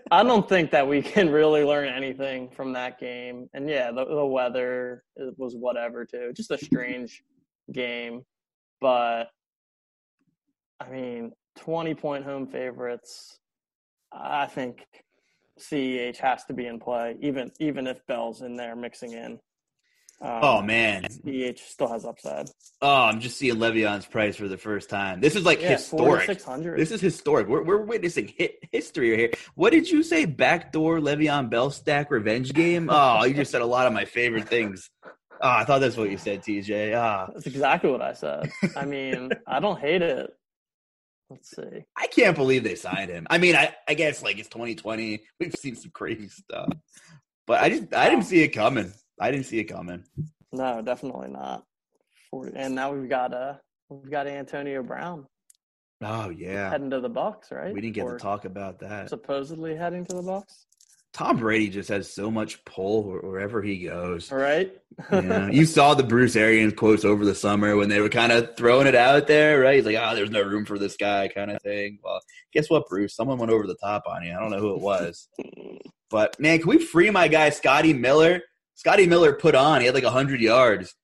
I 0.10 0.22
don't 0.22 0.48
think 0.48 0.70
that 0.70 0.88
we 0.88 1.02
can 1.02 1.28
really 1.28 1.62
learn 1.62 1.88
anything 1.88 2.48
from 2.48 2.72
that 2.72 2.98
game. 2.98 3.50
And 3.52 3.68
yeah, 3.68 3.92
the, 3.92 4.06
the 4.06 4.24
weather 4.24 5.04
was 5.36 5.54
whatever 5.54 6.06
too. 6.06 6.32
Just 6.34 6.50
a 6.52 6.58
strange 6.58 7.22
game, 7.70 8.22
but 8.80 9.24
I 10.80 10.88
mean, 10.90 11.32
twenty 11.54 11.94
point 11.94 12.24
home 12.24 12.46
favorites. 12.46 13.38
I 14.10 14.46
think 14.46 14.86
CEH 15.60 16.16
has 16.16 16.44
to 16.44 16.54
be 16.54 16.66
in 16.66 16.80
play, 16.80 17.16
even 17.20 17.52
even 17.60 17.86
if 17.86 18.06
Bell's 18.06 18.40
in 18.40 18.56
there 18.56 18.74
mixing 18.74 19.12
in. 19.12 19.38
Um, 20.18 20.40
oh 20.42 20.62
man, 20.62 21.04
CEH 21.04 21.58
still 21.58 21.88
has 21.88 22.06
upside. 22.06 22.48
Oh, 22.80 23.04
I'm 23.04 23.20
just 23.20 23.36
seeing 23.36 23.56
Le'Veon's 23.56 24.06
price 24.06 24.36
for 24.36 24.48
the 24.48 24.56
first 24.56 24.88
time. 24.88 25.20
This 25.20 25.36
is 25.36 25.44
like 25.44 25.60
yeah, 25.60 25.68
historic. 25.68 26.26
This 26.26 26.90
is 26.90 27.02
historic. 27.02 27.48
We're 27.48 27.62
we're 27.62 27.82
witnessing 27.82 28.28
hit 28.28 28.58
history 28.72 29.14
here. 29.14 29.30
What 29.56 29.70
did 29.70 29.90
you 29.90 30.02
say? 30.02 30.24
Backdoor 30.24 31.00
Le'Veon 31.00 31.50
Bell 31.50 31.70
stack 31.70 32.10
revenge 32.10 32.54
game. 32.54 32.88
Oh, 32.90 33.24
you 33.24 33.34
just 33.34 33.50
said 33.50 33.60
a 33.60 33.66
lot 33.66 33.86
of 33.86 33.92
my 33.92 34.06
favorite 34.06 34.48
things. 34.48 34.88
Oh, 35.42 35.50
I 35.50 35.64
thought 35.64 35.80
that's 35.82 35.98
what 35.98 36.10
you 36.10 36.16
said, 36.16 36.42
TJ. 36.42 36.96
Ah, 36.96 37.28
that's 37.32 37.46
exactly 37.46 37.90
what 37.90 38.00
I 38.00 38.14
said. 38.14 38.50
I 38.74 38.86
mean, 38.86 39.30
I 39.46 39.60
don't 39.60 39.78
hate 39.78 40.00
it. 40.00 40.30
Let's 41.28 41.50
see. 41.50 41.84
I 41.96 42.06
can't 42.06 42.36
believe 42.36 42.64
they 42.64 42.76
signed 42.76 43.10
him. 43.10 43.26
I 43.28 43.38
mean, 43.38 43.54
I, 43.54 43.74
I 43.86 43.94
guess 43.94 44.22
like 44.22 44.38
it's 44.38 44.48
2020. 44.48 45.20
We've 45.40 45.54
seen 45.54 45.74
some 45.74 45.90
crazy 45.90 46.28
stuff, 46.28 46.70
but 47.46 47.60
I 47.62 47.68
just 47.68 47.94
I 47.94 48.08
didn't 48.08 48.24
see 48.24 48.42
it 48.42 48.48
coming. 48.48 48.92
I 49.20 49.30
didn't 49.30 49.46
see 49.46 49.58
it 49.58 49.64
coming. 49.64 50.04
No, 50.52 50.82
definitely 50.82 51.28
not. 51.28 51.64
And 52.54 52.74
now 52.74 52.92
we've 52.92 53.08
got 53.08 53.32
uh 53.32 53.54
we've 53.88 54.10
got 54.10 54.26
Antonio 54.26 54.82
Brown. 54.82 55.26
Oh 56.02 56.28
yeah, 56.28 56.70
heading 56.70 56.90
to 56.90 57.00
the 57.00 57.10
Bucs, 57.10 57.50
right? 57.50 57.72
We 57.72 57.80
didn't 57.80 57.94
get 57.94 58.04
or 58.04 58.12
to 58.12 58.18
talk 58.18 58.44
about 58.44 58.80
that. 58.80 59.08
Supposedly 59.08 59.74
heading 59.76 60.04
to 60.06 60.16
the 60.16 60.22
Bucs. 60.22 60.66
Tom 61.16 61.38
Brady 61.38 61.70
just 61.70 61.88
has 61.88 62.12
so 62.12 62.30
much 62.30 62.62
pull 62.66 63.04
wherever 63.04 63.62
he 63.62 63.78
goes. 63.84 64.30
Right. 64.30 64.70
yeah. 65.10 65.48
You 65.50 65.64
saw 65.64 65.94
the 65.94 66.02
Bruce 66.02 66.36
Arians 66.36 66.74
quotes 66.74 67.06
over 67.06 67.24
the 67.24 67.34
summer 67.34 67.74
when 67.74 67.88
they 67.88 68.02
were 68.02 68.10
kind 68.10 68.32
of 68.32 68.54
throwing 68.54 68.86
it 68.86 68.94
out 68.94 69.26
there, 69.26 69.60
right? 69.60 69.76
He's 69.76 69.86
like, 69.86 69.96
oh, 69.98 70.14
there's 70.14 70.30
no 70.30 70.42
room 70.42 70.66
for 70.66 70.78
this 70.78 70.98
guy 70.98 71.28
kind 71.28 71.50
of 71.50 71.62
thing. 71.62 72.00
Well, 72.04 72.20
guess 72.52 72.68
what, 72.68 72.86
Bruce? 72.90 73.16
Someone 73.16 73.38
went 73.38 73.50
over 73.50 73.66
the 73.66 73.76
top 73.76 74.02
on 74.06 74.24
you. 74.24 74.34
I 74.34 74.38
don't 74.38 74.50
know 74.50 74.58
who 74.58 74.74
it 74.74 74.82
was. 74.82 75.26
but, 76.10 76.38
man, 76.38 76.58
can 76.58 76.68
we 76.68 76.84
free 76.84 77.08
my 77.08 77.28
guy, 77.28 77.48
Scotty 77.48 77.94
Miller? 77.94 78.42
Scotty 78.76 79.06
Miller 79.06 79.32
put 79.32 79.54
on, 79.54 79.80
he 79.80 79.86
had 79.86 79.94
like 79.94 80.04
100 80.04 80.40
yards. 80.40 80.94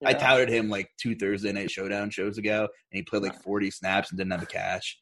Yeah. 0.00 0.08
I 0.08 0.12
touted 0.14 0.48
him 0.48 0.68
like 0.68 0.90
two 0.98 1.14
Thursday 1.14 1.52
night 1.52 1.70
showdown 1.70 2.10
shows 2.10 2.38
ago, 2.38 2.62
and 2.62 2.68
he 2.98 3.02
played 3.02 3.22
like 3.22 3.42
40 3.42 3.70
snaps 3.70 4.10
and 4.10 4.18
didn't 4.18 4.32
have 4.32 4.42
a 4.42 4.46
catch 4.46 4.98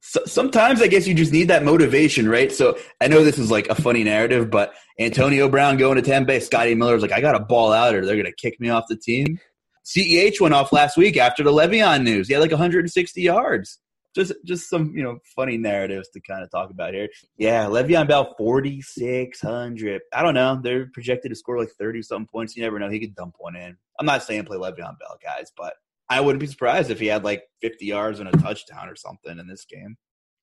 so, 0.00 0.20
sometimes 0.24 0.82
I 0.82 0.86
guess 0.86 1.06
you 1.06 1.14
just 1.14 1.32
need 1.32 1.48
that 1.48 1.64
motivation, 1.64 2.28
right? 2.28 2.52
So 2.52 2.78
I 3.00 3.08
know 3.08 3.24
this 3.24 3.38
is 3.38 3.50
like 3.50 3.68
a 3.68 3.74
funny 3.74 4.04
narrative, 4.04 4.50
but 4.50 4.74
Antonio 4.98 5.48
Brown 5.48 5.76
going 5.76 5.96
to 5.96 6.02
Tampa, 6.02 6.40
Scotty 6.40 6.74
Miller's 6.74 7.02
like, 7.02 7.12
I 7.12 7.20
got 7.20 7.32
to 7.32 7.40
ball 7.40 7.72
out 7.72 7.94
or 7.94 8.04
they're 8.04 8.16
going 8.16 8.26
to 8.26 8.32
kick 8.32 8.60
me 8.60 8.68
off 8.68 8.84
the 8.88 8.96
team. 8.96 9.38
CEH 9.84 10.40
went 10.40 10.54
off 10.54 10.72
last 10.72 10.96
week 10.96 11.16
after 11.16 11.42
the 11.42 11.52
Le'Veon 11.52 12.02
news. 12.02 12.28
He 12.28 12.34
had 12.34 12.40
like 12.40 12.50
160 12.50 13.22
yards. 13.22 13.78
Just, 14.16 14.32
just 14.46 14.70
some, 14.70 14.92
you 14.96 15.02
know, 15.02 15.18
funny 15.36 15.58
narratives 15.58 16.08
to 16.14 16.20
kind 16.20 16.42
of 16.42 16.50
talk 16.50 16.70
about 16.70 16.94
here. 16.94 17.08
Yeah, 17.36 17.66
Le'Veon 17.66 18.08
Bell, 18.08 18.34
4,600. 18.38 20.00
I 20.14 20.22
don't 20.22 20.34
know. 20.34 20.58
They're 20.62 20.88
projected 20.94 21.30
to 21.30 21.36
score 21.36 21.58
like 21.58 21.68
30 21.78 22.00
something 22.00 22.26
points. 22.26 22.56
You 22.56 22.62
never 22.62 22.78
know. 22.78 22.88
He 22.88 22.98
could 22.98 23.14
dump 23.14 23.34
one 23.38 23.56
in. 23.56 23.76
I'm 24.00 24.06
not 24.06 24.22
saying 24.22 24.46
play 24.46 24.56
Le'Veon 24.56 24.98
Bell, 24.98 25.18
guys, 25.22 25.52
but 25.54 25.74
I 26.08 26.20
wouldn't 26.22 26.40
be 26.40 26.46
surprised 26.46 26.90
if 26.90 26.98
he 26.98 27.06
had 27.08 27.24
like 27.24 27.42
50 27.60 27.84
yards 27.84 28.18
and 28.18 28.28
a 28.28 28.32
touchdown 28.38 28.88
or 28.88 28.96
something 28.96 29.38
in 29.38 29.46
this 29.46 29.64
game. 29.64 29.96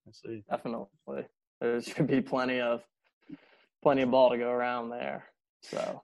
We'll 0.05 0.13
see. 0.13 0.43
Definitely, 0.49 1.25
there 1.59 1.81
should 1.81 2.07
be 2.07 2.21
plenty 2.21 2.59
of 2.59 2.83
plenty 3.81 4.01
of 4.01 4.11
ball 4.11 4.31
to 4.31 4.37
go 4.37 4.49
around 4.49 4.89
there. 4.89 5.25
So, 5.61 6.03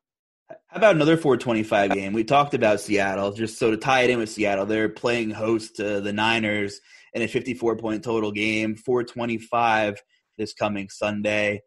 how 0.68 0.78
about 0.78 0.96
another 0.96 1.18
425 1.18 1.91
game? 1.91 2.14
We 2.14 2.24
talked 2.24 2.54
about 2.54 2.80
Seattle. 2.80 3.34
Just 3.34 3.60
so 3.60 3.72
to 3.72 3.78
tie 3.78 4.02
it 4.02 4.10
in 4.10 4.20
with 4.20 4.30
Seattle, 4.30 4.66
they're 4.66 4.89
playing 4.89 5.32
host 5.32 5.76
to 5.76 6.00
the 6.00 6.14
Niners 6.14 6.80
in 7.14 7.22
a 7.22 7.28
54 7.28 7.78
point 7.78 8.03
total 8.03 8.32
game. 8.32 8.76
425 8.76 10.01
this 10.38 10.53
coming 10.53 10.89
Sunday. 10.89 11.62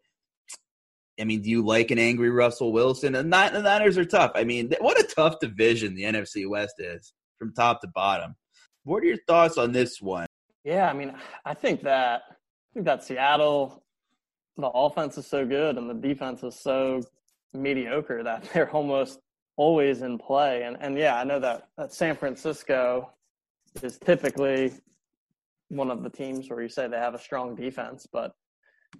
I 1.19 1.25
mean, 1.25 1.41
do 1.41 1.49
you 1.49 1.63
like 1.63 1.91
an 1.91 1.99
angry 1.99 2.31
Russell 2.31 2.73
Wilson? 2.73 3.15
And 3.15 3.31
the 3.31 3.61
Niners 3.61 3.97
are 3.97 4.05
tough. 4.05 4.31
I 4.35 4.43
mean, 4.43 4.73
what 4.79 4.99
a 4.99 5.03
tough 5.03 5.39
division 5.39 5.93
the 5.93 6.03
NFC 6.03 6.49
West 6.49 6.75
is 6.79 7.13
from 7.37 7.53
top 7.53 7.81
to 7.81 7.87
bottom. 7.87 8.35
What 8.83 9.03
are 9.03 9.05
your 9.05 9.19
thoughts 9.27 9.57
on 9.57 9.71
this 9.71 10.01
one? 10.01 10.25
Yeah, 10.63 10.89
I 10.89 10.93
mean, 10.93 11.13
I 11.45 11.53
think 11.53 11.83
that 11.83 12.23
I 12.29 12.73
think 12.73 12.85
that 12.85 13.03
Seattle, 13.03 13.83
the 14.57 14.67
offense 14.67 15.17
is 15.17 15.27
so 15.27 15.45
good 15.45 15.77
and 15.77 15.89
the 15.89 15.93
defense 15.93 16.41
is 16.43 16.59
so 16.59 17.01
mediocre 17.53 18.23
that 18.23 18.49
they're 18.53 18.71
almost 18.71 19.19
always 19.55 20.01
in 20.01 20.17
play. 20.17 20.63
And 20.63 20.77
and 20.79 20.97
yeah, 20.97 21.19
I 21.19 21.23
know 21.23 21.39
that, 21.39 21.67
that 21.77 21.93
San 21.93 22.15
Francisco 22.15 23.11
is 23.81 23.97
typically 23.99 24.73
one 25.73 25.91
of 25.91 26.03
the 26.03 26.09
teams 26.09 26.49
where 26.49 26.61
you 26.61 26.69
say 26.69 26.87
they 26.87 26.97
have 26.97 27.15
a 27.15 27.19
strong 27.19 27.55
defense, 27.55 28.07
but 28.11 28.31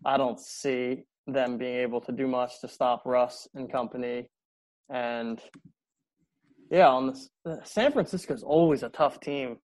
I 0.05 0.17
don't 0.17 0.39
see 0.39 1.03
them 1.27 1.57
being 1.57 1.77
able 1.77 2.01
to 2.01 2.11
do 2.11 2.27
much 2.27 2.59
to 2.61 2.67
stop 2.67 3.03
Russ 3.05 3.47
and 3.53 3.71
company. 3.71 4.29
And 4.89 5.39
yeah, 6.69 6.87
on 6.87 7.15
San 7.63 7.91
Francisco 7.91 8.33
is 8.33 8.43
always 8.43 8.83
a 8.83 8.89
tough 8.89 9.19
team 9.19 9.57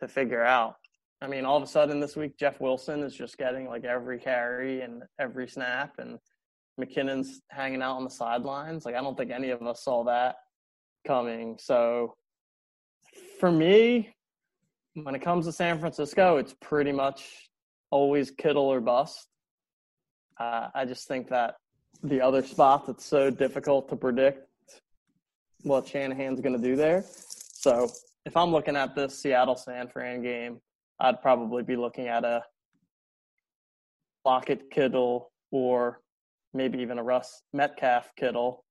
to 0.00 0.08
figure 0.08 0.44
out. 0.44 0.76
I 1.20 1.28
mean, 1.28 1.44
all 1.44 1.56
of 1.56 1.62
a 1.62 1.66
sudden 1.66 2.00
this 2.00 2.16
week, 2.16 2.36
Jeff 2.38 2.60
Wilson 2.60 3.02
is 3.02 3.14
just 3.14 3.36
getting 3.38 3.68
like 3.68 3.84
every 3.84 4.18
carry 4.18 4.80
and 4.80 5.02
every 5.20 5.48
snap, 5.48 5.94
and 5.98 6.18
McKinnon's 6.80 7.40
hanging 7.50 7.82
out 7.82 7.96
on 7.96 8.04
the 8.04 8.10
sidelines. 8.10 8.84
Like, 8.84 8.94
I 8.94 9.00
don't 9.00 9.16
think 9.16 9.30
any 9.30 9.50
of 9.50 9.62
us 9.62 9.84
saw 9.84 10.04
that 10.04 10.36
coming. 11.06 11.58
So, 11.60 12.14
for 13.38 13.52
me, 13.52 14.14
when 14.94 15.14
it 15.14 15.20
comes 15.20 15.46
to 15.46 15.52
San 15.52 15.78
Francisco, 15.78 16.36
it's 16.36 16.54
pretty 16.60 16.92
much 16.92 17.50
always 17.90 18.30
Kittle 18.30 18.66
or 18.66 18.80
bust. 18.80 19.28
Uh, 20.38 20.68
I 20.74 20.84
just 20.84 21.08
think 21.08 21.28
that 21.28 21.56
the 22.02 22.20
other 22.20 22.42
spot 22.42 22.86
that's 22.86 23.04
so 23.04 23.30
difficult 23.30 23.88
to 23.90 23.96
predict 23.96 24.48
what 25.62 25.86
Shanahan's 25.86 26.40
going 26.40 26.60
to 26.60 26.62
do 26.62 26.76
there. 26.76 27.04
So 27.06 27.90
if 28.26 28.36
I'm 28.36 28.50
looking 28.50 28.76
at 28.76 28.94
this 28.94 29.18
Seattle 29.18 29.56
San 29.56 29.88
Fran 29.88 30.22
game, 30.22 30.60
I'd 31.00 31.22
probably 31.22 31.62
be 31.62 31.76
looking 31.76 32.08
at 32.08 32.24
a 32.24 32.42
Lockett 34.24 34.70
Kittle 34.70 35.30
or 35.50 36.00
maybe 36.54 36.78
even 36.78 36.98
a 36.98 37.02
Russ 37.02 37.42
Metcalf 37.52 38.12
Kittle. 38.16 38.64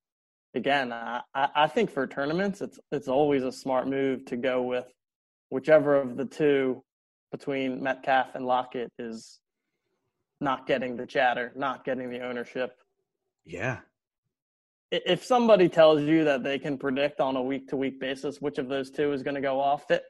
Again, 0.53 0.91
I, 0.91 1.21
I 1.33 1.67
think 1.67 1.89
for 1.89 2.05
tournaments, 2.05 2.61
it's 2.61 2.79
it's 2.91 3.07
always 3.07 3.43
a 3.43 3.51
smart 3.51 3.87
move 3.87 4.25
to 4.25 4.35
go 4.35 4.61
with 4.61 4.85
whichever 5.51 5.95
of 5.95 6.17
the 6.17 6.25
two 6.25 6.81
between 7.31 7.81
Metcalf 7.83 8.33
and 8.33 8.45
Lockett 8.45 8.91
is 8.97 9.39
not 10.39 10.65
getting 10.65 10.97
the 10.97 11.05
chatter, 11.05 11.51
not 11.55 11.85
getting 11.85 12.09
the 12.09 12.21
ownership. 12.21 12.71
Yeah. 13.45 13.79
If 14.91 15.23
somebody 15.23 15.69
tells 15.69 16.01
you 16.01 16.23
that 16.23 16.43
they 16.43 16.57
can 16.57 16.77
predict 16.77 17.21
on 17.21 17.35
a 17.35 17.41
week 17.41 17.67
to 17.69 17.77
week 17.77 17.99
basis 17.99 18.41
which 18.41 18.57
of 18.57 18.67
those 18.67 18.89
two 18.89 19.13
is 19.13 19.23
going 19.23 19.35
to 19.35 19.41
go 19.41 19.59
off, 19.59 19.87
that 19.87 20.03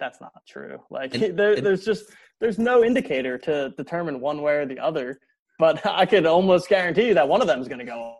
that's 0.00 0.20
not 0.20 0.32
true. 0.48 0.80
Like 0.90 1.14
and, 1.14 1.36
there, 1.38 1.54
and, 1.54 1.66
there's 1.66 1.84
just 1.84 2.12
there's 2.40 2.58
no 2.58 2.82
indicator 2.82 3.36
to 3.38 3.70
determine 3.76 4.20
one 4.20 4.42
way 4.42 4.54
or 4.54 4.66
the 4.66 4.78
other. 4.78 5.18
But 5.58 5.84
I 5.86 6.06
could 6.06 6.26
almost 6.26 6.68
guarantee 6.68 7.08
you 7.08 7.14
that 7.14 7.28
one 7.28 7.40
of 7.40 7.46
them 7.46 7.60
is 7.60 7.68
going 7.68 7.80
to 7.80 7.84
go. 7.84 8.16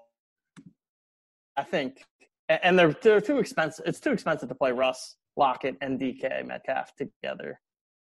I 1.56 1.64
think, 1.64 2.04
and 2.48 2.78
they're 2.78 2.92
they're 3.02 3.20
too 3.20 3.38
expensive. 3.38 3.84
It's 3.86 4.00
too 4.00 4.12
expensive 4.12 4.48
to 4.48 4.54
play 4.54 4.70
Russ, 4.70 5.16
Lockett, 5.38 5.76
and 5.80 5.98
DK 5.98 6.44
Metcalf 6.46 6.92
together. 6.96 7.60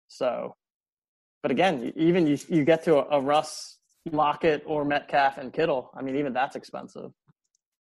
So 0.08 0.54
but 1.46 1.52
again, 1.52 1.92
even 1.94 2.26
you, 2.26 2.36
you 2.48 2.64
get 2.64 2.82
to 2.86 2.96
a, 2.96 3.18
a 3.18 3.20
Russ, 3.20 3.78
Lockett, 4.10 4.64
or 4.66 4.84
Metcalf 4.84 5.38
and 5.38 5.52
Kittle. 5.52 5.92
I 5.94 6.02
mean, 6.02 6.16
even 6.16 6.32
that's 6.32 6.56
expensive. 6.56 7.12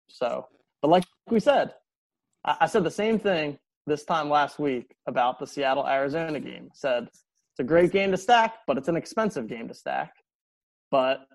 So, 0.08 0.46
but 0.80 0.92
like 0.92 1.02
we 1.28 1.40
said, 1.40 1.74
I, 2.44 2.56
I 2.60 2.66
said 2.68 2.84
the 2.84 2.90
same 2.92 3.18
thing 3.18 3.58
this 3.84 4.04
time 4.04 4.30
last 4.30 4.60
week 4.60 4.94
about 5.08 5.40
the 5.40 5.46
Seattle 5.48 5.84
Arizona 5.88 6.38
game. 6.38 6.68
Said 6.72 7.08
it's 7.08 7.58
a 7.58 7.64
great 7.64 7.90
game 7.90 8.12
to 8.12 8.16
stack, 8.16 8.58
but 8.68 8.78
it's 8.78 8.86
an 8.86 8.96
expensive 8.96 9.48
game 9.48 9.66
to 9.66 9.74
stack. 9.74 10.12
But 10.92 11.26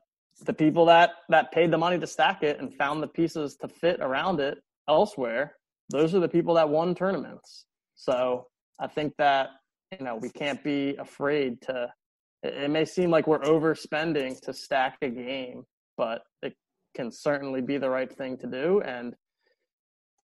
the 0.46 0.54
people 0.54 0.86
that 0.86 1.12
that 1.28 1.52
paid 1.52 1.72
the 1.72 1.78
money 1.78 2.00
to 2.00 2.08
stack 2.08 2.42
it 2.42 2.58
and 2.58 2.74
found 2.74 3.04
the 3.04 3.08
pieces 3.08 3.58
to 3.58 3.68
fit 3.68 4.00
around 4.00 4.40
it 4.40 4.60
elsewhere, 4.88 5.58
those 5.90 6.16
are 6.16 6.22
the 6.22 6.30
people 6.30 6.54
that 6.54 6.70
won 6.70 6.96
tournaments. 6.96 7.66
So 7.96 8.48
I 8.80 8.88
think 8.88 9.14
that 9.18 9.50
you 9.98 10.06
know 10.06 10.16
we 10.16 10.30
can't 10.30 10.64
be 10.64 10.96
afraid 10.98 11.62
to 11.64 11.94
it 12.44 12.70
may 12.70 12.84
seem 12.84 13.10
like 13.10 13.26
we're 13.26 13.40
overspending 13.40 14.40
to 14.42 14.54
stack 14.54 14.98
a 15.02 15.10
game, 15.10 15.64
but 15.96 16.24
it 16.42 16.54
can 16.94 17.12
certainly 17.12 17.62
be 17.62 17.78
the 17.78 17.90
right 17.90 18.12
thing 18.12 18.38
to 18.40 18.48
do. 18.48 18.82
And 18.82 19.16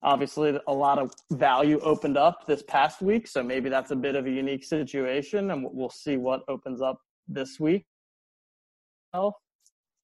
obviously, 0.04 0.60
a 0.68 0.74
lot 0.74 1.00
of 1.00 1.14
value 1.32 1.80
opened 1.80 2.18
up 2.18 2.46
this 2.46 2.62
past 2.62 3.02
week. 3.02 3.26
So 3.26 3.42
maybe 3.42 3.70
that's 3.70 3.92
a 3.92 3.96
bit 3.96 4.16
of 4.16 4.26
a 4.26 4.30
unique 4.30 4.66
situation, 4.66 5.52
and 5.52 5.66
we'll 5.72 5.90
see 5.90 6.18
what 6.18 6.42
opens 6.50 6.82
up 6.82 7.00
this 7.28 7.60
week. 7.60 7.86
Well, 9.14 9.40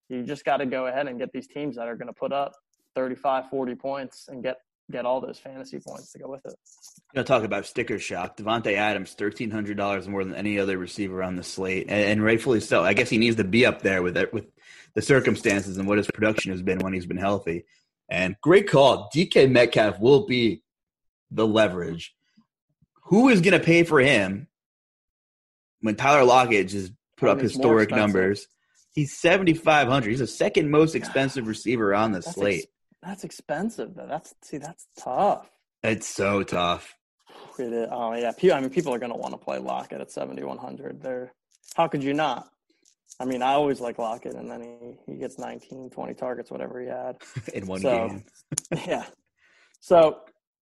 you 0.09 0.23
just 0.23 0.45
got 0.45 0.57
to 0.57 0.67
go 0.67 0.87
ahead 0.87 1.07
and 1.07 1.17
get 1.17 1.31
these 1.33 1.47
teams 1.47 1.75
that 1.77 1.87
are 1.87 1.95
going 1.95 2.07
to 2.07 2.13
put 2.13 2.31
up 2.31 2.53
35, 2.95 3.49
40 3.49 3.75
points 3.75 4.27
and 4.27 4.43
get 4.43 4.57
get 4.91 5.05
all 5.05 5.21
those 5.21 5.39
fantasy 5.39 5.79
points 5.79 6.11
to 6.11 6.19
go 6.19 6.29
with 6.29 6.45
it. 6.45 6.55
You 7.13 7.19
know, 7.19 7.23
talk 7.23 7.43
about 7.43 7.65
sticker 7.65 7.99
shock. 7.99 8.37
Davante 8.37 8.73
Adams, 8.73 9.13
thirteen 9.13 9.51
hundred 9.51 9.77
dollars 9.77 10.07
more 10.07 10.23
than 10.23 10.35
any 10.35 10.59
other 10.59 10.77
receiver 10.77 11.23
on 11.23 11.35
the 11.35 11.43
slate, 11.43 11.87
and, 11.89 12.11
and, 12.11 12.23
rightfully 12.23 12.59
so. 12.59 12.83
I 12.83 12.93
guess 12.93 13.09
he 13.09 13.17
needs 13.17 13.37
to 13.37 13.43
be 13.43 13.65
up 13.65 13.81
there 13.81 14.01
with 14.01 14.17
it, 14.17 14.33
with 14.33 14.45
the 14.93 15.01
circumstances 15.01 15.77
and 15.77 15.87
what 15.87 15.97
his 15.97 16.07
production 16.07 16.51
has 16.51 16.61
been 16.61 16.79
when 16.79 16.93
he's 16.93 17.05
been 17.05 17.17
healthy. 17.17 17.65
And 18.09 18.35
great 18.41 18.69
call, 18.69 19.09
DK 19.13 19.49
Metcalf 19.49 19.99
will 19.99 20.25
be 20.25 20.61
the 21.31 21.47
leverage. 21.47 22.13
Who 23.05 23.29
is 23.29 23.41
going 23.41 23.57
to 23.57 23.65
pay 23.65 23.83
for 23.83 23.99
him 23.99 24.47
when 25.81 25.95
Tyler 25.95 26.23
Lockett 26.23 26.69
just 26.69 26.93
put 27.17 27.29
up 27.29 27.39
historic 27.39 27.91
numbers? 27.91 28.47
He's 28.91 29.17
seventy 29.17 29.53
five 29.53 29.87
hundred. 29.87 30.11
He's 30.11 30.19
the 30.19 30.27
second 30.27 30.69
most 30.69 30.95
expensive 30.95 31.47
receiver 31.47 31.95
on 31.95 32.11
the 32.11 32.19
That's 32.19 32.35
slate. 32.35 32.67
That's 33.05 33.23
expensive 33.23 33.95
though. 33.95 34.07
That's 34.07 34.33
see, 34.41 34.57
that's 34.57 34.87
tough. 34.97 35.49
It's 35.83 36.07
so 36.07 36.43
tough. 36.43 36.95
It 37.59 37.73
is. 37.73 37.87
Oh 37.91 38.13
yeah, 38.13 38.31
I 38.55 38.61
mean, 38.61 38.69
people 38.69 38.93
are 38.93 38.99
going 38.99 39.11
to 39.11 39.17
want 39.17 39.33
to 39.33 39.37
play 39.37 39.57
Lockett 39.59 40.01
at 40.01 40.11
seventy 40.11 40.43
one 40.43 40.57
hundred. 40.57 41.01
There, 41.01 41.33
how 41.75 41.87
could 41.87 42.03
you 42.03 42.13
not? 42.13 42.49
I 43.19 43.25
mean, 43.25 43.41
I 43.41 43.53
always 43.53 43.79
like 43.79 43.99
Lockett, 43.99 44.35
and 44.35 44.49
then 44.49 44.61
he, 44.61 45.11
he 45.11 45.19
gets 45.19 45.37
19, 45.37 45.91
20 45.91 46.13
targets, 46.15 46.49
whatever 46.49 46.81
he 46.81 46.87
had 46.87 47.17
in 47.53 47.67
one 47.67 47.81
so, 47.81 48.07
game. 48.07 48.23
yeah. 48.87 49.05
So, 49.81 50.21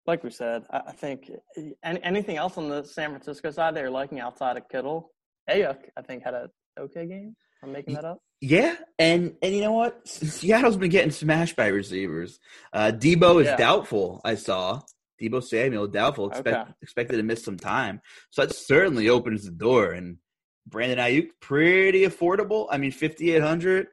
like 0.05 0.23
we 0.23 0.29
said, 0.29 0.63
I, 0.69 0.81
I 0.87 0.91
think 0.91 1.31
eh, 1.57 1.71
any, 1.83 2.03
anything 2.03 2.37
else 2.37 2.57
on 2.57 2.69
the 2.69 2.83
San 2.83 3.09
Francisco 3.09 3.49
side 3.49 3.75
they're 3.75 3.89
liking 3.89 4.19
outside 4.19 4.57
of 4.57 4.69
Kittle, 4.69 5.11
Aiyuk, 5.49 5.77
I 5.97 6.01
think 6.03 6.23
had 6.23 6.35
a 6.35 6.49
okay 6.79 7.07
game. 7.07 7.35
I'm 7.63 7.71
making 7.71 7.95
that 7.95 8.05
up. 8.05 8.19
Yeah, 8.47 8.75
and 8.99 9.35
and 9.41 9.55
you 9.55 9.61
know 9.61 9.71
what? 9.71 10.07
Seattle's 10.07 10.77
been 10.77 10.91
getting 10.91 11.09
smashed 11.09 11.55
by 11.55 11.65
receivers. 11.65 12.39
Uh, 12.71 12.91
Deebo 12.93 13.41
is 13.41 13.47
yeah. 13.47 13.55
doubtful. 13.57 14.21
I 14.23 14.35
saw 14.35 14.81
Deebo 15.19 15.41
Samuel 15.41 15.87
doubtful, 15.87 16.29
expect, 16.29 16.55
okay. 16.55 16.71
expected 16.83 17.17
to 17.17 17.23
miss 17.23 17.43
some 17.43 17.57
time. 17.57 18.01
So 18.29 18.45
that 18.45 18.53
certainly 18.53 19.09
opens 19.09 19.45
the 19.45 19.51
door. 19.51 19.93
And 19.93 20.17
Brandon 20.67 20.99
Aiyuk 20.99 21.29
pretty 21.41 22.03
affordable. 22.03 22.67
I 22.69 22.77
mean, 22.77 22.91
fifty 22.91 23.33
eight 23.33 23.41
hundred 23.41 23.87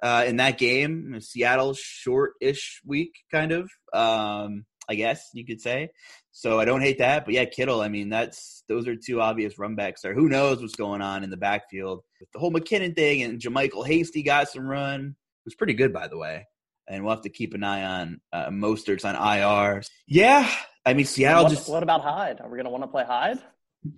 uh, 0.00 0.22
in 0.28 0.36
that 0.36 0.58
game. 0.58 1.18
Seattle 1.20 1.74
short-ish 1.74 2.80
week, 2.86 3.16
kind 3.32 3.50
of. 3.50 3.68
Um, 3.92 4.64
I 4.88 4.94
guess 4.94 5.30
you 5.34 5.44
could 5.44 5.60
say. 5.60 5.90
So 6.32 6.58
I 6.58 6.64
don't 6.64 6.80
hate 6.80 6.98
that, 6.98 7.24
but 7.24 7.34
yeah, 7.34 7.44
Kittle. 7.44 7.80
I 7.80 7.88
mean, 7.88 8.08
that's 8.08 8.64
those 8.68 8.88
are 8.88 8.96
two 8.96 9.20
obvious 9.20 9.58
run 9.58 9.74
backs 9.74 10.02
there. 10.02 10.14
Who 10.14 10.28
knows 10.28 10.60
what's 10.60 10.76
going 10.76 11.02
on 11.02 11.24
in 11.24 11.30
the 11.30 11.36
backfield 11.36 12.02
with 12.20 12.30
the 12.32 12.38
whole 12.38 12.52
McKinnon 12.52 12.94
thing 12.94 13.22
and 13.22 13.40
JaMycal 13.40 13.86
Hasty 13.86 14.22
got 14.22 14.48
some 14.48 14.66
run. 14.66 15.00
It 15.00 15.44
was 15.44 15.54
pretty 15.54 15.74
good, 15.74 15.92
by 15.92 16.08
the 16.08 16.16
way. 16.16 16.46
And 16.88 17.04
we'll 17.04 17.14
have 17.14 17.22
to 17.22 17.28
keep 17.28 17.52
an 17.52 17.64
eye 17.64 17.84
on 17.84 18.20
uh, 18.32 18.48
Mostert's 18.48 19.04
on 19.04 19.14
IR. 19.14 19.82
Yeah, 20.06 20.50
I 20.86 20.94
mean 20.94 21.04
Seattle 21.04 21.44
what, 21.44 21.50
just. 21.50 21.68
What 21.68 21.82
about 21.82 22.02
Hyde? 22.02 22.40
Are 22.40 22.48
we 22.48 22.56
going 22.56 22.64
to 22.64 22.70
want 22.70 22.84
to 22.84 22.88
play 22.88 23.04
Hyde? 23.04 23.38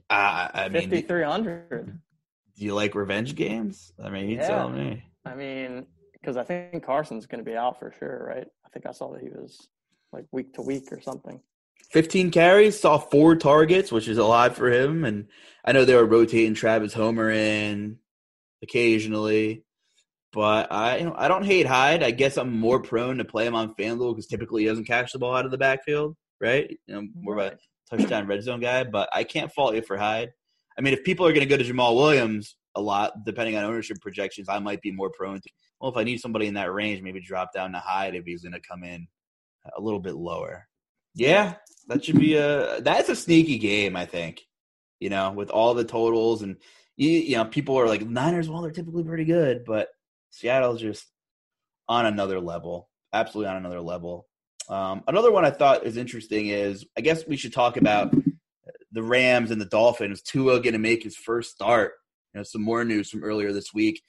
Uh, 0.09 0.49
I 0.53 0.68
mean, 0.68 0.82
fifty 0.82 1.03
three 1.03 1.22
hundred. 1.22 2.01
Do 2.57 2.64
you 2.64 2.74
like 2.74 2.95
revenge 2.95 3.36
games? 3.36 3.93
I 4.03 4.11
mean, 4.11 4.28
you 4.28 4.36
yeah. 4.36 4.49
tell 4.49 4.68
me. 4.68 5.05
I 5.24 5.34
mean, 5.34 5.86
because 6.12 6.36
I 6.36 6.43
think 6.43 6.84
Carson's 6.84 7.26
going 7.26 7.43
to 7.43 7.49
be 7.49 7.57
out 7.57 7.78
for 7.78 7.95
sure, 7.99 8.26
right? 8.28 8.47
I 8.64 8.68
think 8.70 8.86
I 8.86 8.93
saw 8.93 9.12
that 9.12 9.22
he 9.22 9.28
was 9.28 9.68
like 10.13 10.27
week 10.33 10.55
to 10.55 10.63
week 10.63 10.93
or 10.93 11.01
something. 11.01 11.41
15 11.91 12.31
carries, 12.31 12.79
saw 12.79 12.99
four 12.99 13.35
targets, 13.37 13.91
which 13.91 14.09
is 14.09 14.19
a 14.19 14.25
lot 14.25 14.55
for 14.55 14.71
him. 14.71 15.05
And 15.05 15.27
I 15.65 15.73
know 15.73 15.85
they 15.85 15.97
were 15.97 16.05
rotating 16.05 16.55
Travis 16.55 16.95
Homer 16.95 17.31
in 17.31 17.99
occasionally, 18.63 19.65
but 20.33 20.71
I 20.71 20.99
you 20.99 21.05
know 21.07 21.15
I 21.17 21.29
don't 21.29 21.45
hate 21.45 21.67
Hyde. 21.67 22.03
I 22.03 22.13
guess 22.13 22.37
I'm 22.37 22.57
more 22.57 22.81
prone 22.81 23.19
to 23.19 23.25
play 23.25 23.47
him 23.47 23.55
on 23.55 23.75
FanDuel 23.75 24.13
because 24.13 24.27
typically 24.27 24.63
he 24.63 24.69
doesn't 24.69 24.85
catch 24.85 25.13
the 25.13 25.19
ball 25.19 25.35
out 25.35 25.45
of 25.45 25.51
the 25.51 25.59
backfield, 25.59 26.17
right? 26.41 26.71
You 26.87 26.95
know, 26.95 27.09
more 27.15 27.39
of 27.39 27.53
a 27.53 27.59
touchdown 27.91 28.27
red 28.27 28.43
zone 28.43 28.61
guy. 28.61 28.85
But 28.85 29.09
I 29.13 29.25
can't 29.25 29.53
fault 29.53 29.75
you 29.75 29.83
for 29.83 29.97
Hyde. 29.97 30.31
I 30.79 30.83
mean, 30.83 30.95
if 30.95 31.03
people 31.03 31.27
are 31.27 31.33
going 31.33 31.47
to 31.47 31.57
go 31.57 31.57
to 31.57 31.65
Jamaal 31.65 31.97
Williams 31.97 32.57
a 32.77 32.81
lot, 32.81 33.25
depending 33.25 33.57
on 33.57 33.65
ownership 33.65 33.99
projections, 34.01 34.49
I 34.49 34.61
might 34.61 34.81
be 34.81 34.93
more 34.93 35.11
prone 35.11 35.41
to. 35.41 35.49
Well, 35.81 35.91
if 35.91 35.97
I 35.97 36.05
need 36.05 36.21
somebody 36.21 36.47
in 36.47 36.55
that 36.55 36.73
range, 36.73 37.03
maybe 37.03 37.21
drop 37.21 37.53
down 37.53 37.73
to 37.73 37.79
Hyde 37.79 38.15
if 38.15 38.25
he's 38.25 38.43
going 38.43 38.53
to 38.53 38.61
come 38.61 38.85
in 38.85 39.09
a 39.77 39.81
little 39.81 40.01
bit 40.01 40.15
lower. 40.15 40.67
Yeah, 41.15 41.55
that 41.89 42.05
should 42.05 42.19
be 42.19 42.37
a 42.37 42.81
that's 42.81 43.09
a 43.09 43.17
sneaky 43.17 43.59
game, 43.59 43.97
I 43.97 44.07
think. 44.07 44.43
You 45.01 45.11
know, 45.11 45.33
with 45.33 45.51
all 45.51 45.75
the 45.75 45.85
totals 45.85 46.43
and 46.43 46.57
you, 46.97 47.37
know, 47.37 47.47
people 47.47 47.79
are 47.79 47.87
like 47.87 48.07
Niners. 48.07 48.49
Well, 48.49 48.61
they're 48.61 48.71
typically 48.71 49.05
pretty 49.05 49.25
good, 49.25 49.65
but 49.65 49.89
Seattle's 50.29 50.83
just 50.83 51.07
on 51.89 52.05
another 52.05 52.41
level. 52.41 52.91
Absolutely 53.13 53.51
on 53.51 53.57
another 53.57 53.81
level. 53.81 54.27
Um, 54.69 55.03
another 55.09 55.33
one 55.33 55.47
I 55.47 55.51
thought 55.51 55.87
is 55.87 55.97
interesting 55.97 56.49
is 56.49 56.85
I 56.97 57.01
guess 57.01 57.27
we 57.27 57.37
should 57.37 57.55
talk 57.55 57.77
about 57.79 58.15
the 58.93 59.03
Rams 59.03 59.51
and 59.51 59.61
the 59.61 59.67
Dolphins. 59.67 60.23
Tua 60.23 60.61
going 60.61 60.75
to 60.75 60.79
make 60.79 61.03
his 61.03 61.17
first 61.17 61.53
start. 61.53 61.95
You 62.35 62.41
know, 62.41 62.45
some 62.45 62.63
more 62.63 62.85
news 62.85 63.11
from 63.11 63.25
earlier 63.25 63.53
this 63.53 63.73
week. 63.75 64.03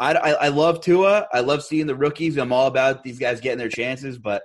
I, 0.00 0.12
I, 0.14 0.30
I, 0.30 0.48
love 0.48 0.80
Tua. 0.80 1.26
I 1.32 1.40
love 1.40 1.62
seeing 1.62 1.86
the 1.86 1.94
rookies. 1.94 2.36
I'm 2.36 2.52
all 2.52 2.66
about 2.66 3.02
these 3.02 3.18
guys 3.18 3.40
getting 3.40 3.58
their 3.58 3.68
chances, 3.68 4.18
but 4.18 4.42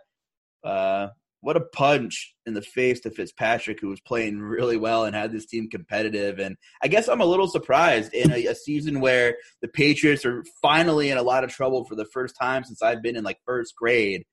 uh, 0.63 1.07
what 1.41 1.57
a 1.57 1.61
punch 1.61 2.35
in 2.45 2.53
the 2.53 2.61
face 2.61 2.99
to 3.01 3.09
Fitzpatrick, 3.09 3.79
who 3.81 3.89
was 3.89 3.99
playing 3.99 4.39
really 4.39 4.77
well 4.77 5.05
and 5.05 5.15
had 5.15 5.31
this 5.31 5.47
team 5.47 5.69
competitive. 5.69 6.39
And 6.39 6.55
I 6.83 6.87
guess 6.87 7.07
I'm 7.07 7.21
a 7.21 7.25
little 7.25 7.47
surprised 7.47 8.13
in 8.13 8.31
a, 8.31 8.45
a 8.45 8.55
season 8.55 9.01
where 9.01 9.35
the 9.61 9.67
Patriots 9.67 10.25
are 10.25 10.43
finally 10.61 11.09
in 11.09 11.17
a 11.17 11.23
lot 11.23 11.43
of 11.43 11.49
trouble 11.49 11.83
for 11.83 11.95
the 11.95 12.05
first 12.05 12.35
time 12.39 12.63
since 12.63 12.81
I've 12.81 13.01
been 13.01 13.17
in 13.17 13.23
like 13.23 13.39
first 13.45 13.75
grade. 13.75 14.23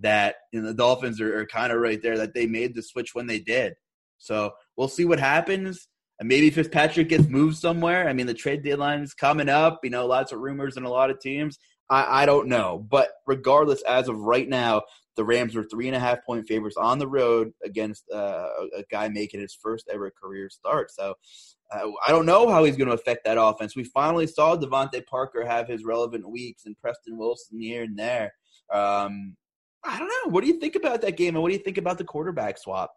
That 0.00 0.36
you 0.52 0.60
know, 0.60 0.68
the 0.68 0.74
Dolphins 0.74 1.20
are, 1.20 1.40
are 1.40 1.46
kind 1.46 1.72
of 1.72 1.80
right 1.80 2.00
there. 2.00 2.18
That 2.18 2.32
they 2.32 2.46
made 2.46 2.76
the 2.76 2.82
switch 2.82 3.14
when 3.14 3.26
they 3.26 3.40
did. 3.40 3.74
So 4.18 4.52
we'll 4.76 4.86
see 4.86 5.04
what 5.04 5.18
happens. 5.18 5.88
And 6.20 6.28
maybe 6.28 6.50
Fitzpatrick 6.50 7.08
gets 7.08 7.28
moved 7.28 7.56
somewhere. 7.56 8.08
I 8.08 8.12
mean, 8.12 8.26
the 8.26 8.34
trade 8.34 8.64
deadline 8.64 9.00
is 9.00 9.14
coming 9.14 9.48
up. 9.48 9.80
You 9.84 9.90
know, 9.90 10.06
lots 10.06 10.32
of 10.32 10.40
rumors 10.40 10.76
and 10.76 10.84
a 10.84 10.90
lot 10.90 11.10
of 11.10 11.20
teams. 11.20 11.58
I, 11.90 12.22
I 12.22 12.26
don't 12.26 12.48
know. 12.48 12.84
But 12.90 13.10
regardless, 13.26 13.82
as 13.82 14.08
of 14.08 14.18
right 14.18 14.48
now, 14.48 14.82
the 15.16 15.24
Rams 15.24 15.56
are 15.56 15.64
three 15.64 15.88
and 15.88 15.96
a 15.96 16.00
half 16.00 16.24
point 16.24 16.46
favorites 16.46 16.76
on 16.76 16.98
the 16.98 17.08
road 17.08 17.52
against 17.64 18.04
uh, 18.12 18.48
a 18.76 18.84
guy 18.90 19.08
making 19.08 19.40
his 19.40 19.56
first 19.60 19.88
ever 19.92 20.10
career 20.10 20.48
start. 20.48 20.90
So 20.92 21.14
uh, 21.72 21.90
I 22.06 22.10
don't 22.10 22.26
know 22.26 22.48
how 22.48 22.64
he's 22.64 22.76
going 22.76 22.88
to 22.88 22.94
affect 22.94 23.24
that 23.24 23.40
offense. 23.40 23.76
We 23.76 23.84
finally 23.84 24.26
saw 24.26 24.56
DeVante 24.56 25.04
Parker 25.06 25.44
have 25.44 25.68
his 25.68 25.84
relevant 25.84 26.28
weeks 26.28 26.66
and 26.66 26.78
Preston 26.78 27.18
Wilson 27.18 27.60
here 27.60 27.82
and 27.82 27.98
there. 27.98 28.32
Um, 28.72 29.36
I 29.84 29.98
don't 29.98 30.08
know. 30.08 30.30
What 30.30 30.42
do 30.42 30.48
you 30.48 30.58
think 30.58 30.74
about 30.74 31.00
that 31.02 31.16
game, 31.16 31.34
and 31.34 31.42
what 31.42 31.48
do 31.48 31.54
you 31.54 31.62
think 31.62 31.78
about 31.78 31.98
the 31.98 32.04
quarterback 32.04 32.58
swap? 32.58 32.92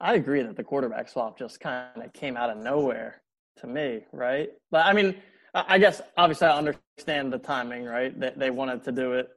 I 0.00 0.14
agree 0.14 0.42
that 0.42 0.56
the 0.56 0.64
quarterback 0.64 1.08
swap 1.08 1.38
just 1.38 1.60
kind 1.60 1.86
of 1.96 2.12
came 2.12 2.36
out 2.36 2.50
of 2.50 2.58
nowhere 2.58 3.22
to 3.58 3.66
me, 3.66 4.04
right? 4.12 4.50
But 4.70 4.86
I 4.86 4.92
mean, 4.92 5.14
I 5.54 5.78
guess 5.78 6.02
obviously 6.16 6.48
I 6.48 6.56
understand 6.56 7.32
the 7.32 7.38
timing, 7.38 7.84
right? 7.84 8.18
That 8.20 8.38
they 8.38 8.50
wanted 8.50 8.84
to 8.84 8.92
do 8.92 9.12
it 9.12 9.28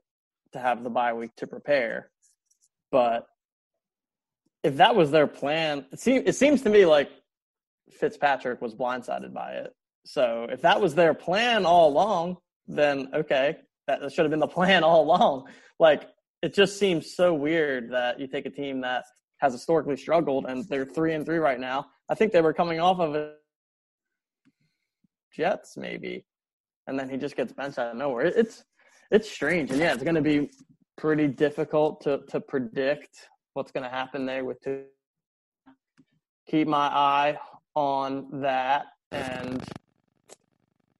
to 0.52 0.60
have 0.60 0.84
the 0.84 0.90
bye 0.90 1.14
week 1.14 1.32
to 1.38 1.48
prepare, 1.48 2.10
but 2.92 3.28
if 4.64 4.76
that 4.78 4.96
was 4.96 5.12
their 5.12 5.28
plan, 5.28 5.86
it 5.92 6.00
seems 6.00 6.24
it 6.28 6.36
seems 6.36 6.62
to 6.64 6.70
me 6.70 6.86
like 6.86 7.10
Fitzpatrick 7.92 8.62
was 8.62 8.76
blindsided 8.76 9.34
by 9.34 9.52
it. 9.54 9.74
So 10.06 10.48
if 10.50 10.62
that 10.62 10.82
was 10.82 10.96
their 10.96 11.14
plan 11.14 11.66
all 11.66 11.90
along, 11.90 12.38
then 12.68 13.10
okay, 13.14 13.58
that 13.88 14.12
should 14.12 14.24
have 14.26 14.32
been 14.32 14.40
the 14.40 14.48
plan 14.60 14.84
all 14.84 15.04
along. 15.04 15.48
Like 15.80 16.10
it 16.42 16.54
just 16.54 16.78
seems 16.78 17.16
so 17.16 17.34
weird 17.34 17.92
that 17.92 18.20
you 18.20 18.28
take 18.28 18.46
a 18.46 18.50
team 18.50 18.82
that 18.82 19.06
has 19.40 19.54
historically 19.54 19.98
struggled, 19.98 20.46
and 20.46 20.68
they're 20.68 20.86
three 20.86 21.14
and 21.14 21.26
three 21.26 21.38
right 21.38 21.60
now. 21.60 21.88
I 22.10 22.16
think 22.16 22.32
they 22.32 22.42
were 22.42 22.54
coming 22.54 22.80
off 22.80 23.00
of 23.00 23.16
a 23.16 23.34
Jets 25.34 25.78
maybe, 25.78 26.26
and 26.88 27.00
then 27.00 27.10
he 27.10 27.18
just 27.18 27.36
gets 27.36 27.54
benched 27.54 27.80
out 27.80 27.92
of 27.92 27.98
nowhere. 27.98 28.26
It's 28.26 28.64
it's 29.12 29.30
strange, 29.30 29.72
and 29.72 29.80
yeah, 29.80 29.94
it's 29.94 30.04
going 30.04 30.16
to 30.16 30.22
be 30.22 30.52
pretty 30.98 31.28
difficult 31.28 32.02
to 32.02 32.20
to 32.30 32.40
predict 32.40 33.30
what's 33.54 33.72
going 33.72 33.84
to 33.84 33.90
happen 33.90 34.26
there 34.26 34.46
with 34.46 34.62
Tua. 34.62 34.84
Keep 36.48 36.68
my 36.68 36.88
eye 36.88 37.38
on 37.76 38.28
that, 38.42 38.88
and 39.12 39.64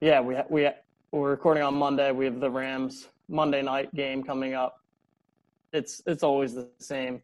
yeah, 0.00 0.20
we 0.20 0.36
we 0.48 0.68
we're 1.12 1.30
recording 1.30 1.62
on 1.62 1.74
Monday. 1.74 2.12
We 2.12 2.24
have 2.24 2.40
the 2.40 2.50
Rams 2.50 3.08
Monday 3.28 3.62
night 3.62 3.92
game 3.94 4.22
coming 4.22 4.54
up. 4.54 4.76
It's 5.72 6.00
it's 6.06 6.22
always 6.22 6.54
the 6.54 6.68
same 6.78 7.22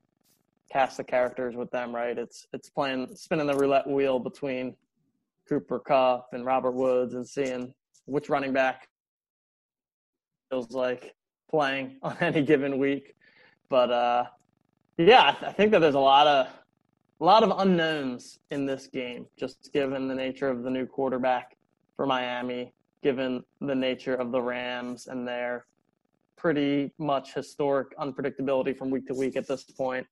cast 0.71 0.97
the 0.97 1.05
characters 1.05 1.55
with 1.55 1.71
them, 1.71 1.95
right? 1.95 2.17
It's 2.19 2.47
it's 2.53 2.69
playing 2.69 3.09
spinning 3.14 3.47
the 3.47 3.57
roulette 3.57 3.87
wheel 3.87 4.19
between 4.19 4.75
Cooper 5.49 5.79
Kupp 5.79 6.29
and 6.33 6.45
Robert 6.45 6.73
Woods 6.73 7.14
and 7.14 7.27
seeing 7.27 7.73
which 8.07 8.29
running 8.29 8.53
back 8.53 8.89
feels 10.51 10.71
like 10.73 11.14
playing 11.51 11.97
on 12.03 12.17
any 12.21 12.43
given 12.43 12.79
week. 12.79 13.14
But 13.69 13.91
uh, 13.91 14.25
yeah, 14.99 15.35
I 15.41 15.53
think 15.53 15.73
that 15.73 15.81
there's 15.81 15.95
a 15.95 16.01
lot 16.01 16.27
of 16.27 16.49
a 17.21 17.25
lot 17.25 17.43
of 17.43 17.59
unknowns 17.59 18.41
in 18.51 18.67
this 18.67 18.87
game, 18.89 19.27
just 19.39 19.73
given 19.73 20.07
the 20.07 20.14
nature 20.14 20.49
of 20.49 20.62
the 20.62 20.71
new 20.71 20.87
quarterback 20.87 21.57
for 21.97 22.07
Miami, 22.07 22.73
given 23.03 23.43
the 23.61 23.75
nature 23.75 24.14
of 24.14 24.33
the 24.33 24.41
Rams 24.41 25.07
and 25.07 25.27
their 25.27 25.64
pretty 26.37 26.93
much 26.99 27.33
historic 27.33 27.97
unpredictability 27.99 28.77
from 28.77 28.91
week 28.91 29.07
to 29.07 29.14
week 29.14 29.37
at 29.37 29.49
this 29.49 29.64
point. 29.64 30.07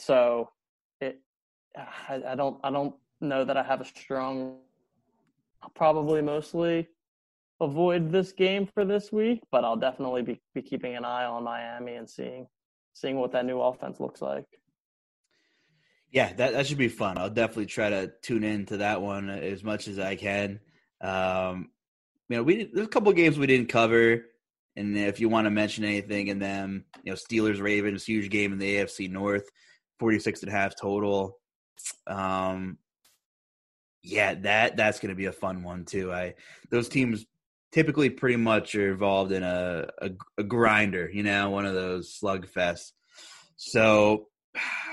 So 0.00 0.50
it, 1.00 1.20
I, 1.76 2.22
I 2.28 2.34
don't, 2.34 2.58
I 2.64 2.70
don't 2.70 2.94
know 3.20 3.44
that 3.44 3.56
I 3.56 3.62
have 3.62 3.80
a 3.80 3.84
strong. 3.84 4.56
I'll 5.62 5.70
probably 5.70 6.22
mostly 6.22 6.88
avoid 7.60 8.10
this 8.10 8.32
game 8.32 8.66
for 8.66 8.84
this 8.84 9.12
week, 9.12 9.42
but 9.52 9.64
I'll 9.64 9.76
definitely 9.76 10.22
be, 10.22 10.40
be 10.54 10.62
keeping 10.62 10.96
an 10.96 11.04
eye 11.04 11.24
on 11.24 11.44
Miami 11.44 11.94
and 11.94 12.08
seeing 12.08 12.46
seeing 12.92 13.16
what 13.16 13.32
that 13.32 13.44
new 13.44 13.60
offense 13.60 14.00
looks 14.00 14.20
like. 14.20 14.46
Yeah, 16.10 16.32
that 16.32 16.54
that 16.54 16.66
should 16.66 16.78
be 16.78 16.88
fun. 16.88 17.18
I'll 17.18 17.30
definitely 17.30 17.66
try 17.66 17.90
to 17.90 18.10
tune 18.22 18.42
in 18.42 18.66
to 18.66 18.78
that 18.78 19.00
one 19.02 19.28
as 19.28 19.62
much 19.62 19.86
as 19.86 19.98
I 19.98 20.16
can. 20.16 20.60
Um, 21.00 21.70
you 22.28 22.36
know, 22.36 22.42
we 22.42 22.64
there's 22.72 22.86
a 22.86 22.90
couple 22.90 23.12
games 23.12 23.38
we 23.38 23.46
didn't 23.46 23.68
cover, 23.68 24.24
and 24.76 24.96
if 24.96 25.20
you 25.20 25.28
want 25.28 25.44
to 25.44 25.50
mention 25.50 25.84
anything 25.84 26.28
in 26.28 26.38
them, 26.38 26.86
you 27.04 27.12
know, 27.12 27.16
Steelers 27.16 27.60
Ravens, 27.60 28.04
huge 28.04 28.30
game 28.30 28.52
in 28.52 28.58
the 28.58 28.76
AFC 28.76 29.10
North. 29.10 29.48
46 30.00 30.42
and 30.42 30.48
a 30.48 30.52
half 30.52 30.74
total. 30.74 31.38
Um, 32.08 32.78
yeah, 34.02 34.34
that 34.34 34.76
that's 34.76 34.98
going 34.98 35.10
to 35.10 35.14
be 35.14 35.26
a 35.26 35.32
fun 35.32 35.62
one 35.62 35.84
too. 35.84 36.12
I 36.12 36.34
those 36.70 36.88
teams 36.88 37.26
typically 37.70 38.10
pretty 38.10 38.36
much 38.36 38.74
are 38.74 38.90
involved 38.90 39.30
in 39.30 39.42
a, 39.42 39.88
a, 40.00 40.10
a 40.38 40.42
grinder, 40.42 41.08
you 41.12 41.22
know, 41.22 41.50
one 41.50 41.66
of 41.66 41.74
those 41.74 42.18
slugfests. 42.20 42.92
So 43.56 44.28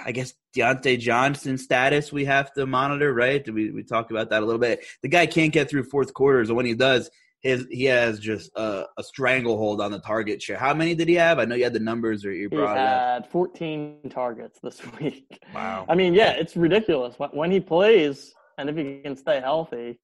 I 0.05 0.11
guess 0.11 0.33
Diontae 0.55 0.99
Johnson 0.99 1.57
status 1.57 2.11
we 2.11 2.25
have 2.25 2.53
to 2.53 2.65
monitor, 2.65 3.13
right? 3.13 3.49
We 3.49 3.71
we 3.71 3.83
talked 3.83 4.11
about 4.11 4.29
that 4.29 4.43
a 4.43 4.45
little 4.45 4.59
bit. 4.59 4.85
The 5.01 5.09
guy 5.09 5.25
can't 5.25 5.53
get 5.53 5.69
through 5.69 5.83
fourth 5.85 6.13
quarters, 6.13 6.49
and 6.49 6.57
when 6.57 6.65
he 6.65 6.75
does, 6.75 7.09
his 7.47 7.65
he 7.71 7.85
has 7.85 8.19
just 8.19 8.51
a, 8.55 8.85
a, 8.97 9.03
stranglehold 9.03 9.79
on 9.79 9.91
the 9.91 9.99
target 9.99 10.41
share. 10.41 10.57
How 10.57 10.73
many 10.73 10.93
did 10.93 11.07
he 11.07 11.15
have? 11.15 11.39
I 11.39 11.45
know 11.45 11.55
you 11.55 11.63
had 11.63 11.73
the 11.73 11.79
numbers 11.79 12.25
or 12.25 12.33
you 12.33 12.49
brought. 12.49 12.75
He 12.75 12.83
had 12.83 13.27
14 13.27 14.09
targets 14.09 14.59
this 14.61 14.81
week. 14.99 15.39
Wow. 15.53 15.85
I 15.87 15.95
mean, 15.95 16.13
yeah, 16.13 16.31
it's 16.31 16.57
ridiculous 16.57 17.15
when 17.31 17.51
he 17.51 17.59
plays 17.59 18.33
and 18.57 18.69
if 18.69 18.75
he 18.75 19.01
can 19.01 19.15
stay 19.15 19.39
healthy. 19.39 19.99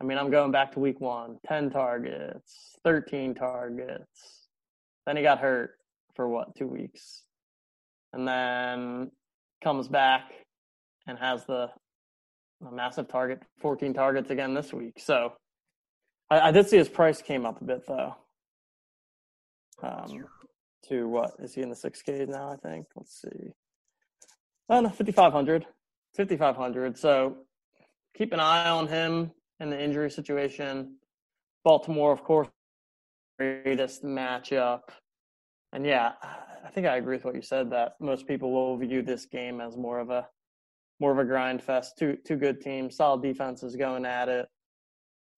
I 0.00 0.04
mean, 0.04 0.18
I'm 0.18 0.30
going 0.30 0.52
back 0.52 0.72
to 0.72 0.80
week 0.80 1.00
one: 1.00 1.38
10 1.46 1.70
targets, 1.70 2.76
13 2.84 3.34
targets. 3.34 4.48
Then 5.06 5.16
he 5.16 5.22
got 5.22 5.38
hurt 5.38 5.72
for 6.14 6.28
what 6.28 6.54
two 6.54 6.68
weeks, 6.68 7.22
and 8.12 8.26
then 8.26 9.10
comes 9.62 9.88
back 9.88 10.32
and 11.06 11.18
has 11.18 11.44
the 11.44 11.70
massive 12.72 13.08
target, 13.08 13.42
14 13.60 13.92
targets 13.92 14.30
again 14.30 14.54
this 14.54 14.72
week. 14.72 14.94
So 14.98 15.32
I, 16.30 16.48
I 16.48 16.50
did 16.50 16.68
see 16.68 16.76
his 16.76 16.88
price 16.88 17.22
came 17.22 17.46
up 17.46 17.60
a 17.60 17.64
bit 17.64 17.86
though. 17.86 18.16
Um, 19.82 20.24
to 20.88 21.08
what 21.08 21.32
is 21.38 21.54
he 21.54 21.62
in 21.62 21.70
the 21.70 21.76
six 21.76 22.02
K 22.02 22.26
now? 22.28 22.50
I 22.50 22.56
think. 22.56 22.86
Let's 22.96 23.20
see. 23.20 23.52
Oh 24.68 24.80
no, 24.80 24.88
fifty 24.88 25.12
five 25.12 25.32
hundred. 25.32 25.66
Fifty 26.14 26.36
five 26.36 26.56
hundred. 26.56 26.98
So 26.98 27.36
keep 28.16 28.32
an 28.32 28.40
eye 28.40 28.70
on 28.70 28.88
him 28.88 29.32
in 29.60 29.70
the 29.70 29.82
injury 29.82 30.10
situation. 30.10 30.96
Baltimore, 31.64 32.12
of 32.12 32.22
course, 32.22 32.48
greatest 33.38 34.04
matchup. 34.04 34.82
And 35.72 35.84
yeah, 35.84 36.12
I 36.22 36.68
think 36.68 36.86
I 36.86 36.96
agree 36.96 37.16
with 37.16 37.24
what 37.24 37.34
you 37.34 37.42
said 37.42 37.70
that 37.70 37.94
most 38.00 38.26
people 38.26 38.52
will 38.52 38.76
view 38.76 39.02
this 39.02 39.26
game 39.26 39.60
as 39.60 39.76
more 39.76 39.98
of 39.98 40.10
a 40.10 40.28
more 41.00 41.12
of 41.12 41.18
a 41.18 41.24
grind 41.24 41.62
fest. 41.62 41.94
Two 41.98 42.16
two 42.24 42.36
good 42.36 42.60
teams, 42.60 42.96
solid 42.96 43.22
defenses 43.22 43.76
going 43.76 44.04
at 44.06 44.28
it 44.28 44.48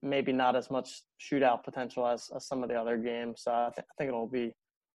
maybe 0.03 0.33
not 0.33 0.57
as 0.57 0.71
much 0.71 1.03
shootout 1.21 1.65
potential 1.65 2.07
as, 2.07 2.31
as 2.35 2.47
some 2.47 2.63
of 2.63 2.69
the 2.69 2.75
other 2.75 2.97
games. 2.97 3.43
So 3.43 3.53
I, 3.53 3.71
th- 3.75 3.87
I 3.91 3.93
think 3.99 4.09
it'll 4.09 4.27
be 4.27 4.53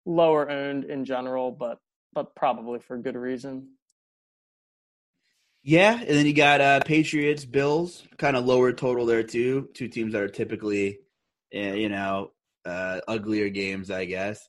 lower 0.06 0.50
owned 0.50 0.84
in 0.84 1.04
general, 1.04 1.50
but 1.50 1.78
but 2.12 2.34
probably 2.34 2.80
for 2.80 2.98
good 2.98 3.16
reason. 3.16 3.68
Yeah, 5.62 5.98
and 5.98 6.08
then 6.08 6.26
you 6.26 6.32
got 6.32 6.60
uh, 6.60 6.80
Patriots, 6.80 7.44
Bills, 7.44 8.02
kind 8.16 8.36
of 8.36 8.46
lower 8.46 8.72
total 8.72 9.04
there 9.04 9.22
too. 9.22 9.68
Two 9.74 9.88
teams 9.88 10.14
that 10.14 10.22
are 10.22 10.28
typically, 10.28 11.00
uh, 11.54 11.74
you 11.74 11.88
know, 11.90 12.32
uh, 12.64 13.00
uglier 13.06 13.50
games, 13.50 13.90
I 13.90 14.06
guess. 14.06 14.48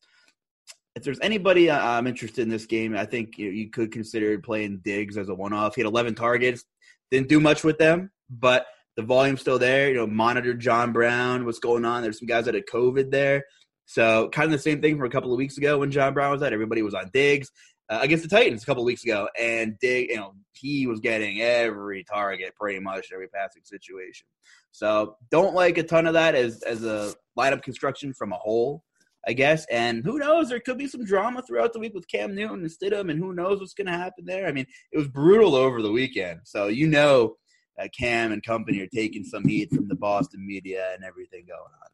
If 0.96 1.04
there's 1.04 1.20
anybody 1.22 1.70
uh, 1.70 1.80
I'm 1.80 2.08
interested 2.08 2.42
in 2.42 2.50
this 2.50 2.66
game, 2.66 2.96
I 2.96 3.06
think 3.06 3.38
you, 3.38 3.50
you 3.50 3.70
could 3.70 3.92
consider 3.92 4.40
playing 4.40 4.82
Diggs 4.84 5.18
as 5.18 5.30
a 5.30 5.36
one-off. 5.36 5.76
He 5.76 5.82
had 5.82 5.88
11 5.88 6.16
targets, 6.16 6.64
didn't 7.12 7.30
do 7.30 7.40
much 7.40 7.64
with 7.64 7.78
them, 7.78 8.12
but 8.30 8.66
the 8.96 9.04
volume's 9.04 9.42
still 9.42 9.60
there. 9.60 9.90
You 9.90 9.96
know, 9.96 10.08
monitor 10.08 10.54
John 10.54 10.92
Brown, 10.92 11.46
what's 11.46 11.60
going 11.60 11.86
on. 11.86 12.02
There's 12.02 12.20
some 12.20 12.28
guys 12.28 12.46
that 12.46 12.56
had 12.56 12.66
COVID 12.66 13.12
there. 13.12 13.44
So 13.86 14.30
kind 14.30 14.46
of 14.46 14.52
the 14.52 14.60
same 14.60 14.82
thing 14.82 14.98
from 14.98 15.06
a 15.06 15.10
couple 15.12 15.34
of 15.34 15.38
weeks 15.38 15.58
ago 15.58 15.80
when 15.80 15.92
John 15.92 16.14
Brown 16.14 16.32
was 16.32 16.42
out. 16.42 16.54
Everybody 16.54 16.82
was 16.82 16.94
on 16.94 17.10
Diggs 17.14 17.52
uh, 17.90 18.00
against 18.02 18.24
the 18.24 18.34
Titans 18.34 18.64
a 18.64 18.66
couple 18.66 18.84
of 18.84 18.86
weeks 18.86 19.04
ago, 19.04 19.28
and 19.40 19.78
Dig, 19.80 20.10
you 20.10 20.16
know, 20.16 20.34
he 20.54 20.88
was 20.88 21.02
getting 21.02 21.42
every 21.42 22.06
target 22.06 22.56
pretty 22.56 22.80
much 22.80 23.08
every 23.14 23.28
passing 23.28 23.64
situation. 23.66 24.28
So 24.72 25.18
don't 25.30 25.54
like 25.54 25.78
a 25.78 25.84
ton 25.84 26.08
of 26.08 26.14
that 26.14 26.34
as 26.36 26.64
as 26.64 26.86
a 26.86 27.14
lineup 27.38 27.64
construction 27.64 28.14
from 28.14 28.32
a 28.32 28.38
whole. 28.38 28.84
I 29.28 29.34
guess. 29.34 29.68
And 29.70 30.04
who 30.04 30.18
knows? 30.18 30.50
There 30.50 30.60
could 30.60 30.80
be 30.80 30.88
some 30.88 31.06
drama 31.06 31.44
throughout 31.44 31.74
the 31.74 31.80
week 31.80 31.94
with 31.94 32.08
Cam 32.08 32.34
Newton 32.34 32.62
and 32.62 32.72
Stidham, 32.72 33.12
and 33.12 33.20
who 33.20 33.34
knows 33.34 33.60
what's 33.60 33.76
going 33.76 33.86
to 33.86 33.94
happen 33.94 34.26
there. 34.26 34.48
I 34.48 34.52
mean, 34.52 34.66
it 34.92 34.98
was 34.98 35.08
brutal 35.08 35.54
over 35.54 35.84
the 35.84 35.92
weekend, 35.92 36.40
so 36.44 36.68
you 36.68 36.88
know 36.88 37.36
uh, 37.80 37.88
Cam 37.98 38.32
and 38.32 38.44
company 38.44 38.80
are 38.82 38.88
taking 38.88 39.24
some 39.24 39.44
heat 39.46 39.72
from 39.72 39.88
the 39.88 39.96
Boston 39.96 40.46
media 40.46 40.94
and 40.94 41.04
everything 41.04 41.46
going 41.48 41.60
on 41.60 41.90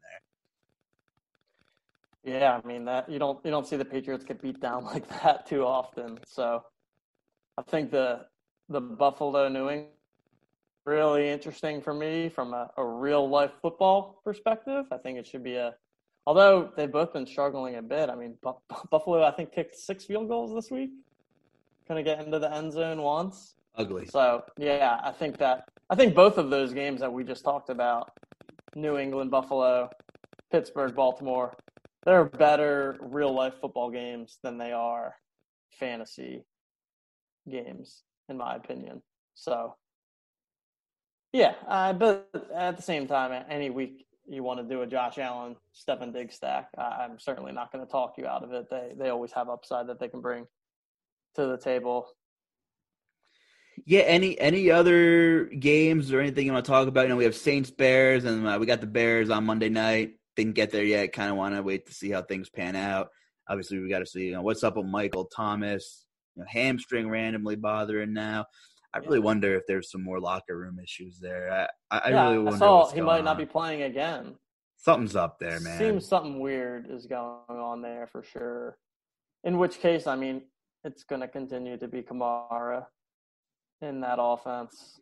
there. 2.23 2.39
Yeah, 2.39 2.59
I 2.63 2.67
mean 2.67 2.86
that 2.86 3.09
you 3.09 3.19
don't 3.19 3.43
you 3.45 3.51
don't 3.51 3.65
see 3.67 3.78
the 3.78 3.86
Patriots 3.86 4.25
get 4.25 4.41
beat 4.41 4.59
down 4.59 4.84
like 4.93 5.07
that 5.21 5.45
too 5.45 5.63
often. 5.63 6.19
So 6.25 6.63
I 7.57 7.61
think 7.63 7.91
the 7.91 8.25
the 8.69 8.82
Buffalo 8.82 9.47
New 9.47 9.69
England 9.69 9.91
really 10.88 11.30
interesting 11.30 11.82
for 11.82 11.93
me 11.93 12.30
from 12.30 12.53
a, 12.53 12.71
a 12.78 12.84
real 12.84 13.30
life 13.30 13.51
football 13.61 14.21
perspective. 14.23 14.86
I 14.91 14.97
think 14.97 15.19
it 15.19 15.28
should 15.28 15.43
be 15.43 15.55
a 15.55 15.75
although 16.25 16.71
they've 16.75 16.91
both 16.91 17.13
been 17.13 17.25
struggling 17.25 17.75
a 17.75 17.82
bit. 17.82 18.09
I 18.09 18.15
mean, 18.15 18.36
Buffalo 18.89 19.23
I 19.23 19.32
think 19.32 19.51
kicked 19.51 19.75
six 19.75 20.05
field 20.05 20.30
goals 20.30 20.53
this 20.55 20.71
week. 20.71 20.91
Kind 21.88 21.99
of 21.99 22.05
get 22.05 22.25
into 22.25 22.39
the 22.39 22.53
end 22.53 22.73
zone 22.73 23.01
once. 23.01 23.55
Ugly. 23.78 24.07
So 24.07 24.43
yeah, 24.57 24.99
I 25.03 25.11
think 25.11 25.38
that 25.38 25.65
I 25.89 25.95
think 25.95 26.15
both 26.15 26.38
of 26.38 26.49
those 26.49 26.73
games 26.73 26.99
that 27.01 27.13
we 27.13 27.23
just 27.23 27.43
talked 27.43 27.69
about, 27.69 28.11
New 28.75 28.97
England, 28.97 29.32
Buffalo, 29.32 29.89
Pittsburgh, 30.51 30.95
Baltimore, 30.95 31.55
they're 32.03 32.25
better 32.25 32.97
real 32.99 33.34
life 33.34 33.53
football 33.61 33.91
games 33.91 34.39
than 34.43 34.57
they 34.57 34.71
are 34.71 35.15
fantasy 35.71 36.43
games, 37.49 38.03
in 38.30 38.38
my 38.38 38.55
opinion. 38.55 39.03
So 39.36 39.75
yeah, 41.32 41.53
uh, 41.67 41.93
but 41.93 42.30
at 42.55 42.78
the 42.78 42.84
same 42.84 43.07
time, 43.07 43.45
any 43.49 43.69
week 43.69 44.05
you 44.28 44.41
want 44.41 44.59
to 44.59 44.65
do 44.65 44.82
a 44.82 44.88
Josh 44.88 45.19
Allen, 45.19 45.55
Stefon 45.75 46.11
Diggs 46.11 46.36
stack, 46.36 46.69
I'm 46.78 47.19
certainly 47.19 47.51
not 47.51 47.71
going 47.71 47.86
to 47.86 47.91
talk 47.91 48.15
you 48.17 48.25
out 48.25 48.43
of 48.43 48.51
it. 48.53 48.69
They 48.71 48.93
they 48.97 49.09
always 49.09 49.32
have 49.34 49.49
upside 49.49 49.88
that 49.88 49.99
they 49.99 50.07
can 50.07 50.21
bring 50.21 50.47
to 51.36 51.45
the 51.45 51.57
table. 51.57 52.07
Yeah, 53.86 54.01
any 54.01 54.39
any 54.39 54.71
other 54.71 55.45
games 55.45 56.11
or 56.11 56.19
anything 56.19 56.45
you 56.45 56.53
want 56.53 56.65
to 56.65 56.71
talk 56.71 56.88
about? 56.88 57.03
You 57.03 57.09
know, 57.09 57.15
we 57.15 57.23
have 57.23 57.36
Saints 57.36 57.71
Bears, 57.71 58.25
and 58.25 58.47
uh, 58.47 58.57
we 58.59 58.65
got 58.65 58.82
the 58.82 58.88
Bears 58.88 59.30
on 59.30 59.45
Monday 59.45 59.69
night. 59.69 60.15
Didn't 60.36 60.55
get 60.55 60.71
there 60.71 60.84
yet. 60.84 61.13
Kind 61.13 61.30
of 61.30 61.38
want 61.38 61.55
to 61.55 61.63
wait 61.63 61.86
to 61.88 61.93
see 61.93 62.09
how 62.09 62.21
things 62.21 62.49
pan 62.49 62.75
out. 62.75 63.09
Obviously, 63.47 63.80
we 63.80 63.89
got 63.89 63.99
to 63.99 64.05
see 64.05 64.25
you 64.25 64.34
know, 64.34 64.41
what's 64.41 64.63
up 64.63 64.78
with 64.78 64.86
Michael 64.86 65.25
Thomas. 65.25 66.05
You 66.36 66.41
know, 66.41 66.47
hamstring 66.49 67.09
randomly 67.09 67.55
bothering 67.55 68.13
now. 68.13 68.45
I 68.93 68.99
really 68.99 69.19
yeah. 69.19 69.25
wonder 69.25 69.55
if 69.55 69.63
there's 69.67 69.91
some 69.91 70.03
more 70.03 70.19
locker 70.19 70.57
room 70.57 70.80
issues 70.84 71.19
there. 71.19 71.67
I, 71.91 71.97
I 71.97 72.09
yeah, 72.09 72.23
really 72.23 72.39
wonder. 72.39 72.55
I 72.55 72.59
saw 72.59 72.91
he 72.91 73.01
might 73.01 73.23
not 73.23 73.38
be 73.38 73.45
playing 73.45 73.84
again. 73.84 74.36
Something's 74.78 75.15
up 75.15 75.39
there, 75.39 75.59
man. 75.59 75.78
Seems 75.78 76.07
something 76.07 76.39
weird 76.39 76.88
is 76.89 77.05
going 77.05 77.41
on 77.49 77.82
there 77.82 78.07
for 78.07 78.23
sure. 78.23 78.78
In 79.43 79.57
which 79.57 79.80
case, 79.80 80.07
I 80.07 80.15
mean, 80.15 80.43
it's 80.84 81.03
going 81.03 81.21
to 81.21 81.28
continue 81.28 81.78
to 81.78 81.88
be 81.88 82.01
Kamara 82.01 82.86
in 83.82 84.01
that 84.01 84.17
offense. 84.19 84.99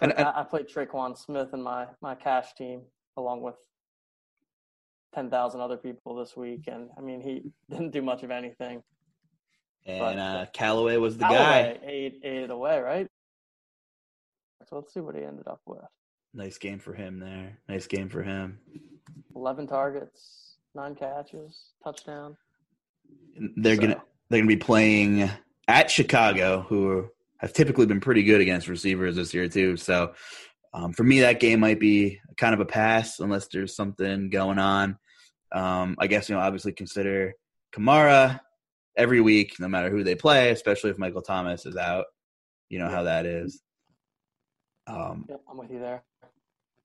And, 0.00 0.12
and, 0.12 0.28
I 0.28 0.44
played 0.44 0.68
Tre'Quan 0.68 1.18
Smith 1.18 1.52
in 1.52 1.62
my 1.62 1.86
my 2.00 2.14
cash 2.14 2.54
team 2.54 2.82
along 3.16 3.42
with 3.42 3.56
ten 5.14 5.28
thousand 5.28 5.60
other 5.60 5.76
people 5.76 6.14
this 6.14 6.36
week, 6.36 6.64
and 6.68 6.88
I 6.96 7.00
mean 7.00 7.20
he 7.20 7.52
didn't 7.70 7.90
do 7.90 8.02
much 8.02 8.22
of 8.22 8.30
anything. 8.30 8.82
And 9.86 9.98
but, 10.00 10.18
uh, 10.18 10.46
Callaway 10.52 10.96
was 10.96 11.16
the 11.16 11.24
Callaway 11.24 11.78
guy. 11.80 11.86
Ate, 11.86 12.20
ate 12.22 12.42
it 12.44 12.50
away, 12.50 12.78
right? 12.78 13.08
So 14.68 14.76
let's 14.76 14.92
see 14.92 15.00
what 15.00 15.14
he 15.14 15.22
ended 15.22 15.48
up 15.48 15.60
with. 15.66 15.80
Nice 16.34 16.58
game 16.58 16.78
for 16.78 16.92
him 16.92 17.18
there. 17.18 17.58
Nice 17.68 17.86
game 17.86 18.08
for 18.08 18.22
him. 18.22 18.58
Eleven 19.34 19.66
targets, 19.66 20.56
nine 20.74 20.94
catches, 20.94 21.72
touchdown. 21.82 22.36
They're 23.56 23.76
so. 23.76 23.82
gonna 23.82 24.02
they're 24.28 24.40
gonna 24.40 24.48
be 24.48 24.56
playing 24.56 25.30
at 25.68 25.90
Chicago, 25.90 26.66
who 26.68 27.08
have 27.38 27.52
typically 27.52 27.86
been 27.86 28.00
pretty 28.00 28.22
good 28.22 28.40
against 28.40 28.68
receivers 28.68 29.16
this 29.16 29.32
year 29.32 29.48
too. 29.48 29.76
So 29.76 30.12
um, 30.74 30.92
for 30.92 31.04
me, 31.04 31.20
that 31.20 31.40
game 31.40 31.60
might 31.60 31.80
be 31.80 32.20
kind 32.36 32.54
of 32.54 32.60
a 32.60 32.64
pass 32.64 33.20
unless 33.20 33.48
there's 33.48 33.74
something 33.74 34.30
going 34.30 34.58
on. 34.58 34.98
Um, 35.52 35.96
I 35.98 36.06
guess 36.06 36.28
you 36.28 36.34
know, 36.34 36.40
obviously 36.40 36.72
consider 36.72 37.32
Kamara 37.74 38.40
every 38.96 39.20
week, 39.20 39.54
no 39.58 39.68
matter 39.68 39.90
who 39.90 40.04
they 40.04 40.14
play, 40.14 40.50
especially 40.50 40.90
if 40.90 40.98
Michael 40.98 41.22
Thomas 41.22 41.64
is 41.64 41.76
out. 41.76 42.06
You 42.68 42.78
know 42.78 42.90
how 42.90 43.04
that 43.04 43.24
is. 43.24 43.62
Um, 44.86 45.24
yep, 45.28 45.40
I'm 45.50 45.56
with 45.56 45.70
you 45.70 45.78
there. 45.78 46.02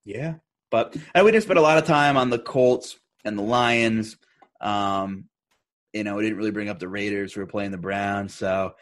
Yeah, 0.05 0.35
but 0.71 0.95
and 1.13 1.25
we 1.25 1.31
didn't 1.31 1.43
spend 1.43 1.59
a 1.59 1.63
lot 1.63 1.77
of 1.77 1.85
time 1.85 2.15
on 2.15 2.29
the 2.29 2.39
Colts 2.39 2.97
and 3.25 3.37
the 3.37 3.43
Lions. 3.43 4.17
Um, 4.61 5.25
you 5.91 6.03
know, 6.03 6.15
we 6.15 6.23
didn't 6.23 6.37
really 6.37 6.51
bring 6.51 6.69
up 6.69 6.79
the 6.79 6.87
Raiders 6.87 7.33
who 7.33 7.41
were 7.41 7.47
playing 7.47 7.71
the 7.71 7.77
Browns. 7.77 8.33
So 8.33 8.73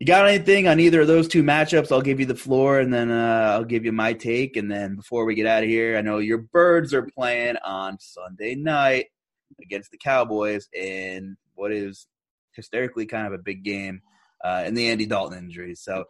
you 0.00 0.06
got 0.06 0.26
anything 0.26 0.66
on 0.66 0.80
either 0.80 1.02
of 1.02 1.06
those 1.06 1.28
two 1.28 1.42
matchups? 1.42 1.92
I'll 1.92 2.02
give 2.02 2.20
you 2.20 2.26
the 2.26 2.34
floor, 2.34 2.80
and 2.80 2.92
then 2.92 3.10
uh, 3.10 3.52
I'll 3.54 3.64
give 3.64 3.84
you 3.84 3.92
my 3.92 4.12
take. 4.12 4.56
And 4.56 4.70
then 4.70 4.96
before 4.96 5.24
we 5.24 5.34
get 5.34 5.46
out 5.46 5.62
of 5.62 5.68
here, 5.68 5.96
I 5.96 6.00
know 6.00 6.18
your 6.18 6.38
Birds 6.38 6.92
are 6.92 7.08
playing 7.16 7.56
on 7.64 7.98
Sunday 8.00 8.54
night 8.54 9.06
against 9.62 9.90
the 9.90 9.98
Cowboys 9.98 10.68
in 10.72 11.36
what 11.54 11.72
is 11.72 12.06
hysterically 12.52 13.06
kind 13.06 13.26
of 13.26 13.32
a 13.32 13.38
big 13.38 13.62
game 13.62 14.00
uh, 14.44 14.64
in 14.66 14.74
the 14.74 14.88
Andy 14.88 15.06
Dalton 15.06 15.38
injury. 15.38 15.74
So 15.74 16.04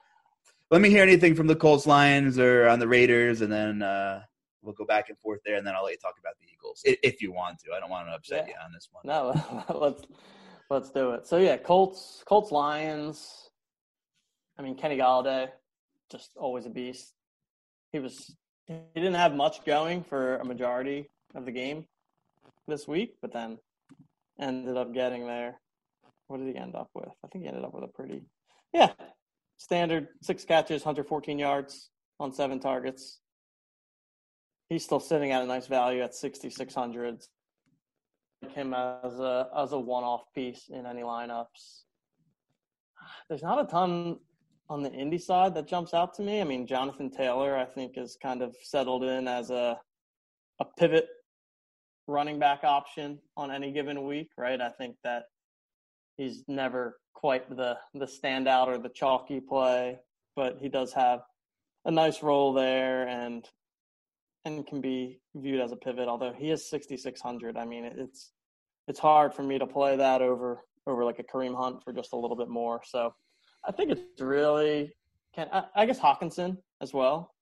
let 0.70 0.80
me 0.80 0.91
hear 0.91 1.03
anything 1.03 1.35
from 1.35 1.47
the 1.47 1.57
Colts, 1.57 1.87
Lions, 1.87 2.39
or 2.39 2.68
on 2.68 2.78
the 2.78 2.89
Raiders, 2.89 3.43
and 3.43 3.53
then 3.53 3.82
uh, 3.82 4.22
we'll 4.62 4.74
go 4.74 4.85
back 4.85 5.09
and 5.09 5.18
forth 5.18 5.41
there, 5.45 5.57
and 5.57 5.66
then 5.66 5.74
I'll 5.74 5.85
let 5.85 5.93
you 5.93 5.99
talk 5.99 6.14
about 6.18 6.35
the 6.41 6.47
Eagles 6.53 6.80
if 6.85 7.22
you 7.22 7.32
want 7.32 7.59
to. 7.61 7.72
I 7.76 7.80
don't 7.80 7.91
want 7.91 8.09
to 8.09 8.14
upset 8.14 8.47
yeah. 8.49 8.55
you 8.55 8.59
on 8.64 8.72
this 8.72 8.89
one. 8.91 9.03
No, 9.05 9.64
let's 9.78 10.03
let's 10.70 10.91
do 10.91 11.12
it. 11.12 11.26
So 11.26 11.39
yeah, 11.39 11.57
Colts, 11.57 12.24
Colts, 12.26 12.51
Lions. 12.51 13.43
I 14.59 14.63
mean, 14.63 14.77
Kenny 14.77 14.97
Golladay, 14.97 15.49
just 16.11 16.31
always 16.37 16.67
a 16.67 16.71
beast. 16.71 17.13
He 17.93 17.99
was 17.99 18.37
he 18.67 18.81
didn't 18.95 19.15
have 19.15 19.35
much 19.35 19.65
going 19.65 20.05
for 20.05 20.37
a 20.37 20.45
majority 20.45 21.11
of 21.35 21.45
the 21.45 21.53
game 21.53 21.87
this 22.67 22.89
week, 22.89 23.17
but 23.21 23.33
then 23.33 23.59
ended 24.41 24.77
up 24.77 24.95
getting 24.95 25.27
there. 25.27 25.61
What 26.29 26.39
did 26.39 26.49
he 26.49 26.57
end 26.57 26.75
up 26.75 26.89
with? 26.95 27.11
I 27.25 27.29
think 27.29 27.45
he 27.45 27.49
ended 27.49 27.65
up 27.65 27.75
with 27.75 27.85
a 27.85 27.89
pretty, 27.89 28.23
yeah, 28.73 28.93
standard 29.59 30.09
six 30.23 30.45
catches, 30.45 30.83
114 30.83 31.39
yards 31.39 31.91
on 32.19 32.33
seven 32.33 32.59
targets. 32.59 33.21
He's 34.71 34.85
still 34.85 35.01
sitting 35.01 35.33
at 35.33 35.43
a 35.43 35.47
nice 35.47 35.67
value 35.67 36.03
at 36.03 36.15
6,600. 36.15 37.23
Him 38.55 38.75
as 38.75 39.19
a 39.21 39.49
as 39.57 39.73
a 39.73 39.79
one 39.79 40.05
off 40.05 40.25
piece 40.35 40.69
in 40.69 40.87
any 40.87 41.03
lineups. 41.03 41.85
There's 43.29 43.43
not 43.43 43.61
a 43.61 43.67
ton 43.67 44.19
on 44.69 44.83
the 44.83 44.93
Indy 44.93 45.19
side 45.19 45.55
that 45.55 45.67
jumps 45.67 45.95
out 45.95 46.15
to 46.15 46.23
me. 46.23 46.41
I 46.41 46.45
mean, 46.45 46.67
Jonathan 46.67 47.11
Taylor, 47.11 47.57
I 47.57 47.65
think, 47.65 47.97
is 47.97 48.17
kind 48.21 48.43
of 48.43 48.57
settled 48.62 49.05
in 49.05 49.29
as 49.29 49.51
a 49.51 49.79
a 50.61 50.65
pivot 50.79 51.09
running 52.07 52.39
back 52.39 52.61
option 52.65 53.19
on 53.37 53.51
any 53.51 53.73
given 53.73 54.05
week, 54.05 54.31
right? 54.39 54.61
I 54.61 54.71
think 54.71 54.97
that 55.05 55.25
he's 56.17 56.45
never 56.49 56.99
quite 57.15 57.49
the 57.57 57.77
the 57.95 58.07
standout 58.07 58.69
or 58.69 58.79
the 58.79 58.91
chalky 58.91 59.41
play, 59.41 59.99
but 60.37 60.59
he 60.61 60.69
does 60.69 60.93
have 60.93 61.21
a 61.85 61.91
nice 61.91 62.23
role 62.23 62.53
there 62.53 63.09
and 63.09 63.49
and 64.45 64.67
can 64.67 64.81
be 64.81 65.21
viewed 65.35 65.61
as 65.61 65.73
a 65.73 65.77
pivot. 65.77 66.09
Although 66.09 66.33
he 66.33 66.51
is 66.51 66.69
6600, 66.69 67.57
I 67.57 67.65
mean, 67.65 67.85
it's 67.85 68.33
it's 68.89 69.01
hard 69.01 69.35
for 69.35 69.43
me 69.43 69.59
to 69.59 69.67
play 69.67 69.97
that 69.97 70.23
over 70.23 70.61
over 70.87 71.05
like 71.05 71.19
a 71.19 71.25
Kareem 71.25 71.57
Hunt 71.57 71.83
for 71.83 71.93
just 71.93 72.12
a 72.12 72.17
little 72.17 72.37
bit 72.37 72.49
more. 72.49 72.83
So 72.85 73.15
I 73.67 73.73
think 73.73 73.91
it's 73.91 74.21
really 74.21 74.93
can 75.35 75.49
I, 75.53 75.65
I 75.75 75.87
guess 75.87 75.99
Hockenson 75.99 76.59
as 76.81 76.93
well. 76.93 77.35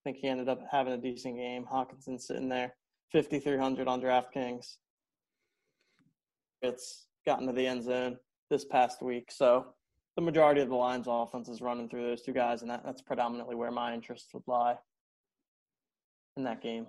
I 0.00 0.10
think 0.10 0.18
he 0.18 0.28
ended 0.28 0.48
up 0.48 0.60
having 0.70 0.92
a 0.92 0.98
decent 0.98 1.36
game. 1.36 1.64
Hockenson 1.70 2.20
sitting 2.20 2.48
there, 2.48 2.74
fifty 3.12 3.38
three 3.38 3.58
hundred 3.58 3.88
on 3.88 4.00
DraftKings. 4.00 4.76
It's 6.62 7.06
gotten 7.26 7.46
to 7.46 7.52
the 7.52 7.66
end 7.66 7.84
zone 7.84 8.18
this 8.50 8.64
past 8.64 9.02
week, 9.02 9.30
so 9.30 9.66
the 10.16 10.22
majority 10.22 10.60
of 10.60 10.68
the 10.68 10.74
Lions' 10.74 11.06
offense 11.08 11.48
is 11.48 11.60
running 11.60 11.88
through 11.88 12.02
those 12.02 12.22
two 12.22 12.32
guys, 12.32 12.62
and 12.62 12.70
that, 12.70 12.84
that's 12.84 13.02
predominantly 13.02 13.54
where 13.54 13.70
my 13.70 13.94
interest 13.94 14.28
would 14.34 14.42
lie 14.46 14.76
in 16.36 16.44
that 16.44 16.62
game. 16.62 16.86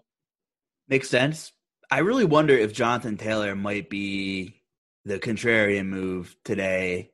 Makes 0.87 1.09
sense. 1.09 1.51
I 1.89 1.99
really 1.99 2.25
wonder 2.25 2.53
if 2.53 2.73
Jonathan 2.73 3.17
Taylor 3.17 3.55
might 3.55 3.89
be 3.89 4.61
the 5.05 5.19
contrarian 5.19 5.87
move 5.87 6.35
today 6.43 7.10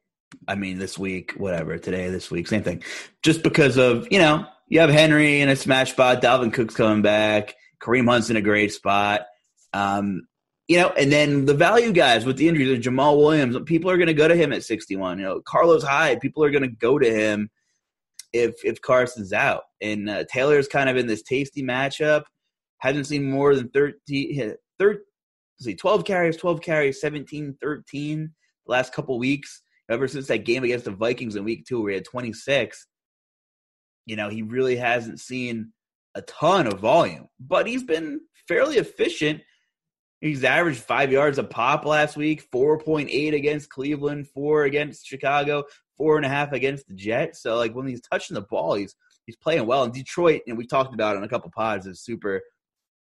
I 0.48 0.56
mean, 0.56 0.80
this 0.80 0.98
week, 0.98 1.34
whatever, 1.38 1.78
today, 1.78 2.10
this 2.10 2.30
week, 2.32 2.48
same 2.48 2.64
thing. 2.64 2.84
Just 3.24 3.44
because 3.44 3.78
of, 3.78 4.08
you 4.12 4.20
know, 4.20 4.46
you 4.68 4.80
have 4.80 4.90
Henry 4.90 5.42
in 5.42 5.50
a 5.50 5.56
smash 5.56 5.92
spot, 5.92 6.22
Dalvin 6.22 6.54
Cook's 6.54 6.76
coming 6.76 7.02
back, 7.02 7.56
Kareem 7.82 8.10
Hunt's 8.10 8.30
in 8.30 8.36
a 8.36 8.42
great 8.42 8.74
spot. 8.74 9.22
Um, 9.74 10.28
you 10.68 10.78
know, 10.78 10.90
and 10.90 11.12
then 11.12 11.46
the 11.46 11.54
value 11.54 11.94
guys 11.94 12.26
with 12.26 12.38
the 12.38 12.50
injuries, 12.50 12.72
of 12.72 12.94
Jamaal 12.94 13.18
Williams, 13.18 13.58
people 13.66 13.90
are 13.90 13.98
going 13.98 14.08
to 14.08 14.14
go 14.14 14.28
to 14.28 14.36
him 14.36 14.52
at 14.52 14.66
61. 14.66 15.20
You 15.20 15.26
know, 15.26 15.42
Carlos 15.46 15.84
Hyde, 15.84 16.20
people 16.20 16.44
are 16.44 16.52
going 16.52 16.64
to 16.64 16.68
go 16.68 17.00
to 17.00 17.10
him 17.10 17.50
if 18.34 18.56
if 18.66 18.82
Carson's 18.82 19.32
out. 19.32 19.64
And 19.82 20.10
uh, 20.10 20.26
Taylor's 20.30 20.68
kind 20.68 20.90
of 20.90 20.98
in 20.98 21.08
this 21.08 21.24
tasty 21.24 21.64
matchup. 21.64 22.24
Hasn't 22.80 23.08
seen 23.08 23.30
more 23.30 23.56
than 23.56 23.70
13, 23.70 24.56
13 24.78 25.02
see, 25.60 25.76
12 25.76 26.06
carries, 26.06 26.38
12 26.38 26.62
carries, 26.62 27.02
17, 27.02 27.58
13 27.62 28.32
the 28.66 28.72
last 28.72 28.94
couple 28.94 29.18
weeks. 29.18 29.62
Ever 29.90 30.08
since 30.08 30.28
that 30.28 30.46
game 30.46 30.64
against 30.64 30.86
the 30.86 30.92
Vikings 30.92 31.36
in 31.36 31.44
week 31.44 31.66
two, 31.66 31.82
where 31.82 31.92
he 31.92 31.96
had 31.96 32.06
26, 32.06 32.88
you 34.06 34.16
know, 34.16 34.30
he 34.30 34.42
really 34.42 34.76
hasn't 34.76 35.20
seen 35.20 35.72
a 36.16 36.22
ton 36.22 36.68
of 36.68 36.80
volume, 36.80 37.28
but 37.40 37.68
he's 37.68 37.84
been 37.84 38.22
fairly 38.48 38.78
efficient 38.78 39.42
He's 40.22 40.44
averaged 40.44 40.80
five 40.80 41.12
yards 41.12 41.38
a 41.38 41.44
pop 41.44 41.86
last 41.86 42.18
week, 42.18 42.50
4.8 42.52 43.36
against 43.36 43.70
Cleveland, 43.70 44.28
four 44.28 44.64
against 44.64 45.06
Chicago, 45.06 45.66
four 45.96 46.18
and 46.18 46.26
a 46.26 46.30
half 46.30 46.54
against 46.54 46.88
the 46.88 46.96
Jets. 46.96 47.42
So, 47.42 47.56
like, 47.56 47.76
when 47.76 47.88
he's 47.88 48.02
touching 48.02 48.34
the 48.34 48.42
ball, 48.42 48.74
he's 48.74 48.96
he's 49.28 49.36
playing 49.36 49.68
well. 49.68 49.84
And 49.84 49.94
Detroit, 49.94 50.42
and 50.48 50.58
we 50.58 50.66
talked 50.66 50.94
about 50.94 51.16
it 51.16 51.20
on 51.20 51.24
a 51.24 51.30
couple 51.30 51.52
pods, 51.52 51.86
is 51.86 52.02
super 52.02 52.42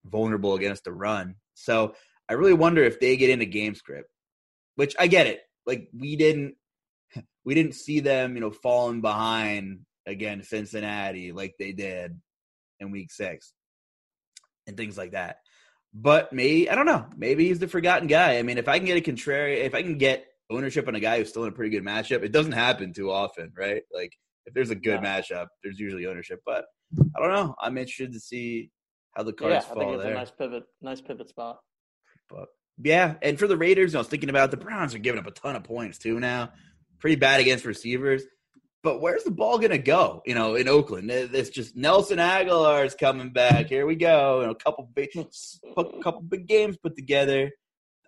vulnerable 0.05 0.55
against 0.55 0.86
the 0.86 0.93
run. 0.93 1.36
So, 1.53 1.95
I 2.29 2.34
really 2.34 2.53
wonder 2.53 2.82
if 2.84 3.01
they 3.01 3.17
get 3.17 3.29
into 3.29 3.45
game 3.45 3.75
script, 3.75 4.09
which 4.75 4.95
I 4.97 5.07
get 5.07 5.27
it. 5.27 5.41
Like, 5.65 5.89
we 5.93 6.15
didn't 6.15 6.55
we 7.46 7.56
didn't 7.56 7.76
see 7.76 8.00
them, 8.00 8.36
you 8.36 8.42
know, 8.42 8.52
falling 8.52 9.02
behind 9.02 9.82
again 10.08 10.44
Cincinnati 10.44 11.32
like 11.32 11.54
they 11.60 11.72
did 11.72 12.20
in 12.80 12.92
week 12.92 13.12
six 13.12 13.54
and 14.68 14.76
things 14.76 14.98
like 14.98 15.12
that. 15.12 15.38
But 15.94 16.32
maybe 16.32 16.70
I 16.70 16.76
don't 16.76 16.86
know. 16.86 17.06
Maybe 17.18 17.48
he's 17.48 17.60
the 17.60 17.68
forgotten 17.68 18.08
guy. 18.08 18.38
I 18.38 18.44
mean, 18.44 18.58
if 18.58 18.68
I 18.68 18.78
can 18.78 18.86
get 18.86 18.98
a 18.98 19.02
contrary, 19.02 19.62
if 19.62 19.76
I 19.76 19.82
can 19.82 19.98
get 19.98 20.26
ownership 20.50 20.88
on 20.88 20.96
a 20.96 21.00
guy 21.00 21.18
who's 21.18 21.30
still 21.30 21.44
in 21.44 21.50
a 21.50 21.56
pretty 21.56 21.72
good 21.72 21.86
matchup, 21.86 22.24
it 22.24 22.32
doesn't 22.32 22.52
happen 22.54 22.94
too 22.94 23.12
often, 23.12 23.52
right? 23.58 23.84
Like 23.94 24.14
if 24.46 24.54
there's 24.54 24.70
a 24.70 24.76
good 24.76 25.02
yeah. 25.04 25.22
matchup, 25.22 25.48
there's 25.64 25.80
usually 25.80 26.06
ownership. 26.08 26.42
But 26.46 26.66
I 27.16 27.20
don't 27.20 27.34
know. 27.34 27.56
I'm 27.60 27.78
interested 27.78 28.14
to 28.14 28.20
see 28.20 28.72
how 29.16 29.24
the 29.24 29.34
cards 29.34 29.54
yeah, 29.54 29.74
fall 29.74 29.82
I 29.82 29.86
think 29.86 29.94
it's 29.96 30.04
there. 30.04 30.14
a 30.14 30.16
nice 30.16 30.32
pivot, 30.32 30.64
nice 30.82 31.02
pivot 31.02 31.30
spot. 31.30 31.60
But 32.30 32.48
yeah, 32.82 33.16
and 33.22 33.38
for 33.38 33.48
the 33.48 33.58
Raiders, 33.58 33.96
I 33.96 34.00
was 34.00 34.08
thinking 34.08 34.30
about 34.30 34.52
the 34.52 34.58
Browns 34.58 34.96
are 34.96 35.00
giving 35.00 35.20
up 35.20 35.28
a 35.28 35.32
ton 35.32 35.56
of 35.56 35.64
points 35.64 35.98
too 35.98 36.20
now. 36.20 36.52
Pretty 37.02 37.18
bad 37.18 37.41
against 37.41 37.66
receivers. 37.66 38.24
But 38.84 39.02
where's 39.02 39.24
the 39.24 39.32
ball 39.32 39.60
going 39.60 39.72
to 39.72 39.78
go? 39.78 40.24
You 40.26 40.34
know, 40.34 40.56
in 40.56 40.68
Oakland, 40.68 41.12
it's 41.12 41.49
just 41.49 41.76
Nelson 41.76 42.18
Agholor 42.18 42.86
is 42.86 42.95
coming 42.95 43.32
back. 43.32 43.68
Here 43.68 43.86
we 43.86 43.95
go. 43.95 44.41
a 44.41 44.56
couple 44.56 44.89
big, 44.95 45.10
a 45.16 45.84
couple 46.02 46.22
big 46.22 46.47
games 46.47 46.78
put 46.78 46.95
together. 46.95 47.52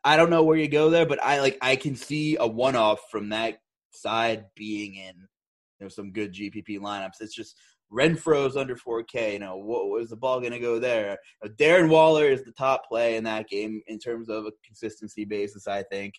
I 0.04 0.18
don't 0.18 0.30
know 0.30 0.44
where 0.44 0.58
you 0.58 0.68
go 0.68 0.90
there, 0.90 1.06
but 1.06 1.24
I 1.24 1.42
like 1.42 1.58
I 1.62 1.76
can 1.76 1.96
see 1.96 2.38
a 2.40 2.48
one 2.48 2.76
off 2.76 3.00
from 3.12 3.30
that 3.30 3.60
side 3.92 4.46
being 4.56 4.96
in 4.96 5.16
you 5.80 5.86
know 5.86 5.90
some 5.90 6.12
good 6.12 6.34
GPP 6.34 6.80
lineups. 6.80 7.22
It's 7.22 7.36
just 7.36 7.56
Renfrow's 7.92 8.58
under 8.58 8.76
4K. 8.76 9.34
You 9.34 9.40
know, 9.40 9.58
what 9.58 9.90
was 9.90 10.10
the 10.10 10.16
ball 10.16 10.40
going 10.40 10.54
to 10.54 10.60
go 10.60 10.80
there? 10.80 11.20
Darren 11.46 11.90
Waller 11.90 12.26
is 12.26 12.44
the 12.44 12.52
top 12.52 12.88
play 12.90 13.16
in 13.16 13.24
that 13.26 13.48
game 13.48 13.82
in 13.88 14.00
terms 14.00 14.28
of 14.28 14.46
a 14.46 14.52
consistency 14.66 15.24
basis. 15.24 15.68
I 15.68 15.84
think. 15.84 16.16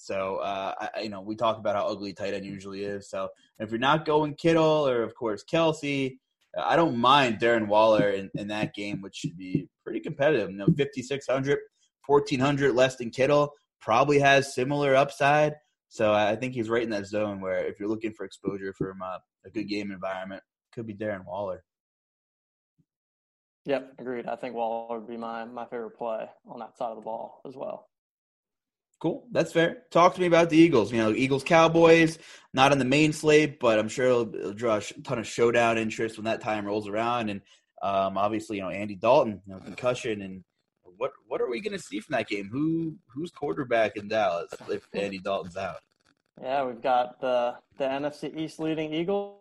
So, 0.00 0.36
uh, 0.36 0.74
I, 0.94 1.00
you 1.00 1.08
know, 1.08 1.20
we 1.20 1.34
talk 1.34 1.58
about 1.58 1.74
how 1.74 1.88
ugly 1.88 2.12
tight 2.12 2.32
end 2.32 2.46
usually 2.46 2.84
is. 2.84 3.10
So, 3.10 3.28
if 3.58 3.70
you're 3.70 3.80
not 3.80 4.06
going 4.06 4.34
Kittle 4.34 4.86
or, 4.86 5.02
of 5.02 5.12
course, 5.16 5.42
Kelce, 5.52 6.16
I 6.56 6.76
don't 6.76 6.96
mind 6.96 7.40
Darren 7.40 7.66
Waller 7.66 8.10
in, 8.10 8.30
in 8.36 8.46
that 8.48 8.74
game, 8.74 9.02
which 9.02 9.16
should 9.16 9.36
be 9.36 9.68
pretty 9.82 9.98
competitive. 9.98 10.50
You 10.50 10.58
know, 10.58 10.66
5,600, 10.66 11.58
1,400 12.06 12.74
less 12.74 12.94
than 12.94 13.10
Kittle, 13.10 13.52
probably 13.80 14.20
has 14.20 14.54
similar 14.54 14.94
upside. 14.94 15.54
So, 15.88 16.14
I 16.14 16.36
think 16.36 16.54
he's 16.54 16.70
right 16.70 16.84
in 16.84 16.90
that 16.90 17.06
zone 17.06 17.40
where 17.40 17.66
if 17.66 17.80
you're 17.80 17.88
looking 17.88 18.12
for 18.12 18.24
exposure 18.24 18.72
from 18.78 19.02
uh, 19.02 19.18
a 19.44 19.50
good 19.50 19.68
game 19.68 19.90
environment, 19.90 20.44
could 20.72 20.86
be 20.86 20.94
Darren 20.94 21.26
Waller. 21.26 21.64
Yep, 23.64 23.94
agreed. 23.98 24.26
I 24.26 24.36
think 24.36 24.54
Waller 24.54 25.00
would 25.00 25.08
be 25.08 25.16
my, 25.16 25.44
my 25.44 25.64
favorite 25.66 25.98
play 25.98 26.26
on 26.46 26.60
that 26.60 26.78
side 26.78 26.90
of 26.90 26.96
the 26.96 27.02
ball 27.02 27.40
as 27.44 27.56
well. 27.56 27.87
Cool. 29.00 29.28
That's 29.30 29.52
fair. 29.52 29.84
Talk 29.90 30.14
to 30.14 30.20
me 30.20 30.26
about 30.26 30.50
the 30.50 30.56
Eagles. 30.56 30.90
You 30.90 30.98
know, 30.98 31.12
Eagles 31.12 31.44
Cowboys, 31.44 32.18
not 32.52 32.72
on 32.72 32.78
the 32.78 32.84
main 32.84 33.12
slate, 33.12 33.60
but 33.60 33.78
I'm 33.78 33.88
sure 33.88 34.06
it'll, 34.06 34.34
it'll 34.34 34.52
draw 34.52 34.76
a 34.78 35.02
ton 35.02 35.20
of 35.20 35.26
showdown 35.26 35.78
interest 35.78 36.16
when 36.16 36.24
that 36.24 36.40
time 36.40 36.66
rolls 36.66 36.88
around. 36.88 37.28
And 37.28 37.40
um, 37.80 38.18
obviously, 38.18 38.56
you 38.56 38.62
know, 38.62 38.70
Andy 38.70 38.96
Dalton, 38.96 39.40
you 39.46 39.54
know, 39.54 39.60
concussion, 39.60 40.22
and 40.22 40.42
what 40.96 41.12
what 41.28 41.40
are 41.40 41.48
we 41.48 41.60
going 41.60 41.76
to 41.76 41.82
see 41.82 42.00
from 42.00 42.14
that 42.14 42.26
game? 42.26 42.48
Who 42.50 42.96
who's 43.06 43.30
quarterback 43.30 43.96
in 43.96 44.08
Dallas 44.08 44.50
if 44.68 44.88
Andy 44.92 45.18
Dalton's 45.18 45.56
out? 45.56 45.78
Yeah, 46.42 46.64
we've 46.64 46.82
got 46.82 47.20
the 47.20 47.54
the 47.76 47.84
NFC 47.84 48.36
East 48.36 48.58
leading 48.58 48.92
Eagles 48.92 49.38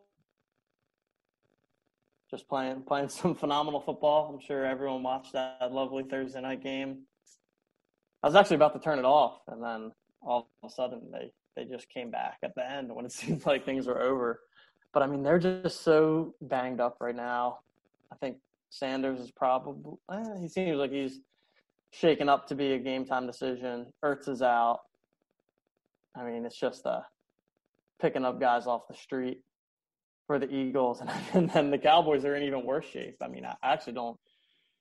just 2.30 2.48
playing 2.48 2.84
playing 2.84 3.10
some 3.10 3.34
phenomenal 3.34 3.80
football. 3.80 4.32
I'm 4.32 4.40
sure 4.40 4.66
everyone 4.66 5.02
watched 5.02 5.34
that 5.34 5.72
lovely 5.72 6.04
Thursday 6.04 6.42
night 6.42 6.62
game 6.62 7.07
I 8.24 8.28
was 8.28 8.36
actually 8.36 8.56
about 8.56 8.74
to 8.74 8.80
turn 8.80 9.00
it 9.00 9.06
off, 9.06 9.42
and 9.48 9.64
then 9.64 9.92
all 10.22 10.50
of 10.64 10.70
a 10.70 10.74
sudden 10.74 11.02
they 11.12 11.32
they 11.56 11.66
just 11.66 11.90
came 11.90 12.12
back 12.12 12.38
at 12.44 12.54
the 12.56 12.70
end 12.70 12.94
when 12.94 13.06
it 13.06 13.12
seemed 13.22 13.46
like 13.46 13.66
things 13.66 13.88
were 13.88 14.02
over. 14.02 14.42
But 14.94 15.04
I 15.04 15.08
mean, 15.08 15.24
they're 15.24 15.40
just 15.40 15.82
so 15.82 16.36
banged 16.42 16.80
up 16.80 16.98
right 17.00 17.16
now. 17.16 17.60
I 18.12 18.16
think 18.16 18.38
Sanders 18.70 19.20
is 19.20 19.32
probably 19.32 19.98
eh, 20.12 20.40
he 20.40 20.48
seems 20.48 20.78
like 20.78 20.92
he's 20.92 21.20
shaken 21.92 22.30
up 22.30 22.48
to 22.48 22.56
be 22.56 22.74
a 22.74 22.80
game 22.80 23.06
time 23.06 23.28
decision. 23.28 23.88
Ertz 24.04 24.28
is 24.28 24.42
out. 24.42 24.82
I 26.16 26.24
mean, 26.24 26.46
it's 26.46 26.60
just 26.60 26.86
uh, 26.86 27.02
picking 28.02 28.26
up 28.26 28.40
guys 28.40 28.66
off 28.66 28.88
the 28.88 28.96
street 28.96 29.42
for 30.26 30.40
the 30.40 30.52
Eagles, 30.54 31.02
and, 31.02 31.10
and 31.34 31.50
then 31.50 31.72
the 31.72 31.78
Cowboys 31.78 32.26
are 32.26 32.36
in 32.36 32.44
even 32.44 32.66
worse 32.66 32.86
shape. 32.86 33.18
I 33.22 33.28
mean, 33.28 33.46
I 33.46 33.56
actually 33.64 33.94
don't 33.94 34.20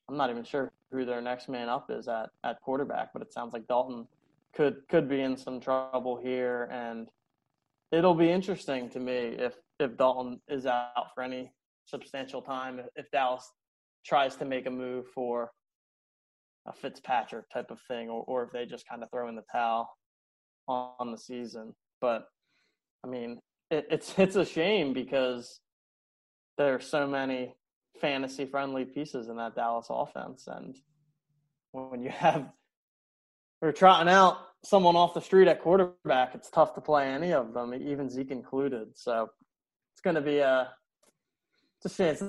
I'm 0.08 0.16
not 0.16 0.30
even 0.30 0.44
sure 0.44 0.72
who 0.92 1.04
their 1.04 1.20
next 1.20 1.48
man 1.48 1.68
up 1.68 1.90
is 1.90 2.08
at 2.08 2.30
at 2.44 2.60
quarterback, 2.60 3.12
but 3.12 3.22
it 3.22 3.32
sounds 3.32 3.52
like 3.52 3.66
Dalton 3.66 4.06
could 4.54 4.82
could 4.88 5.08
be 5.08 5.20
in 5.20 5.36
some 5.36 5.60
trouble 5.60 6.16
here, 6.16 6.68
and 6.70 7.08
it'll 7.92 8.14
be 8.14 8.30
interesting 8.30 8.88
to 8.90 9.00
me 9.00 9.12
if 9.38 9.54
if 9.80 9.96
Dalton 9.96 10.40
is 10.48 10.66
out 10.66 11.14
for 11.14 11.22
any 11.22 11.52
substantial 11.84 12.40
time. 12.40 12.80
If 12.94 13.10
Dallas 13.10 13.50
tries 14.04 14.36
to 14.36 14.44
make 14.44 14.66
a 14.66 14.70
move 14.70 15.06
for 15.08 15.50
a 16.66 16.72
Fitzpatrick 16.72 17.48
type 17.50 17.70
of 17.70 17.80
thing, 17.88 18.08
or, 18.08 18.24
or 18.26 18.44
if 18.44 18.52
they 18.52 18.66
just 18.66 18.88
kind 18.88 19.02
of 19.02 19.10
throw 19.10 19.28
in 19.28 19.36
the 19.36 19.44
towel 19.50 19.88
on 20.68 21.10
the 21.10 21.18
season. 21.18 21.74
But 22.00 22.26
I 23.04 23.08
mean, 23.08 23.40
it, 23.70 23.86
it's 23.90 24.14
it's 24.18 24.36
a 24.36 24.44
shame 24.44 24.92
because 24.92 25.60
there 26.58 26.74
are 26.74 26.80
so 26.80 27.06
many 27.06 27.54
fantasy 28.00 28.46
friendly 28.46 28.84
pieces 28.84 29.28
in 29.28 29.36
that 29.36 29.54
Dallas 29.54 29.86
offense. 29.90 30.46
And 30.46 30.76
when 31.72 32.02
you 32.02 32.10
have 32.10 32.50
we're 33.62 33.72
trotting 33.72 34.12
out 34.12 34.38
someone 34.64 34.96
off 34.96 35.14
the 35.14 35.20
street 35.20 35.48
at 35.48 35.62
quarterback, 35.62 36.34
it's 36.34 36.50
tough 36.50 36.74
to 36.74 36.80
play 36.80 37.08
any 37.08 37.32
of 37.32 37.54
them, 37.54 37.72
even 37.74 38.10
Zeke 38.10 38.30
included. 38.30 38.88
So 38.94 39.30
it's 39.94 40.00
going 40.02 40.16
to 40.16 40.20
be 40.20 40.38
a 40.38 40.70
just 41.82 42.00
it's 42.00 42.22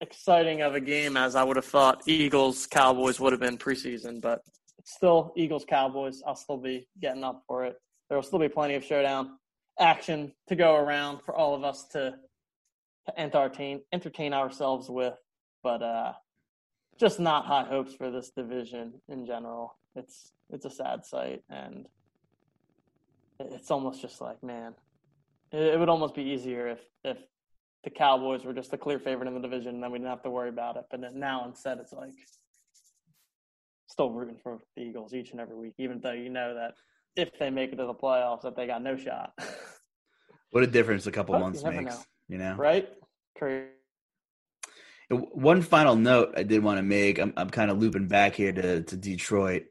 exciting 0.00 0.62
of 0.62 0.74
a 0.74 0.80
game 0.80 1.16
as 1.16 1.34
I 1.34 1.42
would 1.42 1.56
have 1.56 1.64
thought 1.64 2.02
Eagles 2.06 2.66
Cowboys 2.66 3.18
would 3.18 3.32
have 3.32 3.40
been 3.40 3.56
preseason, 3.58 4.20
but 4.20 4.42
it's 4.78 4.94
still 4.94 5.32
Eagles 5.36 5.64
Cowboys. 5.66 6.22
I'll 6.26 6.36
still 6.36 6.58
be 6.58 6.86
getting 7.00 7.24
up 7.24 7.42
for 7.46 7.64
it. 7.64 7.76
There 8.08 8.16
will 8.16 8.22
still 8.22 8.38
be 8.38 8.48
plenty 8.48 8.74
of 8.74 8.84
showdown 8.84 9.38
action 9.78 10.32
to 10.48 10.56
go 10.56 10.74
around 10.76 11.20
for 11.24 11.34
all 11.34 11.54
of 11.54 11.64
us 11.64 11.86
to 11.88 12.14
entertain 13.16 13.82
entertain 13.92 14.32
ourselves 14.32 14.88
with, 14.88 15.14
but 15.62 15.82
uh, 15.82 16.12
just 16.98 17.20
not 17.20 17.46
high 17.46 17.64
hopes 17.64 17.94
for 17.94 18.10
this 18.10 18.30
division 18.30 18.94
in 19.08 19.26
general. 19.26 19.76
It's 19.94 20.32
it's 20.50 20.64
a 20.64 20.70
sad 20.70 21.04
sight, 21.04 21.42
and 21.50 21.86
it's 23.38 23.70
almost 23.70 24.00
just 24.00 24.20
like 24.20 24.42
man, 24.42 24.74
it, 25.52 25.78
would 25.78 25.88
almost 25.88 26.14
be 26.14 26.22
easier 26.22 26.68
if 26.68 26.80
if 27.04 27.18
the 27.84 27.90
Cowboys 27.90 28.44
were 28.44 28.52
just 28.52 28.70
the 28.70 28.78
clear 28.78 28.98
favorite 28.98 29.28
in 29.28 29.34
the 29.34 29.40
division, 29.40 29.74
and 29.74 29.82
then 29.82 29.92
we 29.92 29.98
didn't 29.98 30.10
have 30.10 30.22
to 30.22 30.30
worry 30.30 30.48
about 30.48 30.76
it. 30.76 30.84
But 30.90 31.14
now 31.14 31.44
instead, 31.46 31.78
it's 31.78 31.92
like 31.92 32.14
still 33.86 34.10
rooting 34.10 34.38
for 34.42 34.58
the 34.76 34.82
Eagles 34.82 35.14
each 35.14 35.30
and 35.30 35.40
every 35.40 35.56
week, 35.56 35.74
even 35.78 36.00
though 36.00 36.12
you 36.12 36.28
know 36.28 36.54
that 36.54 36.74
if 37.16 37.30
they 37.38 37.50
make 37.50 37.72
it 37.72 37.76
to 37.76 37.86
the 37.86 37.94
playoffs, 37.94 38.42
that 38.42 38.56
they 38.56 38.66
got 38.66 38.82
no 38.82 38.96
shot. 38.96 39.32
what 40.50 40.62
a 40.62 40.66
difference 40.66 41.06
a 41.06 41.12
couple 41.12 41.34
but 41.34 41.40
months 41.40 41.62
makes. 41.62 41.96
Know. 41.96 42.04
You 42.28 42.38
know, 42.38 42.56
right? 42.56 42.88
One 45.08 45.62
final 45.62 45.94
note 45.94 46.34
I 46.36 46.42
did 46.42 46.62
want 46.62 46.78
to 46.78 46.82
make. 46.82 47.18
I'm 47.18 47.32
I'm 47.36 47.50
kind 47.50 47.70
of 47.70 47.78
looping 47.78 48.08
back 48.08 48.34
here 48.34 48.52
to 48.52 48.82
to 48.82 48.96
Detroit. 48.96 49.64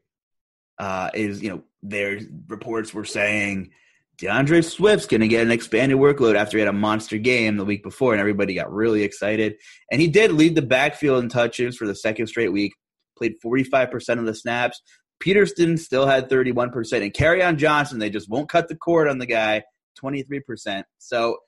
Uh, 0.78 1.10
is 1.14 1.42
you 1.42 1.50
know 1.50 1.62
their 1.82 2.20
reports 2.48 2.92
were 2.92 3.04
saying 3.04 3.70
D'Andre 4.18 4.62
Swift's 4.62 5.06
going 5.06 5.20
to 5.20 5.28
get 5.28 5.42
an 5.42 5.52
expanded 5.52 5.98
workload 5.98 6.36
after 6.36 6.56
he 6.56 6.60
had 6.60 6.68
a 6.68 6.72
monster 6.72 7.18
game 7.18 7.56
the 7.56 7.64
week 7.64 7.82
before, 7.82 8.12
and 8.12 8.20
everybody 8.20 8.54
got 8.54 8.72
really 8.72 9.02
excited. 9.02 9.56
And 9.90 10.00
he 10.00 10.08
did 10.08 10.32
lead 10.32 10.54
the 10.54 10.62
backfield 10.62 11.22
in 11.22 11.28
touches 11.28 11.76
for 11.76 11.86
the 11.86 11.94
second 11.94 12.26
straight 12.28 12.52
week, 12.52 12.72
played 13.18 13.34
45% 13.44 14.18
of 14.18 14.24
the 14.24 14.34
snaps. 14.34 14.80
Peterson 15.20 15.76
still 15.76 16.06
had 16.06 16.30
31%. 16.30 17.02
And 17.02 17.12
Kerryon 17.12 17.56
Johnson, 17.56 17.98
they 17.98 18.10
just 18.10 18.30
won't 18.30 18.48
cut 18.48 18.68
the 18.68 18.76
cord 18.76 19.08
on 19.08 19.18
the 19.18 19.26
guy, 19.26 19.62
23%. 20.02 20.84
So 20.98 21.38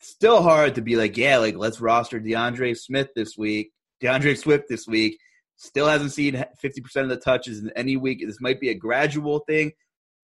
still 0.00 0.42
hard 0.42 0.74
to 0.74 0.82
be 0.82 0.96
like, 0.96 1.16
yeah, 1.16 1.38
like 1.38 1.56
let's 1.56 1.80
roster 1.80 2.20
DeAndre 2.20 2.76
Smith 2.76 3.08
this 3.14 3.36
week, 3.36 3.72
D'Andre 4.00 4.34
Swift 4.34 4.64
this 4.68 4.86
week. 4.86 5.18
Still 5.56 5.86
hasn't 5.86 6.12
seen 6.12 6.44
50% 6.62 6.96
of 6.96 7.08
the 7.08 7.16
touches 7.16 7.60
in 7.60 7.70
any 7.76 7.96
week. 7.96 8.22
This 8.26 8.40
might 8.40 8.60
be 8.60 8.70
a 8.70 8.74
gradual 8.74 9.40
thing. 9.40 9.72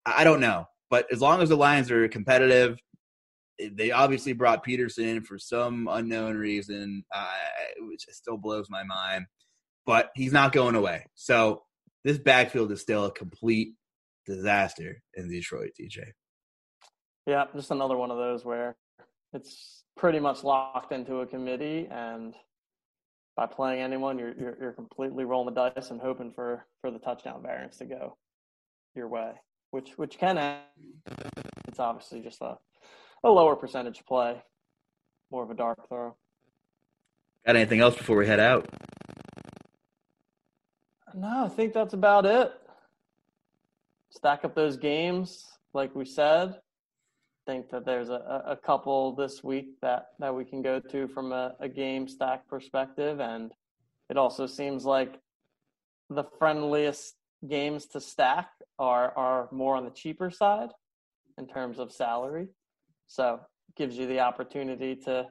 I 0.05 0.23
don't 0.23 0.41
know. 0.41 0.65
But 0.89 1.07
as 1.11 1.21
long 1.21 1.41
as 1.41 1.49
the 1.49 1.55
Lions 1.55 1.89
are 1.89 2.07
competitive, 2.09 2.77
they 3.71 3.91
obviously 3.91 4.33
brought 4.33 4.63
Peterson 4.63 5.05
in 5.05 5.23
for 5.23 5.39
some 5.39 5.87
unknown 5.89 6.35
reason, 6.35 7.03
uh, 7.15 7.27
which 7.79 8.05
still 8.09 8.37
blows 8.37 8.67
my 8.69 8.83
mind. 8.83 9.25
But 9.85 10.09
he's 10.15 10.33
not 10.33 10.51
going 10.51 10.75
away. 10.75 11.05
So 11.15 11.63
this 12.03 12.17
backfield 12.17 12.71
is 12.71 12.81
still 12.81 13.05
a 13.05 13.11
complete 13.11 13.73
disaster 14.25 15.01
in 15.13 15.29
Detroit, 15.29 15.71
TJ. 15.79 16.11
Yeah, 17.25 17.45
just 17.55 17.71
another 17.71 17.97
one 17.97 18.11
of 18.11 18.17
those 18.17 18.43
where 18.43 18.75
it's 19.33 19.83
pretty 19.97 20.19
much 20.19 20.43
locked 20.43 20.91
into 20.91 21.17
a 21.17 21.27
committee, 21.27 21.87
and 21.91 22.33
by 23.35 23.45
playing 23.45 23.81
anyone, 23.81 24.19
you're 24.19 24.33
you're, 24.37 24.57
you're 24.59 24.73
completely 24.73 25.25
rolling 25.25 25.53
the 25.53 25.69
dice 25.69 25.91
and 25.91 26.01
hoping 26.01 26.31
for 26.31 26.65
for 26.81 26.91
the 26.91 26.99
touchdown 26.99 27.41
variance 27.41 27.77
to 27.77 27.85
go 27.85 28.17
your 28.95 29.07
way, 29.07 29.31
which 29.71 29.91
which 29.97 30.17
can 30.17 30.37
end. 30.37 30.61
It's 31.67 31.79
obviously 31.79 32.21
just 32.21 32.41
a 32.41 32.57
a 33.23 33.29
lower 33.29 33.55
percentage 33.55 34.03
play, 34.05 34.41
more 35.31 35.43
of 35.43 35.49
a 35.49 35.55
dark 35.55 35.87
throw. 35.87 36.15
Got 37.45 37.55
anything 37.55 37.79
else 37.79 37.95
before 37.95 38.17
we 38.17 38.27
head 38.27 38.39
out? 38.39 38.67
No, 41.13 41.45
I 41.45 41.49
think 41.49 41.73
that's 41.73 41.93
about 41.93 42.25
it. 42.25 42.51
Stack 44.09 44.45
up 44.45 44.55
those 44.55 44.77
games, 44.77 45.47
like 45.73 45.95
we 45.95 46.05
said. 46.05 46.55
Think 47.47 47.69
that 47.71 47.85
there's 47.85 48.09
a, 48.09 48.43
a 48.47 48.55
couple 48.55 49.15
this 49.15 49.43
week 49.43 49.79
that, 49.81 50.07
that 50.19 50.35
we 50.35 50.45
can 50.45 50.61
go 50.61 50.79
to 50.79 51.07
from 51.07 51.31
a, 51.31 51.55
a 51.59 51.67
game 51.67 52.07
stack 52.07 52.47
perspective. 52.47 53.19
And 53.19 53.51
it 54.09 54.17
also 54.17 54.45
seems 54.45 54.85
like 54.85 55.19
the 56.09 56.23
friendliest 56.37 57.15
games 57.47 57.87
to 57.87 57.99
stack 57.99 58.49
are, 58.77 59.11
are 59.17 59.49
more 59.51 59.75
on 59.75 59.85
the 59.85 59.91
cheaper 59.91 60.29
side 60.29 60.69
in 61.37 61.47
terms 61.47 61.79
of 61.79 61.91
salary. 61.91 62.47
So 63.07 63.39
gives 63.75 63.97
you 63.97 64.07
the 64.07 64.19
opportunity 64.19 64.95
to 64.95 65.27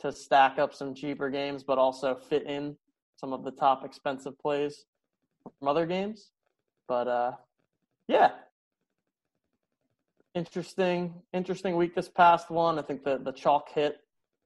to 0.00 0.10
stack 0.10 0.58
up 0.58 0.74
some 0.74 0.94
cheaper 0.94 1.30
games, 1.30 1.62
but 1.62 1.78
also 1.78 2.14
fit 2.14 2.44
in 2.44 2.76
some 3.16 3.32
of 3.32 3.44
the 3.44 3.52
top 3.52 3.84
expensive 3.84 4.36
plays 4.38 4.84
from 5.58 5.68
other 5.68 5.86
games. 5.86 6.30
But 6.88 7.06
uh, 7.06 7.32
yeah, 8.08 8.32
interesting, 10.34 11.14
interesting 11.32 11.76
week 11.76 11.94
this 11.94 12.08
past 12.08 12.50
one. 12.50 12.78
I 12.78 12.82
think 12.82 13.04
the 13.04 13.18
the 13.18 13.32
chalk 13.32 13.70
hit 13.70 13.98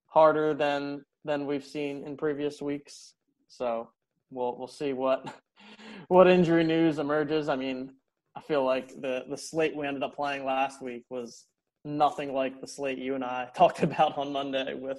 harder 0.07 0.55
than 0.55 1.05
than 1.24 1.47
we've 1.47 1.64
seen 1.64 2.05
in 2.05 2.16
previous 2.16 2.62
weeks. 2.62 3.14
So 3.49 3.91
we'll 4.30 4.57
we'll 4.59 4.68
see 4.68 4.93
what 4.93 5.34
what 6.09 6.28
injury 6.28 6.64
news 6.64 6.99
emerges. 6.99 7.49
I 7.49 7.57
mean, 7.57 7.93
I 8.37 8.41
feel 8.41 8.64
like 8.64 8.89
the 9.01 9.24
the 9.28 9.37
slate 9.37 9.76
we 9.76 9.87
ended 9.87 10.03
up 10.03 10.16
playing 10.16 10.45
last 10.45 10.82
week 10.82 11.05
was 11.11 11.47
nothing 11.84 12.32
like 12.32 12.61
the 12.61 12.66
slate 12.66 12.99
you 12.99 13.14
and 13.14 13.24
I 13.24 13.49
talked 13.57 13.82
about 13.82 14.18
on 14.18 14.32
Monday 14.32 14.74
with 14.74 14.99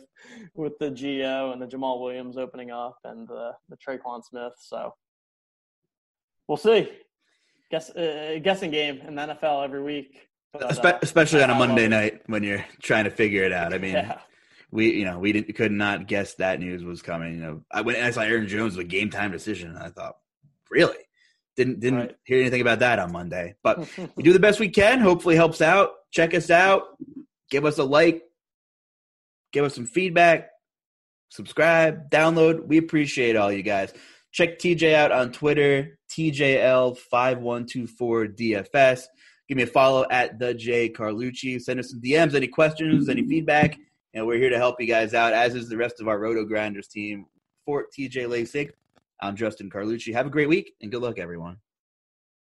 with 0.55 0.77
the 0.79 0.89
Gio 0.89 1.51
and 1.51 1.61
the 1.61 1.67
Jamaal 1.67 2.01
Williams 2.01 2.37
opening 2.37 2.71
up 2.71 2.97
and 3.03 3.27
the 3.27 3.51
the 3.69 3.77
Tre'Quan 3.77 4.23
Smith. 4.23 4.53
So 4.59 4.93
we'll 6.47 6.57
see. 6.57 6.89
Guess 7.69 7.89
uh, 7.89 8.39
guessing 8.41 8.71
game 8.71 9.01
in 9.05 9.15
the 9.15 9.21
NFL 9.21 9.63
every 9.65 9.83
week, 9.83 10.26
but, 10.53 10.85
uh, 10.85 10.99
especially 11.01 11.43
on 11.43 11.49
a 11.49 11.55
Monday 11.55 11.87
night 11.87 12.21
when 12.27 12.43
you're 12.43 12.65
trying 12.81 13.05
to 13.05 13.11
figure 13.11 13.43
it 13.43 13.51
out. 13.51 13.73
I 13.73 13.77
mean, 13.77 13.93
yeah. 13.93 14.19
we 14.71 14.93
you 14.93 15.05
know 15.05 15.19
we 15.19 15.31
didn't 15.31 15.53
could 15.55 15.71
not 15.71 16.07
guess 16.07 16.35
that 16.35 16.59
news 16.59 16.83
was 16.83 17.01
coming. 17.01 17.35
You 17.35 17.41
know, 17.41 17.63
I 17.71 17.81
went 17.81 17.99
I 17.99 18.11
saw 18.11 18.21
Aaron 18.21 18.47
Jones 18.47 18.75
with 18.75 18.85
a 18.85 18.89
game 18.89 19.09
time 19.09 19.31
decision, 19.31 19.69
and 19.69 19.79
I 19.79 19.89
thought, 19.89 20.17
really. 20.69 20.97
Didn't 21.55 21.79
didn't 21.79 21.99
right. 21.99 22.15
hear 22.23 22.39
anything 22.39 22.61
about 22.61 22.79
that 22.79 22.99
on 22.99 23.11
Monday, 23.11 23.55
but 23.63 23.89
we 24.15 24.21
do 24.21 24.31
the 24.31 24.39
best 24.39 24.59
we 24.59 24.69
can. 24.69 24.99
Hopefully, 24.99 25.35
helps 25.35 25.59
out. 25.59 25.89
Check 26.11 26.35
us 26.35 26.51
out. 26.51 26.83
Give 27.49 27.65
us 27.65 27.79
a 27.79 27.83
like. 27.83 28.21
Give 29.51 29.65
us 29.65 29.73
some 29.73 29.87
feedback. 29.87 30.49
Subscribe, 31.29 32.09
download. 32.09 32.65
We 32.67 32.77
appreciate 32.77 33.35
all 33.35 33.51
you 33.51 33.63
guys. 33.63 33.91
Check 34.31 34.59
TJ 34.59 34.93
out 34.93 35.11
on 35.11 35.31
Twitter, 35.31 35.97
TJL5124DFS. 36.11 39.03
Give 39.47 39.55
me 39.55 39.63
a 39.63 39.67
follow 39.67 40.05
at 40.11 40.39
the 40.39 40.53
J 40.53 40.89
Carlucci. 40.89 41.61
Send 41.61 41.79
us 41.79 41.91
some 41.91 42.01
DMs, 42.01 42.35
any 42.35 42.47
questions, 42.47 43.07
any 43.07 43.25
feedback, 43.25 43.77
and 44.13 44.27
we're 44.27 44.37
here 44.37 44.49
to 44.49 44.57
help 44.57 44.79
you 44.79 44.87
guys 44.87 45.13
out, 45.13 45.31
as 45.31 45.55
is 45.55 45.69
the 45.69 45.77
rest 45.77 46.01
of 46.01 46.07
our 46.07 46.19
RotoGrinders 46.19 46.89
team. 46.89 47.25
For 47.65 47.85
TJ 47.97 48.27
Laessig, 48.27 48.71
I'm 49.21 49.35
Justin 49.35 49.69
Carlucci. 49.69 50.13
Have 50.13 50.25
a 50.25 50.29
great 50.29 50.49
week 50.49 50.73
and 50.81 50.91
good 50.91 51.01
luck, 51.01 51.17
everyone. 51.17 51.57